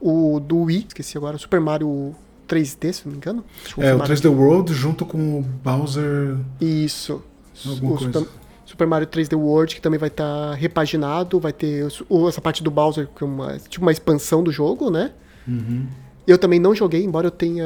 o 0.00 0.40
do 0.40 0.62
Wii, 0.62 0.86
esqueci 0.88 1.16
agora, 1.16 1.38
Super 1.38 1.60
Mario 1.60 2.14
3D, 2.48 2.92
se 2.92 3.02
não 3.04 3.12
me 3.12 3.18
engano. 3.18 3.44
É, 3.78 3.94
o 3.94 3.98
confirmar 3.98 4.08
3D 4.08 4.30
World 4.30 4.74
junto 4.74 5.04
com 5.04 5.40
o 5.40 5.42
Bowser. 5.42 6.36
Isso. 6.60 7.22
Alguma 7.66 7.94
o 7.94 7.98
coisa. 7.98 8.20
Super, 8.20 8.32
Super 8.64 8.86
Mario 8.86 9.06
3D 9.06 9.36
World, 9.36 9.74
que 9.74 9.80
também 9.80 9.98
vai 9.98 10.08
estar 10.08 10.54
repaginado, 10.54 11.38
vai 11.38 11.52
ter 11.52 11.86
essa 11.86 12.40
parte 12.40 12.62
do 12.62 12.70
Bowser, 12.70 13.08
que 13.08 13.22
é 13.22 13.26
uma, 13.26 13.58
tipo 13.58 13.84
uma 13.84 13.92
expansão 13.92 14.42
do 14.42 14.50
jogo, 14.50 14.90
né? 14.90 15.12
Uhum. 15.46 15.86
Eu 16.26 16.36
também 16.36 16.60
não 16.60 16.74
joguei, 16.74 17.02
embora 17.02 17.28
eu 17.28 17.30
tenha. 17.30 17.64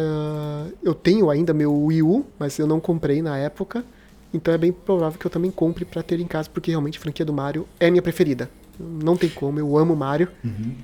Eu 0.82 0.94
tenho 0.94 1.28
ainda 1.30 1.52
meu 1.52 1.74
Wii 1.86 2.02
U, 2.02 2.24
mas 2.38 2.58
eu 2.58 2.66
não 2.66 2.78
comprei 2.78 3.20
na 3.20 3.36
época. 3.36 3.84
Então 4.32 4.54
é 4.54 4.56
bem 4.58 4.72
provável 4.72 5.18
que 5.18 5.26
eu 5.26 5.30
também 5.30 5.50
compre 5.50 5.84
pra 5.84 6.02
ter 6.02 6.20
em 6.20 6.26
casa, 6.26 6.48
porque 6.48 6.70
realmente 6.70 6.96
a 6.96 7.00
franquia 7.00 7.24
do 7.24 7.32
Mario 7.32 7.66
é 7.78 7.90
minha 7.90 8.00
preferida. 8.00 8.48
Não 8.78 9.16
tem 9.16 9.28
como, 9.28 9.58
eu 9.58 9.76
amo 9.76 9.94
Mario. 9.94 10.28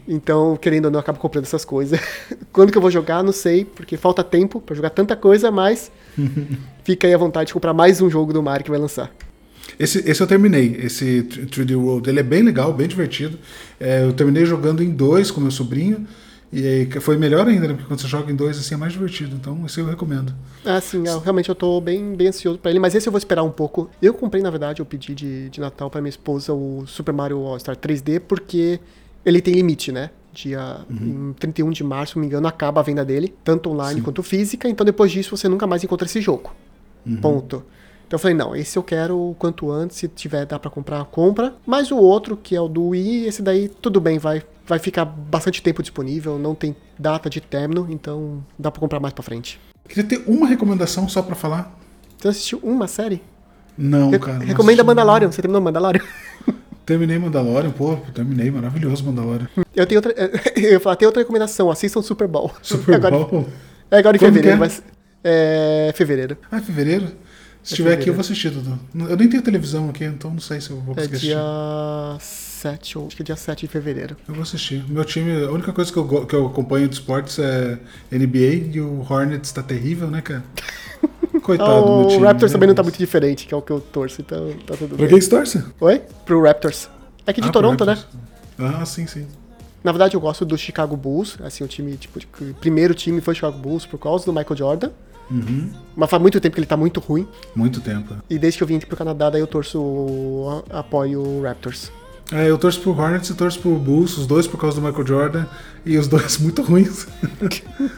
Então, 0.06 0.56
querendo 0.56 0.86
ou 0.86 0.90
não, 0.90 0.98
eu 0.98 1.00
acabo 1.00 1.18
comprando 1.18 1.44
essas 1.44 1.64
coisas. 1.64 1.98
Quando 2.52 2.70
que 2.70 2.78
eu 2.78 2.82
vou 2.82 2.90
jogar, 2.90 3.22
não 3.22 3.32
sei, 3.32 3.64
porque 3.64 3.96
falta 3.96 4.22
tempo 4.22 4.60
pra 4.60 4.76
jogar 4.76 4.90
tanta 4.90 5.16
coisa, 5.16 5.50
mas 5.50 5.90
fica 6.84 7.06
aí 7.06 7.14
à 7.14 7.18
vontade 7.18 7.48
de 7.48 7.54
comprar 7.54 7.72
mais 7.72 8.00
um 8.00 8.10
jogo 8.10 8.32
do 8.32 8.42
Mario 8.42 8.64
que 8.64 8.70
vai 8.70 8.78
lançar. 8.78 9.10
Esse, 9.78 9.98
esse 10.08 10.20
eu 10.20 10.26
terminei, 10.26 10.78
esse 10.82 11.22
3D 11.22 11.76
World. 11.76 12.08
Ele 12.08 12.20
é 12.20 12.22
bem 12.22 12.42
legal, 12.42 12.72
bem 12.72 12.88
divertido. 12.88 13.38
É, 13.78 14.04
eu 14.04 14.12
terminei 14.12 14.44
jogando 14.44 14.82
em 14.82 14.90
dois 14.90 15.30
com 15.30 15.40
meu 15.40 15.50
sobrinho. 15.50 16.06
E 16.50 16.66
aí 16.66 16.90
foi 17.00 17.16
melhor 17.16 17.46
ainda, 17.46 17.68
né? 17.68 17.74
Porque 17.74 17.86
quando 17.86 18.00
você 18.00 18.08
joga 18.08 18.32
em 18.32 18.34
dois, 18.34 18.58
assim, 18.58 18.74
é 18.74 18.76
mais 18.78 18.92
divertido. 18.92 19.36
Então, 19.36 19.64
esse 19.66 19.80
eu 19.80 19.86
recomendo. 19.86 20.34
Ah, 20.64 20.80
sim, 20.80 21.06
eu, 21.06 21.18
realmente 21.20 21.48
eu 21.48 21.54
tô 21.54 21.80
bem, 21.80 22.14
bem 22.14 22.28
ansioso 22.28 22.58
pra 22.58 22.70
ele, 22.70 22.80
mas 22.80 22.94
esse 22.94 23.06
eu 23.06 23.12
vou 23.12 23.18
esperar 23.18 23.42
um 23.42 23.50
pouco. 23.50 23.90
Eu 24.00 24.14
comprei, 24.14 24.42
na 24.42 24.50
verdade, 24.50 24.80
eu 24.80 24.86
pedi 24.86 25.14
de, 25.14 25.50
de 25.50 25.60
Natal 25.60 25.90
pra 25.90 26.00
minha 26.00 26.08
esposa 26.08 26.52
o 26.52 26.84
Super 26.86 27.12
Mario 27.12 27.38
All-Star 27.46 27.76
3D, 27.76 28.20
porque 28.20 28.80
ele 29.24 29.42
tem 29.42 29.54
limite, 29.54 29.92
né? 29.92 30.10
Dia 30.32 30.78
em 30.90 31.32
31 31.34 31.70
de 31.70 31.82
março, 31.84 32.12
se 32.12 32.16
não 32.16 32.20
me 32.20 32.26
engano, 32.28 32.46
acaba 32.46 32.80
a 32.80 32.84
venda 32.84 33.04
dele, 33.04 33.34
tanto 33.42 33.70
online 33.70 34.00
quanto 34.00 34.22
física, 34.22 34.68
então 34.68 34.84
depois 34.84 35.10
disso 35.10 35.36
você 35.36 35.48
nunca 35.48 35.66
mais 35.66 35.82
encontra 35.82 36.06
esse 36.06 36.20
jogo. 36.20 36.54
Ponto. 37.20 37.64
Então 38.08 38.16
eu 38.16 38.18
falei, 38.18 38.34
não, 38.34 38.56
esse 38.56 38.78
eu 38.78 38.82
quero 38.82 39.14
o 39.18 39.36
quanto 39.38 39.70
antes, 39.70 39.98
se 39.98 40.08
tiver, 40.08 40.46
dá 40.46 40.58
pra 40.58 40.70
comprar, 40.70 41.04
compra. 41.04 41.52
Mas 41.66 41.90
o 41.90 41.96
outro, 41.98 42.38
que 42.38 42.56
é 42.56 42.60
o 42.60 42.66
do 42.66 42.88
Wii, 42.88 43.26
esse 43.26 43.42
daí, 43.42 43.68
tudo 43.68 44.00
bem, 44.00 44.18
vai, 44.18 44.42
vai 44.66 44.78
ficar 44.78 45.04
bastante 45.04 45.62
tempo 45.62 45.82
disponível, 45.82 46.38
não 46.38 46.54
tem 46.54 46.74
data 46.98 47.28
de 47.28 47.38
término, 47.38 47.86
então 47.90 48.42
dá 48.58 48.70
pra 48.70 48.80
comprar 48.80 48.98
mais 48.98 49.12
pra 49.12 49.22
frente. 49.22 49.60
Queria 49.86 50.04
ter 50.04 50.24
uma 50.26 50.46
recomendação 50.46 51.06
só 51.06 51.20
pra 51.20 51.34
falar. 51.34 51.78
Você 52.18 52.28
assistiu 52.28 52.58
uma 52.62 52.86
série? 52.88 53.22
Não, 53.76 54.08
Re- 54.10 54.18
cara. 54.18 54.38
não 54.38 54.46
Recomenda. 54.46 54.82
Mandalorian, 54.82 55.30
você 55.30 55.42
terminou 55.42 55.60
Mandalorian? 55.62 56.02
Terminei 56.86 57.18
Mandalorian, 57.18 57.70
pô, 57.70 57.96
terminei, 58.14 58.50
maravilhoso 58.50 59.04
Mandalorian. 59.04 59.46
Eu 59.76 59.86
tenho 59.86 59.98
outra. 59.98 60.14
Eu 60.56 60.70
ia 60.72 60.80
falar, 60.80 60.96
tem 60.96 61.04
outra 61.04 61.20
recomendação, 61.20 61.70
assistam 61.70 62.00
Super 62.00 62.26
Bowl. 62.26 62.50
Super 62.62 62.94
agora, 63.04 63.14
Bowl. 63.18 63.46
É 63.90 63.98
agora 63.98 64.16
em 64.16 64.20
fevereiro, 64.20 64.56
é? 64.56 64.58
mas. 64.58 64.82
É. 65.22 65.92
Fevereiro. 65.94 66.38
Ah, 66.50 66.56
é 66.56 66.60
fevereiro? 66.62 67.08
Se 67.62 67.74
É 67.74 67.76
tiver 67.76 67.92
aqui, 67.94 68.08
eu 68.08 68.14
vou 68.14 68.20
assistir, 68.20 68.50
Dudu. 68.50 68.78
Eu 69.08 69.16
nem 69.16 69.28
tenho 69.28 69.42
televisão 69.42 69.90
aqui, 69.90 70.04
então 70.04 70.30
não 70.30 70.40
sei 70.40 70.60
se 70.60 70.70
eu 70.70 70.80
vou 70.80 70.92
É 70.94 71.02
conseguir 71.02 71.18
dia 71.18 71.38
assistir. 72.16 72.48
7, 72.58 72.98
ou 72.98 73.06
acho 73.06 73.16
que 73.16 73.22
é 73.22 73.24
dia 73.24 73.36
7 73.36 73.60
de 73.60 73.66
fevereiro. 73.68 74.16
Eu 74.26 74.34
vou 74.34 74.42
assistir. 74.42 74.82
Meu 74.88 75.04
time, 75.04 75.44
a 75.44 75.50
única 75.50 75.72
coisa 75.72 75.92
que 75.92 75.98
eu, 75.98 76.26
que 76.26 76.34
eu 76.34 76.46
acompanho 76.46 76.88
de 76.88 76.94
esportes 76.94 77.38
é 77.38 77.78
NBA 78.10 78.74
e 78.74 78.80
o 78.80 79.00
Hornets 79.08 79.52
tá 79.52 79.62
terrível, 79.62 80.10
né, 80.10 80.22
cara? 80.22 80.42
Coitado 81.42 81.80
do 81.82 81.86
meu 81.98 82.06
o 82.06 82.08
time. 82.08 82.24
Raptors 82.26 82.50
né? 82.52 82.54
também 82.56 82.66
não 82.68 82.74
tá 82.74 82.82
muito 82.82 82.98
diferente, 82.98 83.46
que 83.46 83.54
é 83.54 83.56
o 83.56 83.62
que 83.62 83.70
eu 83.70 83.80
torço, 83.80 84.20
então 84.20 84.50
tá 84.66 84.74
tudo 84.76 84.88
Pra 84.88 84.98
bem. 84.98 85.08
quem 85.08 85.20
você 85.20 85.28
torce? 85.30 85.64
Oi? 85.80 86.02
Pro 86.24 86.42
Raptors. 86.42 86.88
É 87.26 87.30
aqui 87.30 87.40
de 87.40 87.48
Ah, 87.48 87.52
Toronto, 87.52 87.84
né? 87.84 87.98
Ah, 88.58 88.84
sim, 88.84 89.06
sim. 89.06 89.26
Na 89.84 89.92
verdade, 89.92 90.16
eu 90.16 90.20
gosto 90.20 90.44
do 90.44 90.58
Chicago 90.58 90.96
Bulls. 90.96 91.38
Assim, 91.42 91.62
o 91.62 91.68
time, 91.68 91.96
tipo, 91.96 92.18
que 92.18 92.44
o 92.44 92.54
primeiro 92.54 92.92
time 92.94 93.20
foi 93.20 93.32
o 93.32 93.34
Chicago 93.34 93.56
Bulls 93.58 93.86
por 93.86 93.98
causa 93.98 94.24
do 94.24 94.32
Michael 94.32 94.56
Jordan. 94.56 94.90
Uhum. 95.30 95.70
Mas 95.96 96.08
faz 96.10 96.20
muito 96.22 96.40
tempo 96.40 96.54
que 96.54 96.60
ele 96.60 96.66
tá 96.66 96.76
muito 96.76 97.00
ruim. 97.00 97.26
Muito 97.54 97.80
tempo. 97.80 98.14
E 98.28 98.38
desde 98.38 98.58
que 98.58 98.62
eu 98.62 98.68
vim 98.68 98.76
aqui 98.76 98.86
pro 98.86 98.96
Canadá, 98.96 99.30
daí 99.30 99.40
eu 99.40 99.46
torço. 99.46 100.62
apoio 100.70 101.20
o 101.20 101.42
Raptors. 101.42 101.90
É, 102.30 102.50
eu 102.50 102.58
torço 102.58 102.80
pro 102.80 102.90
Hornets 102.90 103.30
e 103.30 103.34
torço 103.34 103.58
pro 103.58 103.74
Bulls, 103.76 104.18
os 104.18 104.26
dois 104.26 104.46
por 104.46 104.60
causa 104.60 104.78
do 104.78 104.86
Michael 104.86 105.06
Jordan, 105.06 105.46
e 105.84 105.96
os 105.96 106.06
dois 106.08 106.36
muito 106.38 106.60
ruins. 106.62 107.06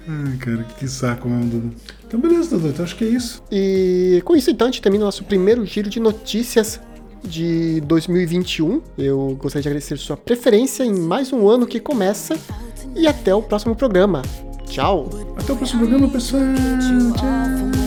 Ai, 0.08 0.36
cara, 0.38 0.62
que 0.78 0.86
saco 0.86 1.28
mesmo, 1.28 1.50
Dudu. 1.50 1.74
Então, 2.06 2.20
beleza, 2.20 2.50
Dudu, 2.50 2.68
então 2.68 2.84
acho 2.84 2.96
que 2.96 3.04
é 3.04 3.08
isso. 3.08 3.42
E 3.50 4.22
com 4.24 4.36
isso, 4.36 4.50
então, 4.50 4.68
a 4.68 4.70
gente 4.70 4.80
termina 4.80 5.04
o 5.04 5.06
nosso 5.06 5.24
primeiro 5.24 5.66
giro 5.66 5.90
de 5.90 5.98
notícias 5.98 6.80
de 7.24 7.80
2021. 7.82 8.80
Eu 8.96 9.36
gostaria 9.40 9.62
de 9.62 9.68
agradecer 9.68 9.96
sua 9.98 10.16
preferência 10.16 10.84
em 10.84 10.94
mais 10.94 11.32
um 11.32 11.48
ano 11.48 11.66
que 11.66 11.80
começa. 11.80 12.38
E 12.94 13.06
até 13.06 13.34
o 13.34 13.42
próximo 13.42 13.74
programa. 13.74 14.22
Tchau! 14.70 15.09
Até 15.37 15.52
o 15.52 15.56
próximo 15.56 15.80
programa, 15.80 16.09
pessoal. 16.09 16.42
Tchau. 17.16 17.79